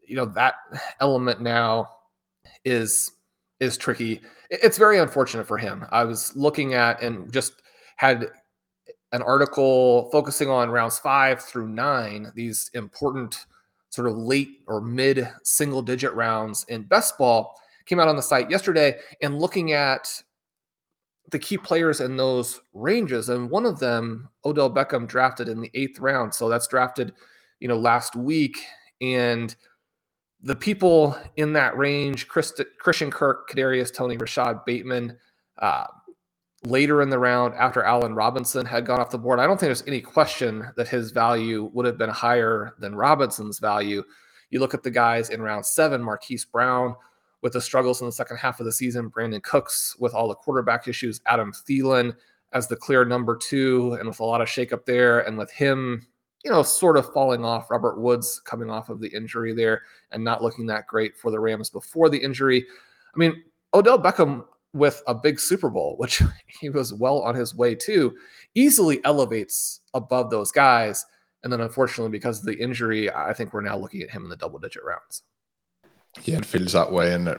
you 0.05 0.15
know, 0.15 0.25
that 0.25 0.55
element 0.99 1.41
now 1.41 1.89
is 2.65 3.12
is 3.59 3.77
tricky. 3.77 4.21
It's 4.49 4.77
very 4.77 4.99
unfortunate 4.99 5.47
for 5.47 5.57
him. 5.57 5.86
I 5.91 6.03
was 6.03 6.36
looking 6.36 6.73
at 6.73 7.01
and 7.01 7.31
just 7.31 7.53
had 7.95 8.29
an 9.13 9.21
article 9.21 10.10
focusing 10.12 10.49
on 10.49 10.69
rounds 10.69 10.99
five 10.99 11.41
through 11.41 11.69
nine, 11.69 12.32
these 12.36 12.69
important 12.73 13.45
sort 13.89 14.08
of 14.08 14.17
late 14.17 14.63
or 14.67 14.82
mid 14.82 15.30
single 15.43 15.84
digit 15.84 16.12
rounds 16.13 16.65
in 16.67 16.82
best 16.84 17.17
ball 17.17 17.56
came 17.86 17.99
out 17.99 18.08
on 18.08 18.15
the 18.15 18.21
site 18.23 18.49
yesterday 18.49 18.97
and 19.21 19.39
looking 19.39 19.71
at 19.71 20.21
the 21.30 21.38
key 21.38 21.60
players 21.60 22.02
in 22.02 22.17
those 22.17 22.60
ranges. 22.73 23.30
And 23.30 23.52
one 23.52 23.65
of 23.65 23.80
them 23.80 24.30
odell 24.45 24.71
beckham 24.71 25.08
drafted 25.08 25.47
in 25.47 25.62
the 25.62 25.71
eighth 25.76 25.99
round. 25.99 26.34
So 26.34 26.49
that's 26.49 26.67
drafted 26.67 27.13
you 27.60 27.67
know 27.67 27.78
last 27.78 28.15
week. 28.15 28.58
And 28.99 29.56
the 30.41 30.56
people 30.56 31.15
in 31.38 31.54
that 31.54 31.78
range 31.78 32.28
christian 32.28 33.12
kirk 33.12 33.49
kadarius 33.49 33.93
Toney, 33.93 34.17
Rashod 34.17 34.65
bateman 34.65 35.17
uh, 35.60 35.86
later 36.65 37.02
in 37.02 37.10
the 37.10 37.19
round 37.19 37.54
after 37.56 37.84
Allen 37.84 38.15
Robinson 38.15 38.65
had 38.65 38.86
gone 38.86 38.99
off 38.99 39.12
the 39.12 39.17
board. 39.17 39.39
I 39.39 39.47
don't 39.47 39.60
think 39.60 39.67
there's 39.67 39.88
any 39.88 40.02
question 40.02 40.65
that 40.78 40.88
his 40.88 41.12
value 41.12 41.69
would 41.73 41.86
have 41.86 41.97
been 41.97 42.10
higher 42.10 42.73
than 42.80 42.95
Robinson's 42.95 43.60
value. 43.60 44.04
You 44.49 44.60
look 44.60 44.73
at 44.73 44.84
the 44.84 44.91
guys 44.91 45.30
in 45.30 45.41
round 45.41 45.65
seven, 45.65 46.02
Marquise 46.02 46.45
Brown 46.45 46.95
with 47.41 47.54
the 47.54 47.62
struggles 47.62 47.99
in 48.02 48.08
the 48.08 48.13
second 48.13 48.38
half 48.38 48.60
of 48.60 48.65
the 48.65 48.71
season, 48.71 49.10
Brandin 49.10 49.43
Cooks 49.43 49.97
with 49.99 50.13
all 50.13 50.30
the 50.30 50.36
quarterback 50.36 50.88
issues, 50.88 51.19
Adam 51.26 51.52
Thielen 51.52 52.15
as 52.54 52.67
the 52.67 52.76
clear 52.76 53.04
number 53.04 53.36
two, 53.36 53.93
and 53.99 54.08
with 54.08 54.19
a 54.19 54.23
lot 54.23 54.39
of 54.39 54.47
shakeup 54.47 54.86
there, 54.86 55.21
and 55.21 55.38
with 55.38 55.52
him, 55.52 56.08
you 56.45 56.52
know, 56.52 56.63
sort 56.63 56.97
of 56.97 57.12
falling 57.12 57.43
off. 57.43 57.71
Robert 57.71 57.99
Woods 57.99 58.39
coming 58.45 58.69
off 58.69 58.89
of 58.89 58.99
the 58.99 59.10
injury 59.10 59.54
there 59.54 59.82
and 60.12 60.23
not 60.23 60.43
looking 60.43 60.65
that 60.67 60.88
great 60.88 61.17
for 61.17 61.32
the 61.32 61.39
Rams 61.39 61.69
before 61.69 62.10
the 62.10 62.17
injury. 62.17 62.65
I 63.13 63.17
mean, 63.17 63.43
Odell 63.73 63.99
Beckham 63.99 64.45
with 64.73 65.01
a 65.07 65.15
big 65.15 65.39
Super 65.39 65.69
Bowl, 65.69 65.95
which 65.99 66.21
he 66.47 66.69
was 66.69 66.93
well 66.93 67.21
on 67.21 67.36
his 67.36 67.55
way 67.55 67.75
to, 67.75 68.15
easily 68.55 69.03
elevates 69.05 69.81
above 69.93 70.29
those 70.29 70.51
guys. 70.51 71.05
And 71.43 71.51
then 71.51 71.62
unfortunately, 71.62 72.12
because 72.12 72.39
of 72.39 72.45
the 72.45 72.57
injury, 72.57 73.12
I 73.12 73.33
think 73.33 73.53
we're 73.53 73.62
now 73.62 73.77
looking 73.77 74.01
at 74.01 74.09
him 74.09 74.23
in 74.23 74.29
the 74.29 74.38
double 74.38 74.59
digit 74.59 74.83
rounds. 74.83 75.23
Yeah, 76.23 76.38
it 76.38 76.45
feels 76.45 76.71
that 76.73 76.91
way. 76.91 77.13
And 77.13 77.27
uh, 77.27 77.38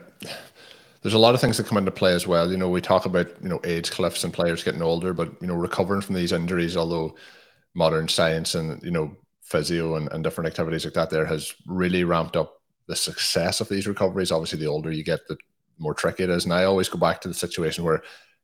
there's 1.01 1.13
a 1.13 1.19
lot 1.19 1.33
of 1.33 1.41
things 1.41 1.57
that 1.57 1.65
come 1.65 1.77
into 1.77 1.91
play 1.91 2.13
as 2.13 2.27
well. 2.27 2.51
You 2.51 2.57
know, 2.57 2.69
we 2.69 2.81
talk 2.81 3.05
about, 3.05 3.27
you 3.41 3.49
know, 3.49 3.59
age 3.63 3.89
cliffs 3.89 4.23
and 4.23 4.33
players 4.33 4.63
getting 4.63 4.81
older, 4.81 5.13
but, 5.13 5.31
you 5.41 5.47
know, 5.47 5.55
recovering 5.55 6.01
from 6.01 6.15
these 6.15 6.31
injuries, 6.31 6.77
although 6.77 7.15
modern 7.73 8.07
science 8.07 8.53
and, 8.53 8.81
you 8.83 8.91
know, 8.91 9.15
physio 9.41 9.95
and, 9.95 10.11
and 10.11 10.23
different 10.23 10.47
activities 10.47 10.85
like 10.85 10.95
that 10.95 11.09
there 11.09 11.25
has 11.25 11.53
really 11.67 12.03
ramped 12.03 12.35
up 12.35 12.61
the 12.87 12.95
success 12.95 13.61
of 13.61 13.69
these 13.69 13.87
recoveries. 13.87 14.31
Obviously, 14.31 14.59
the 14.59 14.67
older 14.67 14.91
you 14.91 15.03
get, 15.03 15.19
the 15.27 15.37
more 15.77 15.93
tricky 15.93 16.23
it 16.23 16.29
is. 16.29 16.45
And 16.45 16.53
I 16.53 16.63
always 16.63 16.89
go 16.89 16.97
back 16.97 17.21
to 17.21 17.27
the 17.27 17.33
situation 17.33 17.83
where 17.83 18.03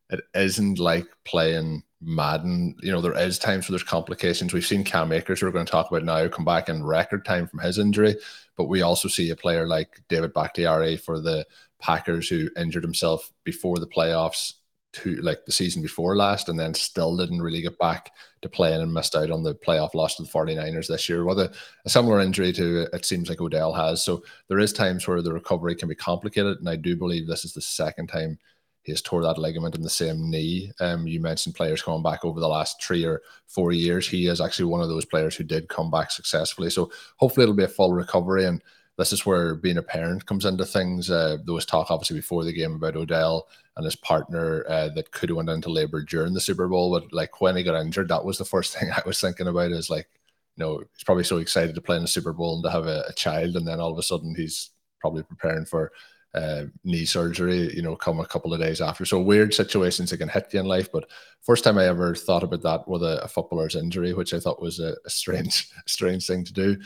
it 0.09 0.21
isn't 0.35 0.79
like 0.79 1.07
playing 1.25 1.83
Madden. 2.01 2.75
You 2.81 2.91
know, 2.91 3.01
there 3.01 3.17
is 3.17 3.39
times 3.39 3.67
where 3.67 3.73
there's 3.73 3.87
complications. 3.87 4.53
We've 4.53 4.65
seen 4.65 4.83
Cam 4.83 5.11
Akers, 5.11 5.41
we're 5.41 5.51
going 5.51 5.65
to 5.65 5.71
talk 5.71 5.89
about 5.89 6.03
now, 6.03 6.27
come 6.27 6.45
back 6.45 6.69
in 6.69 6.83
record 6.83 7.25
time 7.25 7.47
from 7.47 7.59
his 7.59 7.77
injury. 7.77 8.15
But 8.57 8.65
we 8.65 8.81
also 8.81 9.07
see 9.07 9.29
a 9.29 9.35
player 9.35 9.67
like 9.67 10.01
David 10.09 10.33
Bakhtiari 10.33 10.97
for 10.97 11.19
the 11.19 11.45
Packers 11.79 12.27
who 12.27 12.49
injured 12.57 12.83
himself 12.83 13.31
before 13.43 13.79
the 13.79 13.87
playoffs 13.87 14.53
to 14.93 15.15
like 15.17 15.45
the 15.45 15.51
season 15.51 15.81
before 15.81 16.15
last 16.17 16.49
and 16.49 16.59
then 16.59 16.73
still 16.73 17.15
didn't 17.15 17.41
really 17.41 17.61
get 17.61 17.77
back 17.79 18.11
to 18.41 18.49
playing 18.49 18.81
and 18.81 18.93
missed 18.93 19.15
out 19.15 19.31
on 19.31 19.43
the 19.43 19.55
playoff 19.55 19.93
loss 19.93 20.15
to 20.15 20.23
the 20.23 20.29
49ers 20.29 20.87
this 20.87 21.07
year 21.07 21.23
with 21.23 21.39
a, 21.39 21.53
a, 21.85 21.89
similar 21.89 22.19
injury 22.19 22.51
to 22.51 22.87
it 22.91 23.05
seems 23.05 23.29
like 23.29 23.39
Odell 23.39 23.71
has. 23.73 24.03
So 24.03 24.23
there 24.49 24.59
is 24.59 24.73
times 24.73 25.07
where 25.07 25.21
the 25.21 25.33
recovery 25.33 25.75
can 25.75 25.87
be 25.87 25.95
complicated. 25.95 26.59
And 26.59 26.67
I 26.67 26.75
do 26.75 26.95
believe 26.95 27.25
this 27.25 27.45
is 27.45 27.53
the 27.53 27.61
second 27.61 28.07
time 28.07 28.37
he 28.83 28.91
has 28.91 29.01
tore 29.01 29.21
that 29.21 29.37
ligament 29.37 29.75
in 29.75 29.81
the 29.81 29.89
same 29.89 30.29
knee. 30.29 30.71
Um, 30.79 31.05
you 31.05 31.19
mentioned 31.19 31.55
players 31.55 31.83
coming 31.83 32.01
back 32.01 32.25
over 32.25 32.39
the 32.39 32.47
last 32.47 32.83
three 32.83 33.05
or 33.05 33.21
four 33.45 33.71
years. 33.71 34.07
He 34.07 34.27
is 34.27 34.41
actually 34.41 34.65
one 34.65 34.81
of 34.81 34.89
those 34.89 35.05
players 35.05 35.35
who 35.35 35.43
did 35.43 35.69
come 35.69 35.91
back 35.91 36.09
successfully. 36.09 36.71
So 36.71 36.91
hopefully 37.17 37.43
it'll 37.43 37.55
be 37.55 37.63
a 37.63 37.67
full 37.67 37.93
recovery 37.93 38.45
and 38.45 38.61
this 39.01 39.11
is 39.11 39.25
where 39.25 39.55
being 39.55 39.79
a 39.79 39.81
parent 39.81 40.27
comes 40.27 40.45
into 40.45 40.63
things. 40.63 41.09
Uh, 41.09 41.37
there 41.43 41.55
was 41.55 41.65
talk 41.65 41.89
obviously 41.89 42.17
before 42.17 42.43
the 42.43 42.53
game 42.53 42.75
about 42.75 42.95
Odell 42.95 43.47
and 43.75 43.83
his 43.83 43.95
partner 43.95 44.63
uh, 44.69 44.89
that 44.89 45.11
could 45.11 45.29
have 45.29 45.37
went 45.37 45.49
into 45.49 45.69
labor 45.69 46.03
during 46.03 46.35
the 46.35 46.39
Super 46.39 46.67
Bowl, 46.67 46.91
but 46.91 47.11
like 47.11 47.41
when 47.41 47.55
he 47.55 47.63
got 47.63 47.81
injured, 47.81 48.09
that 48.09 48.23
was 48.23 48.37
the 48.37 48.45
first 48.45 48.77
thing 48.77 48.91
I 48.91 49.01
was 49.03 49.19
thinking 49.19 49.47
about. 49.47 49.71
Is 49.71 49.89
like, 49.89 50.07
you 50.55 50.63
know, 50.63 50.83
he's 50.93 51.03
probably 51.03 51.23
so 51.23 51.37
excited 51.37 51.73
to 51.73 51.81
play 51.81 51.95
in 51.95 52.03
the 52.03 52.07
Super 52.07 52.31
Bowl 52.31 52.53
and 52.53 52.63
to 52.63 52.69
have 52.69 52.85
a, 52.85 53.05
a 53.09 53.13
child, 53.13 53.55
and 53.55 53.67
then 53.67 53.79
all 53.79 53.91
of 53.91 53.97
a 53.97 54.03
sudden 54.03 54.35
he's 54.35 54.69
probably 54.99 55.23
preparing 55.23 55.65
for 55.65 55.91
uh, 56.33 56.65
knee 56.83 57.05
surgery, 57.05 57.75
you 57.75 57.81
know, 57.81 57.95
come 57.95 58.19
a 58.19 58.25
couple 58.25 58.53
of 58.53 58.59
days 58.59 58.81
after. 58.81 59.03
So 59.03 59.19
weird 59.19 59.53
situations 59.53 60.11
that 60.11 60.17
can 60.17 60.29
hit 60.29 60.53
you 60.53 60.59
in 60.59 60.65
life. 60.65 60.91
But 60.91 61.09
first 61.41 61.63
time 61.63 61.77
I 61.77 61.85
ever 61.85 62.15
thought 62.15 62.43
about 62.43 62.61
that 62.61 62.87
with 62.87 63.03
a, 63.03 63.23
a 63.23 63.27
footballer's 63.27 63.75
injury, 63.75 64.13
which 64.13 64.33
I 64.33 64.39
thought 64.39 64.61
was 64.61 64.79
a, 64.79 64.95
a 65.05 65.09
strange, 65.09 65.69
strange 65.87 66.27
thing 66.27 66.45
to 66.45 66.53
do. 66.53 66.77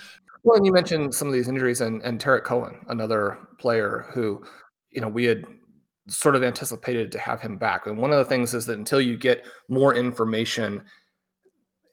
Well, 0.45 0.57
and 0.57 0.65
you 0.65 0.71
mentioned 0.71 1.15
some 1.15 1.27
of 1.27 1.33
these 1.33 1.47
injuries, 1.47 1.81
and 1.81 2.03
and 2.03 2.21
Tarik 2.21 2.43
Cohen, 2.43 2.85
another 2.89 3.39
player 3.57 4.05
who, 4.11 4.43
you 4.91 5.01
know, 5.01 5.07
we 5.07 5.25
had 5.25 5.43
sort 6.07 6.35
of 6.35 6.43
anticipated 6.43 7.11
to 7.11 7.17
have 7.17 7.41
him 7.41 7.57
back. 7.57 7.87
And 7.87 7.97
one 7.97 8.11
of 8.11 8.19
the 8.19 8.25
things 8.25 8.53
is 8.53 8.67
that 8.67 8.77
until 8.77 9.01
you 9.01 9.17
get 9.17 9.43
more 9.69 9.95
information, 9.95 10.83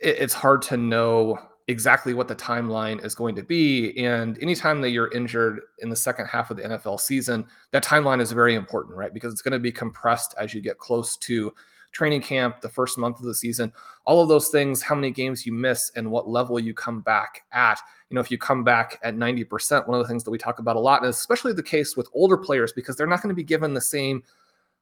it, 0.00 0.16
it's 0.18 0.34
hard 0.34 0.60
to 0.62 0.76
know 0.76 1.38
exactly 1.66 2.12
what 2.12 2.28
the 2.28 2.36
timeline 2.36 3.02
is 3.02 3.14
going 3.14 3.34
to 3.36 3.42
be. 3.42 3.96
And 4.04 4.36
anytime 4.42 4.82
that 4.82 4.90
you're 4.90 5.10
injured 5.12 5.60
in 5.78 5.88
the 5.88 5.96
second 5.96 6.26
half 6.26 6.50
of 6.50 6.58
the 6.58 6.64
NFL 6.64 7.00
season, 7.00 7.46
that 7.70 7.82
timeline 7.82 8.20
is 8.20 8.32
very 8.32 8.54
important, 8.54 8.98
right? 8.98 9.14
Because 9.14 9.32
it's 9.32 9.40
going 9.40 9.52
to 9.52 9.58
be 9.58 9.72
compressed 9.72 10.34
as 10.38 10.52
you 10.52 10.60
get 10.60 10.76
close 10.76 11.16
to 11.18 11.54
training 11.92 12.22
camp, 12.22 12.60
the 12.60 12.68
first 12.68 12.98
month 12.98 13.18
of 13.18 13.24
the 13.24 13.34
season, 13.34 13.72
all 14.04 14.22
of 14.22 14.28
those 14.28 14.48
things, 14.48 14.82
how 14.82 14.94
many 14.94 15.10
games 15.10 15.46
you 15.46 15.52
miss 15.52 15.92
and 15.94 16.10
what 16.10 16.28
level 16.28 16.58
you 16.58 16.74
come 16.74 17.00
back 17.00 17.42
at. 17.52 17.78
You 18.12 18.16
know, 18.16 18.20
if 18.20 18.30
you 18.30 18.36
come 18.36 18.62
back 18.62 19.00
at 19.02 19.16
90%, 19.16 19.88
one 19.88 19.98
of 19.98 20.04
the 20.04 20.08
things 20.08 20.22
that 20.24 20.30
we 20.30 20.36
talk 20.36 20.58
about 20.58 20.76
a 20.76 20.80
lot, 20.80 21.00
and 21.00 21.08
especially 21.08 21.54
the 21.54 21.62
case 21.62 21.96
with 21.96 22.08
older 22.12 22.36
players, 22.36 22.72
because 22.72 22.94
they're 22.94 23.06
not 23.06 23.22
going 23.22 23.30
to 23.30 23.34
be 23.34 23.42
given 23.42 23.72
the 23.72 23.80
same 23.80 24.22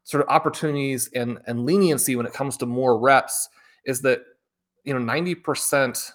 sort 0.03 0.23
of 0.23 0.29
opportunities 0.29 1.09
and, 1.15 1.39
and 1.47 1.65
leniency 1.65 2.17
when 2.17 2.27
it 2.27 2.33
comes 2.33 2.57
to 2.57 2.67
more 2.67 2.99
reps, 2.99 3.49
is 3.85 4.03
that, 4.03 4.23
you 4.83 4.93
know, 4.93 5.01
90% 5.01 6.13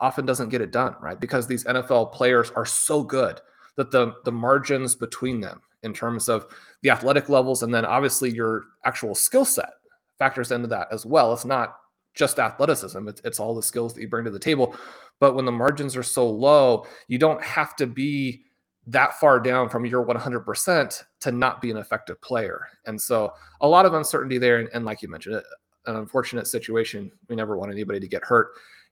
often 0.00 0.26
doesn't 0.26 0.50
get 0.50 0.60
it 0.60 0.70
done, 0.70 0.94
right? 1.00 1.18
Because 1.18 1.46
these 1.46 1.64
NFL 1.64 2.12
players 2.12 2.50
are 2.50 2.66
so 2.66 3.02
good 3.02 3.40
that 3.76 3.90
the 3.90 4.14
the 4.24 4.32
margins 4.32 4.94
between 4.94 5.40
them 5.40 5.60
in 5.82 5.92
terms 5.92 6.28
of 6.28 6.46
the 6.82 6.90
athletic 6.90 7.28
levels 7.28 7.62
and 7.62 7.72
then 7.72 7.84
obviously 7.84 8.30
your 8.30 8.64
actual 8.84 9.14
skill 9.14 9.44
set 9.44 9.70
factors 10.18 10.50
into 10.50 10.68
that 10.68 10.88
as 10.90 11.06
well. 11.06 11.32
It's 11.32 11.44
not 11.44 11.76
just 12.14 12.38
athleticism, 12.38 13.08
it's, 13.08 13.20
it's 13.24 13.38
all 13.38 13.54
the 13.54 13.62
skills 13.62 13.94
that 13.94 14.00
you 14.00 14.08
bring 14.08 14.24
to 14.24 14.30
the 14.30 14.38
table. 14.38 14.74
But 15.20 15.34
when 15.34 15.44
the 15.44 15.52
margins 15.52 15.96
are 15.96 16.02
so 16.02 16.28
low, 16.28 16.86
you 17.08 17.18
don't 17.18 17.42
have 17.42 17.74
to 17.76 17.86
be 17.86 18.42
that 18.88 19.18
far 19.18 19.40
down 19.40 19.68
from 19.68 19.84
your 19.84 20.06
100% 20.06 21.04
to 21.20 21.32
not 21.32 21.60
be 21.60 21.70
an 21.70 21.76
effective 21.76 22.20
player. 22.22 22.68
And 22.86 23.00
so 23.00 23.32
a 23.60 23.68
lot 23.68 23.86
of 23.86 23.94
uncertainty 23.94 24.38
there. 24.38 24.58
And, 24.58 24.68
and 24.72 24.84
like 24.84 25.02
you 25.02 25.08
mentioned, 25.08 25.42
an 25.86 25.96
unfortunate 25.96 26.46
situation. 26.46 27.10
We 27.28 27.36
never 27.36 27.56
want 27.56 27.72
anybody 27.72 28.00
to 28.00 28.08
get 28.08 28.24
hurt. 28.24 28.48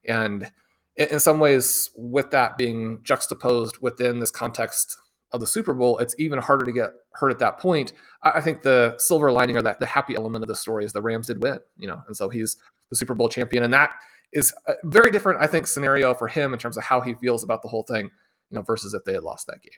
And 0.06 0.50
in 0.96 1.20
some 1.20 1.40
ways, 1.40 1.90
with 1.96 2.30
that 2.30 2.56
being 2.56 3.00
juxtaposed 3.02 3.78
within 3.78 4.20
this 4.20 4.30
context 4.30 4.96
of 5.32 5.40
the 5.40 5.46
Super 5.46 5.74
Bowl, 5.74 5.98
it's 5.98 6.14
even 6.18 6.38
harder 6.38 6.64
to 6.64 6.72
get 6.72 6.90
hurt 7.12 7.30
at 7.30 7.40
that 7.40 7.58
point. 7.58 7.92
I 8.22 8.40
think 8.40 8.62
the 8.62 8.94
silver 8.98 9.32
lining 9.32 9.56
or 9.56 9.62
that 9.62 9.80
the 9.80 9.86
happy 9.86 10.14
element 10.14 10.44
of 10.44 10.48
the 10.48 10.54
story 10.54 10.84
is 10.84 10.92
the 10.92 11.02
Rams 11.02 11.26
did 11.26 11.42
win, 11.42 11.58
you 11.76 11.88
know, 11.88 12.02
and 12.06 12.16
so 12.16 12.28
he's 12.28 12.56
the 12.90 12.96
Super 12.96 13.14
Bowl 13.14 13.28
champion, 13.28 13.64
and 13.64 13.74
that 13.74 13.94
is 14.34 14.52
a 14.66 14.74
very 14.84 15.10
different, 15.10 15.40
I 15.40 15.46
think, 15.46 15.66
scenario 15.66 16.14
for 16.14 16.28
him 16.28 16.52
in 16.52 16.58
terms 16.58 16.76
of 16.76 16.84
how 16.84 17.00
he 17.00 17.14
feels 17.14 17.44
about 17.44 17.62
the 17.62 17.68
whole 17.68 17.84
thing, 17.84 18.04
you 18.50 18.56
know, 18.56 18.62
versus 18.62 18.92
if 18.94 19.04
they 19.04 19.14
had 19.14 19.22
lost 19.22 19.46
that 19.46 19.62
game. 19.62 19.72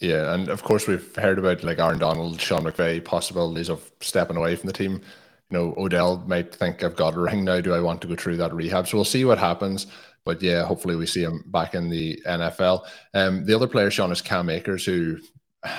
Yeah, 0.00 0.32
and 0.32 0.48
of 0.48 0.62
course 0.62 0.86
we've 0.86 1.14
heard 1.16 1.38
about 1.38 1.64
like 1.64 1.78
Aaron 1.78 1.98
Donald, 1.98 2.40
Sean 2.40 2.62
McVay 2.62 3.04
possibilities 3.04 3.68
of 3.68 3.90
stepping 4.00 4.36
away 4.36 4.54
from 4.56 4.68
the 4.68 4.72
team 4.72 5.02
you 5.50 5.58
know, 5.58 5.74
Odell 5.78 6.24
might 6.26 6.54
think 6.54 6.82
I've 6.82 6.96
got 6.96 7.14
a 7.14 7.20
ring 7.20 7.44
now. 7.44 7.60
Do 7.60 7.72
I 7.72 7.80
want 7.80 8.02
to 8.02 8.08
go 8.08 8.16
through 8.16 8.36
that 8.38 8.52
rehab? 8.52 8.86
So 8.86 8.98
we'll 8.98 9.04
see 9.04 9.24
what 9.24 9.38
happens. 9.38 9.86
But 10.24 10.42
yeah, 10.42 10.64
hopefully 10.64 10.96
we 10.96 11.06
see 11.06 11.22
him 11.22 11.42
back 11.46 11.74
in 11.74 11.88
the 11.88 12.20
NFL. 12.26 12.84
Um, 13.14 13.46
the 13.46 13.54
other 13.54 13.66
player, 13.66 13.90
Shawn, 13.90 14.12
is 14.12 14.20
Cam 14.20 14.50
Akers, 14.50 14.84
who 14.84 15.18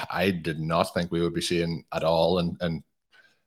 I 0.10 0.32
did 0.32 0.60
not 0.60 0.93
think 0.93 1.12
we 1.12 1.22
would 1.22 1.36
be 1.36 1.41
seeing 1.41 1.84
at 1.93 2.04
all. 2.04 2.39
And 2.39 2.58
and 2.62 2.84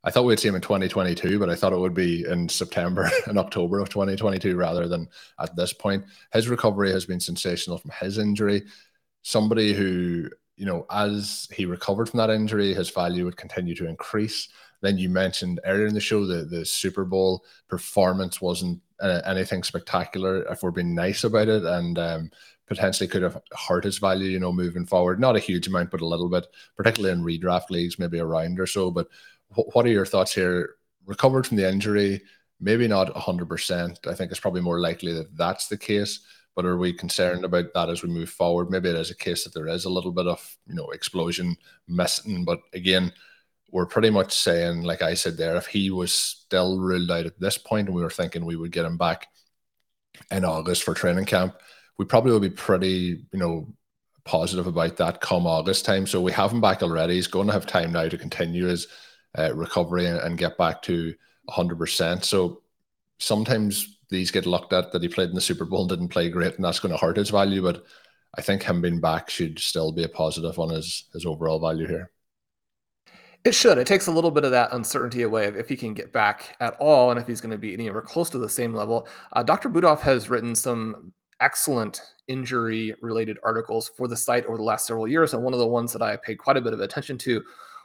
I 0.05 0.11
thought 0.11 0.25
we'd 0.25 0.41
see 0.41 0.49
him 0.49 0.57
in 0.57 0.61
2022, 0.61 1.39
but 1.39 1.49
I 1.49 1.55
thought 1.55 1.73
it 1.73 1.79
would 1.79 1.95
be 1.95 2.25
in 2.27 2.49
September 2.49 3.09
and 3.27 3.39
October 3.39 3.79
of 3.79 3.89
2022 3.89 4.57
rather 4.57 4.89
than 4.89 5.09
at 5.39 5.55
this 5.55 5.73
point. 5.73 6.05
His 6.33 6.49
recovery 6.49 6.91
has 6.91 7.07
been 7.07 7.21
sensational 7.21 7.79
from 7.79 7.93
his 8.01 8.19
injury. 8.19 8.63
Somebody 9.23 9.73
who, 9.73 10.29
you 10.57 10.67
know, 10.67 10.87
as 10.91 11.47
he 11.55 11.67
recovered 11.67 12.09
from 12.09 12.19
that 12.19 12.31
injury, 12.31 12.75
his 12.75 12.91
value 12.91 13.25
would 13.25 13.37
continue 13.37 13.77
to 13.77 13.89
increase. 13.89 14.49
Then 14.81 14.99
you 14.99 15.09
mentioned 15.09 15.61
earlier 15.65 15.87
in 15.87 15.95
the 15.95 16.01
show 16.01 16.27
that 16.27 16.51
the 16.51 16.65
Super 16.65 17.05
Bowl 17.05 17.45
performance 17.69 18.41
wasn't 18.41 18.81
uh, 19.01 19.21
anything 19.25 19.63
spectacular, 19.63 20.43
if 20.51 20.63
we're 20.63 20.73
being 20.73 20.95
nice 20.95 21.23
about 21.23 21.49
it, 21.49 21.65
and 21.65 21.99
um, 22.01 22.31
potentially 22.67 23.07
could 23.07 23.23
have 23.23 23.41
hurt 23.69 23.85
his 23.85 23.99
value, 23.99 24.29
you 24.29 24.41
know, 24.41 24.53
moving 24.53 24.87
forward. 24.87 25.21
Not 25.21 25.37
a 25.37 25.41
huge 25.41 25.69
amount, 25.69 25.91
but 25.91 26.01
a 26.01 26.07
little 26.07 26.29
bit, 26.29 26.47
particularly 26.77 27.13
in 27.13 27.25
redraft 27.25 27.71
leagues, 27.71 27.99
maybe 27.99 28.19
a 28.19 28.25
round 28.25 28.59
or 28.59 28.67
so. 28.67 28.91
But 28.91 29.09
what 29.55 29.87
are 29.87 29.91
your 29.91 30.07
thoughts 30.07 30.35
here? 30.35 30.75
Recovered 31.07 31.47
from 31.47 31.57
the 31.57 31.69
injury, 31.69 32.23
maybe 32.61 32.87
not 32.87 33.13
100%. 33.15 34.07
I 34.07 34.15
think 34.15 34.31
it's 34.31 34.41
probably 34.41 34.61
more 34.61 34.81
likely 34.81 35.13
that 35.15 35.37
that's 35.37 35.69
the 35.69 35.77
case. 35.77 36.21
But 36.55 36.67
are 36.67 36.77
we 36.77 36.93
concerned 36.93 37.45
about 37.45 37.73
that 37.73 37.89
as 37.89 38.03
we 38.03 38.11
move 38.11 38.29
forward? 38.29 38.71
Maybe 38.71 38.91
it 38.91 38.95
is 38.95 39.11
a 39.11 39.17
case 39.17 39.45
that 39.45 39.55
there 39.55 39.69
is 39.69 39.87
a 39.87 39.91
little 39.91 40.13
bit 40.13 40.27
of, 40.27 40.57
you 40.67 40.75
know, 40.75 40.91
explosion 40.91 41.57
missing. 41.89 42.45
But 42.45 42.61
again, 42.75 43.13
we're 43.71 43.87
pretty 43.87 44.11
much 44.11 44.35
saying, 44.35 44.83
like 44.83 45.01
I 45.01 45.15
said 45.15 45.39
there, 45.39 45.57
if 45.57 45.67
he 45.67 45.91
was 45.91 46.13
still 46.13 46.79
ruled 46.79 47.11
out 47.11 47.25
at 47.25 47.41
this 47.41 47.57
point 47.57 47.89
and 47.89 47.97
we 47.97 48.03
were 48.03 48.11
thinking 48.11 48.45
we 48.45 48.57
would 48.57 48.71
get 48.71 48.85
him 48.85 48.99
back 48.99 49.29
in 50.31 50.45
August 50.45 50.83
for 50.83 50.93
training 50.93 51.25
camp, 51.25 51.57
we 51.97 52.05
probably 52.05 52.33
would 52.33 52.43
be 52.43 52.51
pretty, 52.51 53.25
you 53.33 53.39
know, 53.39 53.75
positive 54.25 54.67
about 54.67 54.99
that 54.99 55.23
come 55.23 55.47
August 55.47 55.87
time. 55.87 56.07
So 56.07 56.21
we 56.21 56.33
have 56.33 56.53
him 56.53 56.61
back 56.61 56.83
already. 56.83 57.15
He's 57.15 57.27
going 57.27 57.47
to 57.47 57.53
have 57.55 57.67
time 57.67 57.93
now 57.93 58.09
to 58.09 58.19
continue 58.19 58.67
his 58.67 58.89
uh, 59.39 59.55
recovery 59.55 60.07
and, 60.07 60.19
and, 60.19 60.39
get 60.39 60.59
back 60.59 60.83
to 60.83 61.15
100%. 61.49 62.25
So 62.25 62.63
sometimes 63.19 63.99
these 64.11 64.31
get 64.31 64.47
looked 64.47 64.73
at 64.73 64.93
that 64.93 65.03
he 65.03 65.09
played 65.09 65.31
in 65.31 65.35
the 65.35 65.41
Super 65.41 65.65
Bowl 65.65 65.81
and 65.83 65.89
didn't 65.89 66.09
play 66.09 66.29
great, 66.29 66.57
and 66.57 66.65
that's 66.65 66.81
going 66.81 66.93
to 66.93 67.01
hurt 67.01 67.17
his 67.17 67.31
value. 67.31 67.63
But 67.63 67.85
I 68.37 68.43
think 68.43 68.63
him 68.63 68.81
being 68.81 69.01
back 69.01 69.31
should 69.31 69.59
still 69.59 69.93
be 69.93 70.05
a 70.05 70.09
positive 70.09 70.59
on 70.59 70.71
his, 70.71 71.05
his 71.13 71.27
overall 71.27 71.59
value 71.59 71.87
here. 71.87 72.11
It 73.45 73.55
should. 73.55 73.77
It 73.77 73.89
takes 73.89 74.07
a 74.07 74.13
little 74.13 74.31
bit 74.31 74.45
of 74.45 74.53
that 74.53 74.73
uncertainty 74.73 75.23
away 75.23 75.47
if 75.47 75.69
he 75.69 75.77
can 75.77 75.95
get 75.95 76.13
back 76.13 76.57
at 76.61 76.77
all 76.79 77.11
and 77.11 77.19
if 77.19 77.27
he's 77.27 77.41
going 77.41 77.51
to 77.51 77.59
be 77.59 77.75
anywhere 77.75 78.03
close 78.03 78.31
to 78.31 78.39
the 78.39 78.49
same 78.49 78.73
level. 78.73 79.09
Uh, 79.33 79.43
Dr. 79.43 79.69
Budoff 79.69 80.01
has 80.01 80.31
written 80.31 80.55
some 80.55 81.13
excellent 81.41 82.01
injury 82.29 82.95
related 83.03 83.37
articles 83.43 83.91
for 83.97 84.07
the 84.07 84.17
site 84.17 84.47
over 84.47 84.57
the 84.57 84.63
last 84.63 84.87
several 84.87 85.09
years. 85.09 85.35
And 85.35 85.43
one 85.43 85.53
of 85.53 85.59
the 85.59 85.67
ones 85.67 85.93
that 85.93 86.03
I 86.03 86.17
paid 86.17 86.37
quite 86.37 86.57
a 86.57 86.61
bit 86.61 86.73
of 86.73 86.81
attention 86.81 87.19
to 87.19 87.43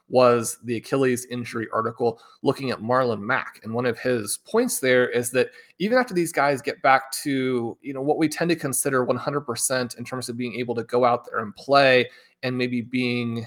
was 0.10 0.58
the 0.64 0.78
Achilles 0.78 1.26
injury 1.26 1.68
article 1.74 2.22
looking 2.42 2.72
at 2.72 2.80
Marlon 2.80 3.20
Mack. 3.20 3.60
And 3.64 3.74
one 3.74 3.86
of 3.86 4.00
his 4.00 4.38
points 4.50 4.80
there 4.80 5.10
is 5.10 5.32
that 5.32 5.50
even 5.80 5.98
after 5.98 6.14
these 6.14 6.32
guys 6.32 6.62
get 6.62 6.82
back 6.82 7.12
to, 7.24 7.78
you 7.82 7.94
know, 7.94 8.02
what 8.02 8.18
we 8.18 8.30
tend 8.30 8.50
to 8.50 8.56
consider 8.56 9.06
100% 9.06 9.98
in 9.98 10.06
terms 10.06 10.30
of 10.30 10.38
being 10.38 10.56
able 10.56 10.76
to 10.76 10.84
go 10.84 11.04
out 11.04 11.26
there 11.26 11.40
and 11.40 11.56
play 11.56 12.10
and 12.44 12.58
maybe 12.58 12.82
being 12.82 13.46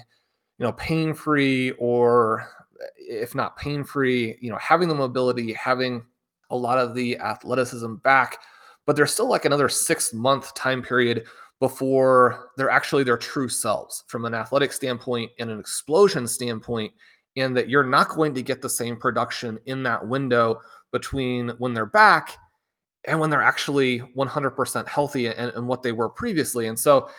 you 0.61 0.67
know, 0.67 0.73
pain 0.73 1.11
free 1.11 1.71
or 1.79 2.47
if 2.95 3.33
not 3.33 3.57
pain 3.57 3.83
free, 3.83 4.37
you 4.41 4.51
know, 4.51 4.57
having 4.57 4.87
the 4.87 4.93
mobility, 4.93 5.53
having 5.53 6.03
a 6.51 6.55
lot 6.55 6.77
of 6.77 6.93
the 6.93 7.17
athleticism 7.17 7.95
back, 7.95 8.37
but 8.85 8.95
there's 8.95 9.11
still 9.11 9.27
like 9.27 9.45
another 9.45 9.67
six 9.67 10.13
month 10.13 10.53
time 10.53 10.83
period 10.83 11.25
before 11.61 12.49
they're 12.57 12.71
actually 12.71 13.03
their 13.03 13.17
true 13.17 13.47
selves 13.47 14.03
from 14.07 14.25
an 14.25 14.33
athletic 14.33 14.73
standpoint 14.73 15.31
and 15.39 15.49
an 15.49 15.59
explosion 15.59 16.27
standpoint, 16.27 16.91
and 17.37 17.55
that 17.55 17.69
you're 17.69 17.85
not 17.85 18.09
going 18.09 18.33
to 18.33 18.41
get 18.41 18.61
the 18.61 18.69
same 18.69 18.97
production 18.97 19.59
in 19.67 19.83
that 19.83 20.05
window 20.05 20.59
between 20.91 21.49
when 21.59 21.73
they're 21.73 21.85
back 21.85 22.35
and 23.05 23.19
when 23.19 23.29
they're 23.29 23.43
actually 23.43 23.99
100% 23.99 24.87
healthy 24.87 25.27
and, 25.27 25.53
and 25.53 25.67
what 25.67 25.83
they 25.83 25.91
were 25.91 26.09
previously. 26.09 26.67
And 26.67 26.77
so 26.77 27.09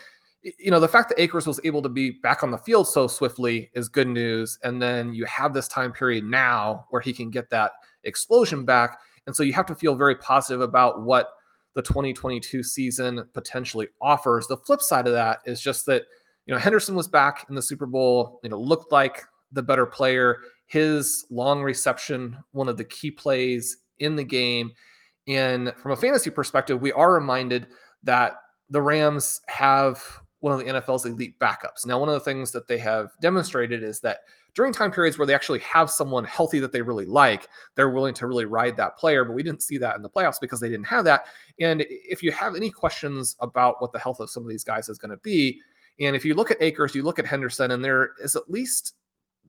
you 0.43 0.72
know, 0.72 0.80
the 0.80 0.88
fact 0.88 1.09
that 1.09 1.20
Akers 1.20 1.47
was 1.47 1.61
able 1.62 1.82
to 1.82 1.88
be 1.88 2.11
back 2.11 2.43
on 2.43 2.51
the 2.51 2.59
field 2.59 2.88
so 2.88 3.07
swiftly 3.07 3.70
is 3.74 3.88
good 3.88 4.09
news. 4.09 4.59
And 4.64 4.82
then 4.82 5.14
you 5.14 5.24
have 5.26 5.55
this 5.55 5.68
time 5.68 5.93
period 5.93 6.24
now 6.24 6.86
where 6.90 7.01
he 7.01 7.12
can 7.12 7.30
get 7.30 7.49
that 7.51 7.72
explosion 8.03 8.64
back. 8.64 8.99
And 9.28 9.36
so 9.36 9.45
you 9.45 9.53
have 9.53 9.66
to 9.66 9.76
feel 9.76 9.95
very 9.95 10.16
positive 10.16 10.61
about 10.61 11.03
what 11.03 11.28
the 11.75 11.83
2022 11.83 12.62
season 12.62 13.25
potentially 13.33 13.89
offers. 14.01 14.47
The 14.47 14.57
flip 14.57 14.81
side 14.81 15.07
of 15.07 15.12
that 15.12 15.41
is 15.47 15.61
just 15.61 15.87
that, 15.87 16.03
you 16.47 16.55
know, 16.55 16.61
Henderson 16.61 16.95
was 16.95 17.09
back 17.09 17.47
in 17.49 17.55
the 17.55 17.62
Super 17.62 17.87
Bowl, 17.87 18.41
you 18.43 18.51
know, 18.51 18.61
looked 18.61 18.93
like 18.93 19.23
the 19.53 19.62
better 19.62 19.87
player. 19.87 20.39
His 20.66 21.27
long 21.31 21.62
reception, 21.62 22.37
one 22.53 22.68
of 22.68 22.77
the 22.77 22.85
key 22.85 23.11
plays 23.11 23.79
in 23.99 24.16
the 24.16 24.25
game. 24.25 24.73
And 25.29 25.73
from 25.77 25.93
a 25.93 25.97
fantasy 25.97 26.31
perspective, 26.31 26.81
we 26.81 26.93
are 26.93 27.12
reminded 27.12 27.68
that 28.03 28.37
the 28.70 28.83
Rams 28.83 29.41
have 29.49 30.03
one 30.41 30.53
of 30.53 30.59
the 30.59 30.64
NFL's 30.64 31.07
elite 31.07 31.39
backups. 31.39 31.87
Now, 31.87 32.01
one 32.01 32.09
of 32.09 32.14
the 32.14 32.20
things 32.20 32.51
that 32.53 32.66
they 32.66 32.79
have 32.79 33.11
demonstrated 33.20 33.83
is 33.83 34.01
that 34.01 34.18
during 34.55 34.73
time 34.73 34.91
periods 34.91 35.19
where 35.19 35.27
they 35.27 35.35
actually 35.35 35.61
have 35.61 35.91
someone 35.91 36.25
healthy 36.25 36.61
that 36.61 36.73
they 36.73 36.83
really 36.83 37.07
like, 37.07 37.49
they're 37.75 37.91
willing 37.91 38.15
to 38.15 38.27
really 38.27 38.45
ride 38.45 38.77
that 38.77 38.97
player. 38.97 39.25
But 39.25 39.33
we 39.33 39.43
didn't 39.43 39.63
see 39.63 39.79
that 39.79 39.97
in 39.97 40.03
the 40.03 40.11
playoffs 40.11 40.41
because 40.41 40.61
they 40.61 40.69
didn't 40.69 40.87
have 40.87 41.05
that. 41.05 41.27
And 41.59 41.85
if 41.89 42.23
you 42.23 42.33
have 42.33 42.55
any 42.55 42.71
questions 42.71 43.37
about 43.41 43.81
what 43.81 43.93
the 43.93 43.99
health 43.99 44.21
of 44.21 44.31
some 44.31 44.43
of 44.43 44.49
these 44.49 44.65
guys 44.65 44.89
is 44.89 44.99
going 44.99 45.11
to 45.11 45.17
be, 45.19 45.61
and 46.01 46.17
if 46.17 46.25
you 46.25 46.35
look 46.35 46.51
at 46.51 46.61
Akers, 46.61 46.95
you 46.95 47.03
look 47.03 47.19
at 47.19 47.27
Henderson, 47.27 47.71
and 47.71 47.85
there 47.85 48.13
is 48.23 48.37
at 48.37 48.51
least 48.51 48.95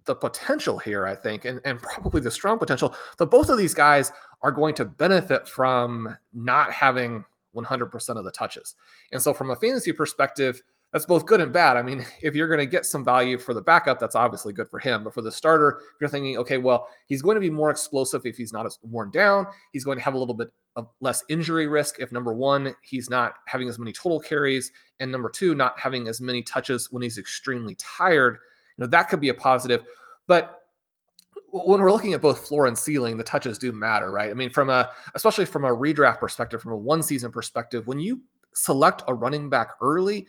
the 0.06 0.16
potential 0.16 0.78
here, 0.78 1.06
I 1.06 1.16
think, 1.16 1.46
and, 1.46 1.62
and 1.64 1.82
probably 1.82 2.22
the 2.22 2.32
strong 2.32 2.60
potential 2.60 2.96
that 3.18 3.28
both 3.28 3.50
of 3.50 3.58
these 3.58 3.74
guys 3.74 4.12
are 4.42 4.52
going 4.52 4.76
to 4.76 4.86
benefit 4.86 5.48
from 5.48 6.16
not 6.34 6.72
having 6.72 7.24
100% 7.56 8.18
of 8.18 8.26
the 8.26 8.32
touches. 8.32 8.76
And 9.12 9.22
so, 9.22 9.34
from 9.34 9.52
a 9.52 9.56
fantasy 9.56 9.94
perspective, 9.94 10.62
that's 10.94 11.08
both 11.08 11.26
good 11.26 11.42
and 11.42 11.52
bad. 11.52 11.76
I 11.76 11.82
mean, 11.82 12.06
if 12.22 12.36
you're 12.36 12.48
going 12.48 12.60
to 12.60 12.66
get 12.66 12.86
some 12.86 13.04
value 13.04 13.38
for 13.38 13.54
the 13.54 13.62
backup, 13.62 14.00
that's 14.00 14.16
obviously 14.16 14.54
good 14.54 14.70
for 14.70 14.80
him. 14.80 15.04
But 15.04 15.14
for 15.14 15.22
the 15.22 15.32
starter, 15.32 15.82
you're 16.00 16.10
thinking, 16.10 16.38
okay, 16.38 16.60
well, 16.60 16.88
he's 17.08 17.22
going 17.22 17.36
to 17.36 17.42
be 17.42 17.50
more 17.50 17.72
explosive 17.72 18.26
if 18.26 18.38
he's 18.38 18.54
not 18.54 18.66
as 18.66 18.80
worn 18.84 19.12
down. 19.12 19.48
He's 19.74 19.84
going 19.84 19.98
to 19.98 20.04
have 20.04 20.14
a 20.14 20.18
little 20.18 20.36
bit 20.36 20.54
of 20.76 20.88
less 21.02 21.24
injury 21.30 21.68
risk 21.68 22.00
if 22.00 22.12
number 22.12 22.34
one, 22.34 22.76
he's 22.82 23.10
not 23.10 23.36
having 23.48 23.68
as 23.68 23.78
many 23.78 23.92
total 23.92 24.20
carries, 24.20 24.72
and 25.00 25.12
number 25.12 25.30
two, 25.30 25.56
not 25.56 25.80
having 25.80 26.08
as 26.08 26.22
many 26.22 26.42
touches 26.42 26.92
when 26.92 27.04
he's 27.04 27.18
extremely 27.18 27.76
tired. 27.76 28.38
You 28.78 28.84
know, 28.84 28.88
that 28.88 29.10
could 29.10 29.20
be 29.20 29.30
a 29.30 29.34
positive. 29.34 29.84
But 30.28 30.62
when 31.52 31.80
we're 31.82 31.92
looking 31.92 32.14
at 32.14 32.22
both 32.22 32.48
floor 32.48 32.66
and 32.66 32.78
ceiling, 32.78 33.18
the 33.18 33.24
touches 33.24 33.60
do 33.60 33.72
matter, 33.72 34.12
right? 34.12 34.32
I 34.32 34.34
mean, 34.34 34.50
from 34.50 34.70
a 34.72 34.90
especially 35.14 35.46
from 35.46 35.66
a 35.66 35.76
redraft 35.76 36.20
perspective, 36.20 36.62
from 36.62 36.72
a 36.72 36.78
one 36.78 37.04
season 37.04 37.32
perspective, 37.32 37.86
when 37.86 38.00
you 38.00 38.22
select 38.56 39.04
a 39.08 39.14
running 39.14 39.50
back 39.50 39.72
early, 39.80 40.26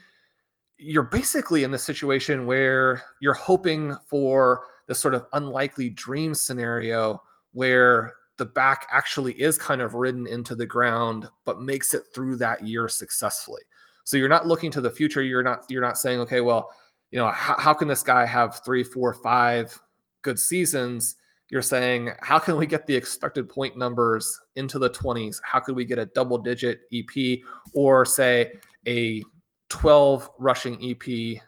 you're 0.78 1.02
basically 1.02 1.64
in 1.64 1.70
the 1.70 1.78
situation 1.78 2.46
where 2.46 3.02
you're 3.20 3.34
hoping 3.34 3.96
for 4.06 4.64
this 4.86 4.98
sort 4.98 5.14
of 5.14 5.26
unlikely 5.32 5.90
dream 5.90 6.34
scenario 6.34 7.22
where 7.52 8.14
the 8.36 8.44
back 8.44 8.86
actually 8.90 9.32
is 9.34 9.56
kind 9.56 9.80
of 9.80 9.94
ridden 9.94 10.26
into 10.26 10.54
the 10.54 10.66
ground 10.66 11.28
but 11.44 11.60
makes 11.62 11.94
it 11.94 12.02
through 12.14 12.36
that 12.36 12.66
year 12.66 12.88
successfully. 12.88 13.62
So 14.02 14.16
you're 14.16 14.28
not 14.28 14.46
looking 14.46 14.70
to 14.72 14.80
the 14.80 14.90
future. 14.90 15.22
You're 15.22 15.42
not 15.42 15.64
you're 15.68 15.82
not 15.82 15.98
saying 15.98 16.20
okay 16.20 16.40
well 16.40 16.70
you 17.10 17.18
know 17.18 17.30
how, 17.30 17.56
how 17.58 17.74
can 17.74 17.88
this 17.88 18.02
guy 18.02 18.26
have 18.26 18.60
three 18.64 18.82
four 18.82 19.14
five 19.14 19.80
good 20.24 20.40
seasons, 20.40 21.14
you're 21.50 21.62
saying, 21.62 22.10
how 22.20 22.40
can 22.40 22.56
we 22.56 22.66
get 22.66 22.86
the 22.86 22.96
expected 22.96 23.48
point 23.48 23.76
numbers 23.76 24.40
into 24.56 24.80
the 24.80 24.90
20s? 24.90 25.36
How 25.44 25.60
could 25.60 25.76
we 25.76 25.84
get 25.84 26.00
a 26.00 26.06
double 26.06 26.38
digit 26.38 26.80
EP 26.92 27.38
or 27.74 28.04
say 28.04 28.54
a 28.88 29.22
12 29.68 30.30
rushing 30.38 30.78
EP, 30.82 31.40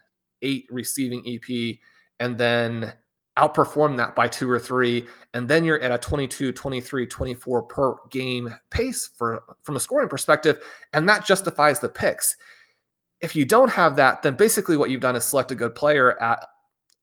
eight 0.42 0.66
receiving 0.70 1.22
EP, 1.26 1.78
and 2.20 2.38
then 2.38 2.92
outperform 3.38 3.96
that 3.98 4.16
by 4.16 4.26
two 4.26 4.50
or 4.50 4.58
three 4.58 5.06
and 5.34 5.46
then 5.46 5.62
you're 5.62 5.78
at 5.82 5.92
a 5.92 5.98
22 5.98 6.52
23 6.52 7.06
24 7.06 7.62
per 7.64 7.94
game 8.08 8.54
pace 8.70 9.10
for 9.14 9.42
from 9.62 9.76
a 9.76 9.80
scoring 9.80 10.08
perspective 10.08 10.58
and 10.94 11.06
that 11.06 11.22
justifies 11.22 11.78
the 11.78 11.86
picks 11.86 12.38
if 13.20 13.36
you 13.36 13.44
don't 13.44 13.68
have 13.68 13.94
that 13.94 14.22
then 14.22 14.34
basically 14.36 14.78
what 14.78 14.88
you've 14.88 15.02
done 15.02 15.16
is 15.16 15.22
select 15.22 15.50
a 15.50 15.54
good 15.54 15.74
player 15.74 16.18
at 16.22 16.46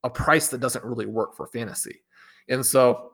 a 0.03 0.09
price 0.09 0.49
that 0.49 0.59
doesn't 0.59 0.83
really 0.83 1.05
work 1.05 1.35
for 1.35 1.47
fantasy. 1.47 2.03
And 2.49 2.65
so, 2.65 3.13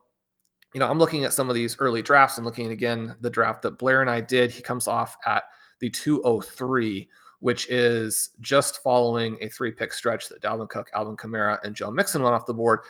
you 0.73 0.79
know, 0.79 0.89
I'm 0.89 0.99
looking 0.99 1.23
at 1.23 1.33
some 1.33 1.49
of 1.49 1.55
these 1.55 1.77
early 1.79 2.01
drafts 2.01 2.37
and 2.37 2.45
looking 2.45 2.65
at, 2.65 2.71
again 2.71 3.15
the 3.21 3.29
draft 3.29 3.61
that 3.63 3.77
Blair 3.77 4.01
and 4.01 4.09
I 4.09 4.21
did. 4.21 4.51
He 4.51 4.61
comes 4.61 4.87
off 4.87 5.17
at 5.25 5.43
the 5.79 5.89
203, 5.89 7.07
which 7.39 7.69
is 7.69 8.31
just 8.41 8.83
following 8.83 9.37
a 9.41 9.49
three 9.49 9.71
pick 9.71 9.93
stretch 9.93 10.29
that 10.29 10.41
Dalvin 10.41 10.69
Cook, 10.69 10.89
Alvin 10.93 11.15
Kamara, 11.15 11.57
and 11.63 11.75
Joe 11.75 11.91
Mixon 11.91 12.21
went 12.21 12.35
off 12.35 12.45
the 12.45 12.53
board. 12.53 12.81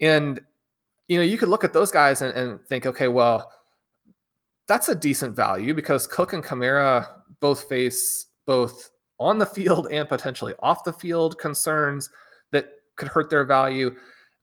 And, 0.00 0.40
you 1.08 1.18
know, 1.18 1.24
you 1.24 1.36
could 1.36 1.48
look 1.48 1.64
at 1.64 1.72
those 1.72 1.90
guys 1.90 2.22
and, 2.22 2.32
and 2.36 2.60
think, 2.66 2.86
okay, 2.86 3.08
well, 3.08 3.52
that's 4.66 4.88
a 4.88 4.94
decent 4.94 5.34
value 5.34 5.74
because 5.74 6.06
Cook 6.06 6.32
and 6.32 6.44
Kamara 6.44 7.06
both 7.40 7.68
face 7.68 8.26
both 8.46 8.90
on 9.18 9.38
the 9.38 9.46
field 9.46 9.88
and 9.90 10.08
potentially 10.08 10.54
off 10.60 10.84
the 10.84 10.92
field 10.92 11.38
concerns 11.38 12.08
that 12.52 12.68
could 12.96 13.08
hurt 13.08 13.30
their 13.30 13.44
value. 13.44 13.94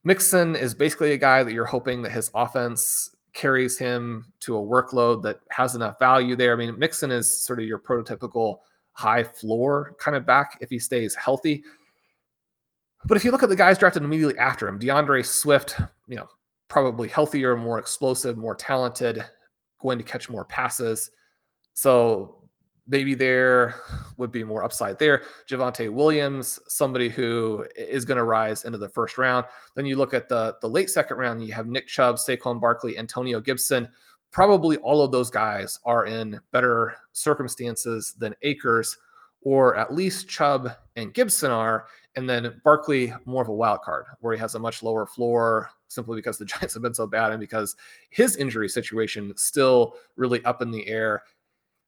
Mixon 0.04 0.54
is 0.54 0.74
basically 0.74 1.12
a 1.12 1.18
guy 1.18 1.42
that 1.42 1.52
you're 1.52 1.64
hoping 1.64 2.02
that 2.02 2.12
his 2.12 2.30
offense 2.34 3.10
carries 3.32 3.78
him 3.78 4.32
to 4.40 4.56
a 4.56 4.60
workload 4.60 5.22
that 5.22 5.40
has 5.50 5.74
enough 5.74 5.98
value 5.98 6.36
there. 6.36 6.52
I 6.52 6.56
mean, 6.56 6.78
Mixon 6.78 7.10
is 7.10 7.42
sort 7.42 7.60
of 7.60 7.66
your 7.66 7.78
prototypical 7.78 8.58
high 8.98 9.22
floor 9.22 9.94
kind 10.00 10.16
of 10.16 10.26
back 10.26 10.58
if 10.60 10.68
he 10.68 10.78
stays 10.78 11.14
healthy. 11.14 11.62
But 13.04 13.16
if 13.16 13.24
you 13.24 13.30
look 13.30 13.44
at 13.44 13.48
the 13.48 13.54
guys 13.54 13.78
drafted 13.78 14.02
immediately 14.02 14.36
after 14.38 14.66
him, 14.66 14.76
D'Andre 14.76 15.22
Swift, 15.22 15.80
you 16.08 16.16
know, 16.16 16.26
probably 16.66 17.06
healthier, 17.06 17.56
more 17.56 17.78
explosive, 17.78 18.36
more 18.36 18.56
talented, 18.56 19.24
going 19.80 19.98
to 19.98 20.04
catch 20.04 20.28
more 20.28 20.44
passes. 20.46 21.12
So 21.74 22.42
maybe 22.88 23.14
there 23.14 23.76
would 24.16 24.32
be 24.32 24.42
more 24.42 24.64
upside 24.64 24.98
there. 24.98 25.22
Javonte 25.48 25.92
Williams, 25.92 26.58
somebody 26.66 27.08
who 27.08 27.64
is 27.76 28.04
going 28.04 28.18
to 28.18 28.24
rise 28.24 28.64
into 28.64 28.78
the 28.78 28.88
first 28.88 29.16
round. 29.16 29.46
Then 29.76 29.86
you 29.86 29.94
look 29.94 30.12
at 30.12 30.28
the 30.28 30.56
the 30.60 30.68
late 30.68 30.90
second 30.90 31.18
round, 31.18 31.46
you 31.46 31.52
have 31.52 31.68
Nick 31.68 31.86
Chubb, 31.86 32.16
Saquon 32.16 32.60
Barkley, 32.60 32.98
Antonio 32.98 33.40
Gibson. 33.40 33.88
Probably 34.30 34.76
all 34.78 35.02
of 35.02 35.12
those 35.12 35.30
guys 35.30 35.78
are 35.84 36.06
in 36.06 36.40
better 36.52 36.94
circumstances 37.12 38.14
than 38.18 38.34
Akers, 38.42 38.96
or 39.40 39.76
at 39.76 39.94
least 39.94 40.28
Chubb 40.28 40.70
and 40.96 41.14
Gibson 41.14 41.50
are. 41.50 41.86
And 42.16 42.28
then 42.28 42.60
Barkley, 42.64 43.12
more 43.24 43.42
of 43.42 43.48
a 43.48 43.54
wild 43.54 43.82
card, 43.82 44.06
where 44.20 44.34
he 44.34 44.40
has 44.40 44.54
a 44.54 44.58
much 44.58 44.82
lower 44.82 45.06
floor 45.06 45.70
simply 45.88 46.16
because 46.16 46.38
the 46.38 46.44
Giants 46.46 46.74
have 46.74 46.82
been 46.82 46.94
so 46.94 47.06
bad 47.06 47.30
and 47.30 47.40
because 47.40 47.76
his 48.10 48.36
injury 48.36 48.68
situation 48.68 49.32
still 49.36 49.94
really 50.16 50.44
up 50.44 50.62
in 50.62 50.70
the 50.70 50.86
air 50.86 51.22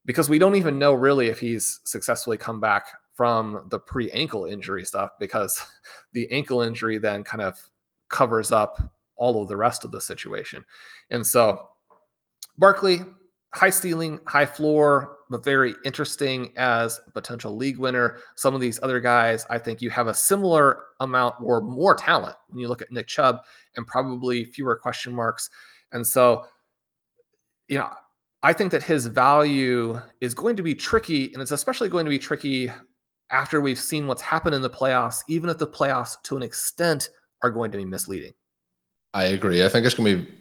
because 0.07 0.28
we 0.28 0.38
don't 0.38 0.57
even 0.57 0.78
know 0.78 0.95
really 0.95 1.28
if 1.28 1.38
he's 1.38 1.80
successfully 1.84 2.36
come 2.36 2.61
back 2.61 2.86
from 3.12 3.66
the 3.68 3.78
pre 3.78 4.11
ankle 4.12 4.47
injury 4.47 4.84
stuff 4.84 5.11
because 5.18 5.62
the 6.12 6.30
ankle 6.30 6.62
injury 6.62 6.99
then 6.99 7.22
kind 7.22 7.43
of 7.43 7.61
covers 8.09 8.51
up 8.51 8.80
all 9.16 9.43
of 9.43 9.49
the 9.49 9.57
rest 9.57 9.84
of 9.84 9.91
the 9.91 10.01
situation. 10.01 10.64
And 11.11 11.26
so 11.26 11.68
Barkley, 12.59 13.01
high 13.55 13.70
ceiling, 13.70 14.20
high 14.26 14.46
floor, 14.46 15.16
but 15.28 15.44
very 15.44 15.74
interesting 15.84 16.53
as 16.57 17.01
potential 17.14 17.57
league 17.57 17.78
winner. 17.78 18.18
Some 18.36 18.55
of 18.55 18.61
these 18.61 18.80
other 18.82 19.01
guys, 19.01 19.46
I 19.48 19.59
think 19.59 19.80
you 19.80 19.90
have 19.90 20.09
a 20.09 20.14
similar 20.14 20.84
amount 21.01 21.36
or 21.40 21.61
more 21.61 21.94
talent 21.94 22.36
when 22.48 22.61
you 22.61 22.68
look 22.68 22.82
at 22.82 22.90
Nick 22.90 23.07
Chubb 23.07 23.40
and 23.76 23.86
probably 23.86 24.44
fewer 24.44 24.76
question 24.76 25.14
marks. 25.14 25.48
And 25.92 26.07
so, 26.07 26.46
you 27.68 27.78
know, 27.78 27.90
I 28.42 28.53
think 28.53 28.72
that 28.72 28.82
his 28.82 29.07
value 29.07 30.01
is 30.20 30.34
going 30.34 30.57
to 30.57 30.62
be 30.62 30.74
tricky, 30.74 31.32
and 31.32 31.42
it's 31.42 31.53
especially 31.53 31.88
going 31.88 32.07
to 32.07 32.11
be 32.11 32.18
tricky 32.18 32.70
after 33.30 33.61
we've 33.61 33.78
seen 33.78 34.07
what's 34.07 34.22
happened 34.22 34.55
in 34.55 34.62
the 34.62 34.70
playoffs, 34.70 35.22
even 35.28 35.51
if 35.51 35.59
the 35.59 35.66
playoffs 35.66 36.20
to 36.24 36.36
an 36.36 36.42
extent 36.42 37.11
are 37.42 37.51
going 37.51 37.70
to 37.70 37.78
be 37.78 37.84
misleading. 37.84 38.32
I 39.14 39.24
agree. 39.24 39.64
I 39.64 39.68
think 39.68 39.86
it's 39.86 39.94
going 39.94 40.16
to 40.16 40.22
be 40.22 40.32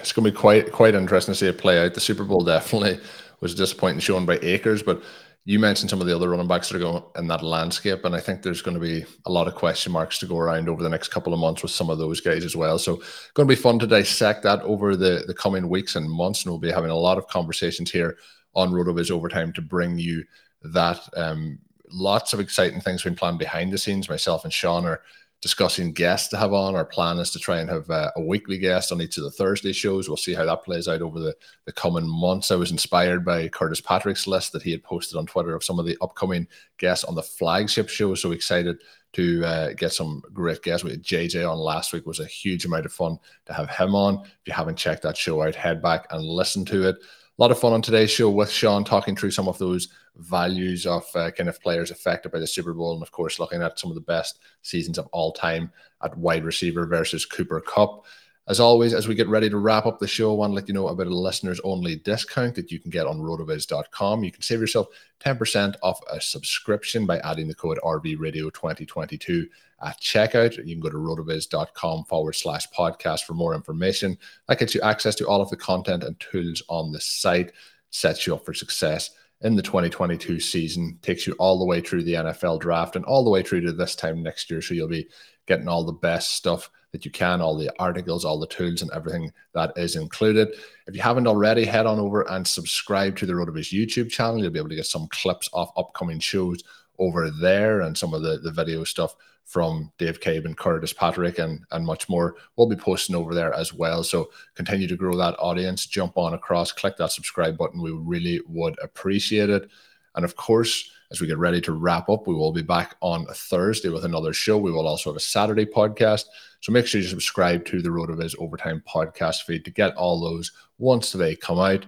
it's 0.00 0.12
going 0.12 0.24
to 0.24 0.30
be 0.30 0.36
quite 0.36 0.72
quite 0.72 0.94
interesting 0.94 1.32
to 1.32 1.38
see 1.38 1.46
it 1.46 1.58
play 1.58 1.84
out. 1.84 1.94
The 1.94 2.00
Super 2.00 2.24
Bowl 2.24 2.44
definitely 2.44 3.00
was 3.40 3.54
disappointing 3.54 4.00
shown 4.00 4.24
by 4.24 4.38
Akers, 4.42 4.82
but 4.82 5.02
you 5.46 5.58
mentioned 5.58 5.90
some 5.90 6.00
of 6.00 6.06
the 6.06 6.16
other 6.16 6.30
running 6.30 6.48
backs 6.48 6.68
that 6.68 6.76
are 6.76 6.80
going 6.80 7.02
in 7.16 7.26
that 7.26 7.42
landscape, 7.42 8.04
and 8.04 8.14
I 8.14 8.20
think 8.20 8.40
there's 8.40 8.62
going 8.62 8.76
to 8.76 8.80
be 8.80 9.04
a 9.26 9.30
lot 9.30 9.46
of 9.46 9.54
question 9.54 9.92
marks 9.92 10.18
to 10.20 10.26
go 10.26 10.38
around 10.38 10.70
over 10.70 10.82
the 10.82 10.88
next 10.88 11.08
couple 11.08 11.34
of 11.34 11.40
months 11.40 11.62
with 11.62 11.70
some 11.70 11.90
of 11.90 11.98
those 11.98 12.20
guys 12.20 12.44
as 12.44 12.56
well. 12.56 12.78
So, 12.78 12.96
going 13.34 13.46
to 13.46 13.54
be 13.54 13.60
fun 13.60 13.78
to 13.80 13.86
dissect 13.86 14.42
that 14.44 14.62
over 14.62 14.96
the 14.96 15.24
the 15.26 15.34
coming 15.34 15.68
weeks 15.68 15.96
and 15.96 16.10
months, 16.10 16.44
and 16.44 16.52
we'll 16.52 16.60
be 16.60 16.70
having 16.70 16.90
a 16.90 16.96
lot 16.96 17.18
of 17.18 17.28
conversations 17.28 17.90
here 17.90 18.16
on 18.54 18.72
RotoViz 18.72 19.10
Overtime 19.10 19.52
to 19.54 19.62
bring 19.62 19.98
you 19.98 20.24
that. 20.62 21.00
Um, 21.16 21.58
lots 21.90 22.32
of 22.32 22.40
exciting 22.40 22.80
things 22.80 23.02
being 23.04 23.14
planned 23.14 23.38
behind 23.38 23.72
the 23.72 23.78
scenes. 23.78 24.08
Myself 24.08 24.42
and 24.44 24.52
Shawn 24.52 24.84
are 24.84 25.02
discussing 25.40 25.92
guests 25.92 26.28
to 26.28 26.38
have 26.38 26.52
on. 26.52 26.74
Our 26.74 26.84
plan 26.84 27.18
is 27.18 27.30
to 27.32 27.38
try 27.38 27.60
and 27.60 27.68
have 27.68 27.88
uh, 27.90 28.10
a 28.16 28.22
weekly 28.22 28.56
guest 28.56 28.92
on 28.92 29.02
each 29.02 29.18
of 29.18 29.24
the 29.24 29.30
Thursday 29.30 29.72
shows. 29.72 30.08
We'll 30.08 30.16
see 30.16 30.34
how 30.34 30.46
that 30.46 30.64
plays 30.64 30.88
out 30.88 31.02
over 31.02 31.20
the, 31.20 31.34
the 31.66 31.72
coming 31.72 32.08
months. 32.08 32.50
I 32.50 32.56
was 32.56 32.70
inspired 32.70 33.24
by 33.24 33.48
Curtis 33.48 33.80
Patrick's 33.80 34.26
list 34.26 34.52
that 34.52 34.62
he 34.62 34.70
had 34.70 34.82
posted 34.82 35.18
on 35.18 35.26
Twitter 35.26 35.54
of 35.54 35.62
some 35.62 35.78
of 35.78 35.86
the 35.86 35.98
upcoming 36.00 36.46
guests 36.78 37.04
on 37.04 37.14
the 37.14 37.22
flagship 37.22 37.88
show. 37.88 38.14
So 38.14 38.32
excited 38.32 38.78
to 39.14 39.44
uh, 39.44 39.72
get 39.74 39.92
some 39.92 40.22
great 40.32 40.62
guests. 40.62 40.84
We 40.84 40.90
had 40.90 41.02
JJ 41.02 41.48
on 41.48 41.58
last 41.58 41.92
week. 41.92 42.00
It 42.00 42.06
was 42.06 42.20
a 42.20 42.26
huge 42.26 42.64
amount 42.64 42.86
of 42.86 42.92
fun 42.92 43.18
to 43.46 43.52
have 43.52 43.70
him 43.70 43.94
on. 43.94 44.22
If 44.24 44.46
you 44.46 44.52
haven't 44.52 44.76
checked 44.76 45.02
that 45.02 45.16
show 45.16 45.42
out, 45.42 45.54
head 45.54 45.80
back 45.80 46.06
and 46.10 46.22
listen 46.24 46.64
to 46.66 46.88
it. 46.88 46.96
A 47.36 47.42
lot 47.42 47.50
of 47.50 47.58
fun 47.58 47.72
on 47.72 47.82
today's 47.82 48.12
show 48.12 48.30
with 48.30 48.48
Shawn 48.48 48.84
talking 48.84 49.16
through 49.16 49.32
some 49.32 49.48
of 49.48 49.58
those 49.58 49.88
values 50.18 50.86
of 50.86 51.04
uh, 51.16 51.32
kind 51.32 51.48
of 51.48 51.60
players 51.60 51.90
affected 51.90 52.30
by 52.30 52.38
the 52.38 52.46
Super 52.46 52.72
Bowl, 52.72 52.94
and 52.94 53.02
of 53.02 53.10
course, 53.10 53.40
looking 53.40 53.60
at 53.60 53.76
some 53.76 53.90
of 53.90 53.96
the 53.96 54.00
best 54.02 54.38
seasons 54.62 54.98
of 54.98 55.08
all 55.08 55.32
time 55.32 55.72
at 56.04 56.16
wide 56.16 56.44
receiver 56.44 56.86
versus 56.86 57.26
Cooper 57.26 57.60
Kupp. 57.60 58.04
As 58.46 58.60
always, 58.60 58.94
as 58.94 59.08
we 59.08 59.16
get 59.16 59.26
ready 59.26 59.50
to 59.50 59.56
wrap 59.56 59.84
up 59.84 59.98
the 59.98 60.06
show, 60.06 60.30
I 60.30 60.36
want 60.36 60.52
to 60.52 60.54
let 60.54 60.68
you 60.68 60.74
know 60.74 60.86
about 60.86 61.08
a 61.08 61.10
listeners 61.10 61.60
only 61.64 61.96
discount 61.96 62.54
that 62.54 62.70
you 62.70 62.78
can 62.78 62.92
get 62.92 63.08
on 63.08 63.18
rotoviz.com. 63.18 64.22
You 64.22 64.30
can 64.30 64.42
save 64.42 64.60
yourself 64.60 64.86
10% 65.18 65.74
off 65.82 65.98
a 66.12 66.20
subscription 66.20 67.04
by 67.04 67.18
adding 67.20 67.48
the 67.48 67.54
code 67.56 67.80
RVRadio2022 67.82 69.48
at 69.84 70.00
checkout. 70.00 70.56
You 70.56 70.74
can 70.74 70.80
go 70.80 70.90
to 70.90 70.96
rotoviz.com 70.96 72.04
forward 72.04 72.32
slash 72.32 72.66
podcast 72.70 73.24
for 73.24 73.34
more 73.34 73.54
information. 73.54 74.18
That 74.48 74.58
gets 74.58 74.74
you 74.74 74.80
access 74.80 75.14
to 75.16 75.28
all 75.28 75.40
of 75.40 75.50
the 75.50 75.56
content 75.56 76.02
and 76.02 76.18
tools 76.18 76.62
on 76.68 76.90
the 76.90 77.00
site, 77.00 77.52
sets 77.90 78.26
you 78.26 78.34
up 78.34 78.44
for 78.44 78.54
success 78.54 79.10
in 79.42 79.56
the 79.56 79.62
2022 79.62 80.40
season, 80.40 80.98
takes 81.02 81.26
you 81.26 81.34
all 81.34 81.58
the 81.58 81.64
way 81.64 81.80
through 81.80 82.02
the 82.02 82.14
NFL 82.14 82.60
draft 82.60 82.96
and 82.96 83.04
all 83.04 83.24
the 83.24 83.30
way 83.30 83.42
through 83.42 83.60
to 83.60 83.72
this 83.72 83.94
time 83.94 84.22
next 84.22 84.50
year. 84.50 84.62
So 84.62 84.74
you'll 84.74 84.88
be 84.88 85.08
getting 85.46 85.68
all 85.68 85.84
the 85.84 85.92
best 85.92 86.32
stuff 86.32 86.70
that 86.92 87.04
you 87.04 87.10
can, 87.10 87.40
all 87.40 87.56
the 87.56 87.70
articles, 87.78 88.24
all 88.24 88.38
the 88.38 88.46
tools, 88.46 88.80
and 88.80 88.90
everything 88.92 89.30
that 89.52 89.72
is 89.76 89.96
included. 89.96 90.48
If 90.86 90.94
you 90.94 91.02
haven't 91.02 91.26
already, 91.26 91.64
head 91.64 91.86
on 91.86 91.98
over 91.98 92.22
and 92.30 92.46
subscribe 92.46 93.16
to 93.16 93.26
the 93.26 93.32
RotoViz 93.32 93.72
YouTube 93.72 94.10
channel. 94.10 94.40
You'll 94.40 94.50
be 94.50 94.60
able 94.60 94.70
to 94.70 94.76
get 94.76 94.86
some 94.86 95.08
clips 95.08 95.50
of 95.52 95.70
upcoming 95.76 96.20
shows 96.20 96.62
over 96.98 97.30
there 97.30 97.80
and 97.82 97.98
some 97.98 98.14
of 98.14 98.22
the, 98.22 98.38
the 98.38 98.52
video 98.52 98.84
stuff 98.84 99.14
from 99.44 99.92
Dave 99.98 100.20
Cabe 100.20 100.46
and 100.46 100.56
Curtis 100.56 100.92
Patrick 100.92 101.38
and, 101.38 101.60
and 101.70 101.86
much 101.86 102.08
more. 102.08 102.36
We'll 102.56 102.68
be 102.68 102.76
posting 102.76 103.14
over 103.14 103.34
there 103.34 103.52
as 103.54 103.72
well. 103.72 104.02
So 104.02 104.30
continue 104.54 104.88
to 104.88 104.96
grow 104.96 105.16
that 105.16 105.36
audience. 105.38 105.86
Jump 105.86 106.16
on 106.16 106.34
across, 106.34 106.72
click 106.72 106.96
that 106.96 107.12
subscribe 107.12 107.56
button. 107.56 107.82
We 107.82 107.92
really 107.92 108.40
would 108.48 108.76
appreciate 108.82 109.50
it. 109.50 109.68
And 110.14 110.24
of 110.24 110.36
course, 110.36 110.90
as 111.10 111.20
we 111.20 111.26
get 111.26 111.38
ready 111.38 111.60
to 111.60 111.72
wrap 111.72 112.08
up, 112.08 112.26
we 112.26 112.34
will 112.34 112.52
be 112.52 112.62
back 112.62 112.96
on 113.00 113.26
Thursday 113.26 113.88
with 113.88 114.04
another 114.04 114.32
show. 114.32 114.58
We 114.58 114.72
will 114.72 114.88
also 114.88 115.10
have 115.10 115.16
a 115.16 115.20
Saturday 115.20 115.66
podcast. 115.66 116.24
So 116.60 116.72
make 116.72 116.86
sure 116.86 117.00
you 117.00 117.06
subscribe 117.06 117.64
to 117.66 117.82
the 117.82 117.90
RotoViz 117.90 118.36
Overtime 118.38 118.82
podcast 118.88 119.42
feed 119.42 119.64
to 119.64 119.70
get 119.70 119.94
all 119.96 120.20
those 120.20 120.52
once 120.78 121.12
they 121.12 121.36
come 121.36 121.58
out. 121.58 121.86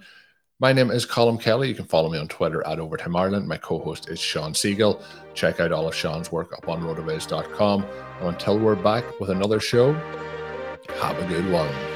My 0.58 0.72
name 0.72 0.90
is 0.90 1.04
Colm 1.04 1.38
Kelly. 1.38 1.68
You 1.68 1.74
can 1.74 1.84
follow 1.84 2.08
me 2.08 2.16
on 2.16 2.28
Twitter 2.28 2.66
at 2.66 2.80
Overtime 2.80 3.14
Ireland. 3.14 3.46
My 3.46 3.58
co 3.58 3.78
host 3.78 4.08
is 4.08 4.18
Shawn 4.18 4.54
Siegele. 4.54 5.02
Check 5.34 5.60
out 5.60 5.70
all 5.70 5.86
of 5.86 5.94
Shawn's 5.94 6.32
work 6.32 6.54
up 6.54 6.66
on 6.66 6.80
rotoviz.com. 6.80 7.82
And 8.20 8.28
until 8.28 8.58
we're 8.58 8.74
back 8.74 9.04
with 9.20 9.28
another 9.28 9.60
show, 9.60 9.92
have 10.98 11.18
a 11.18 11.26
good 11.26 11.52
one. 11.52 11.95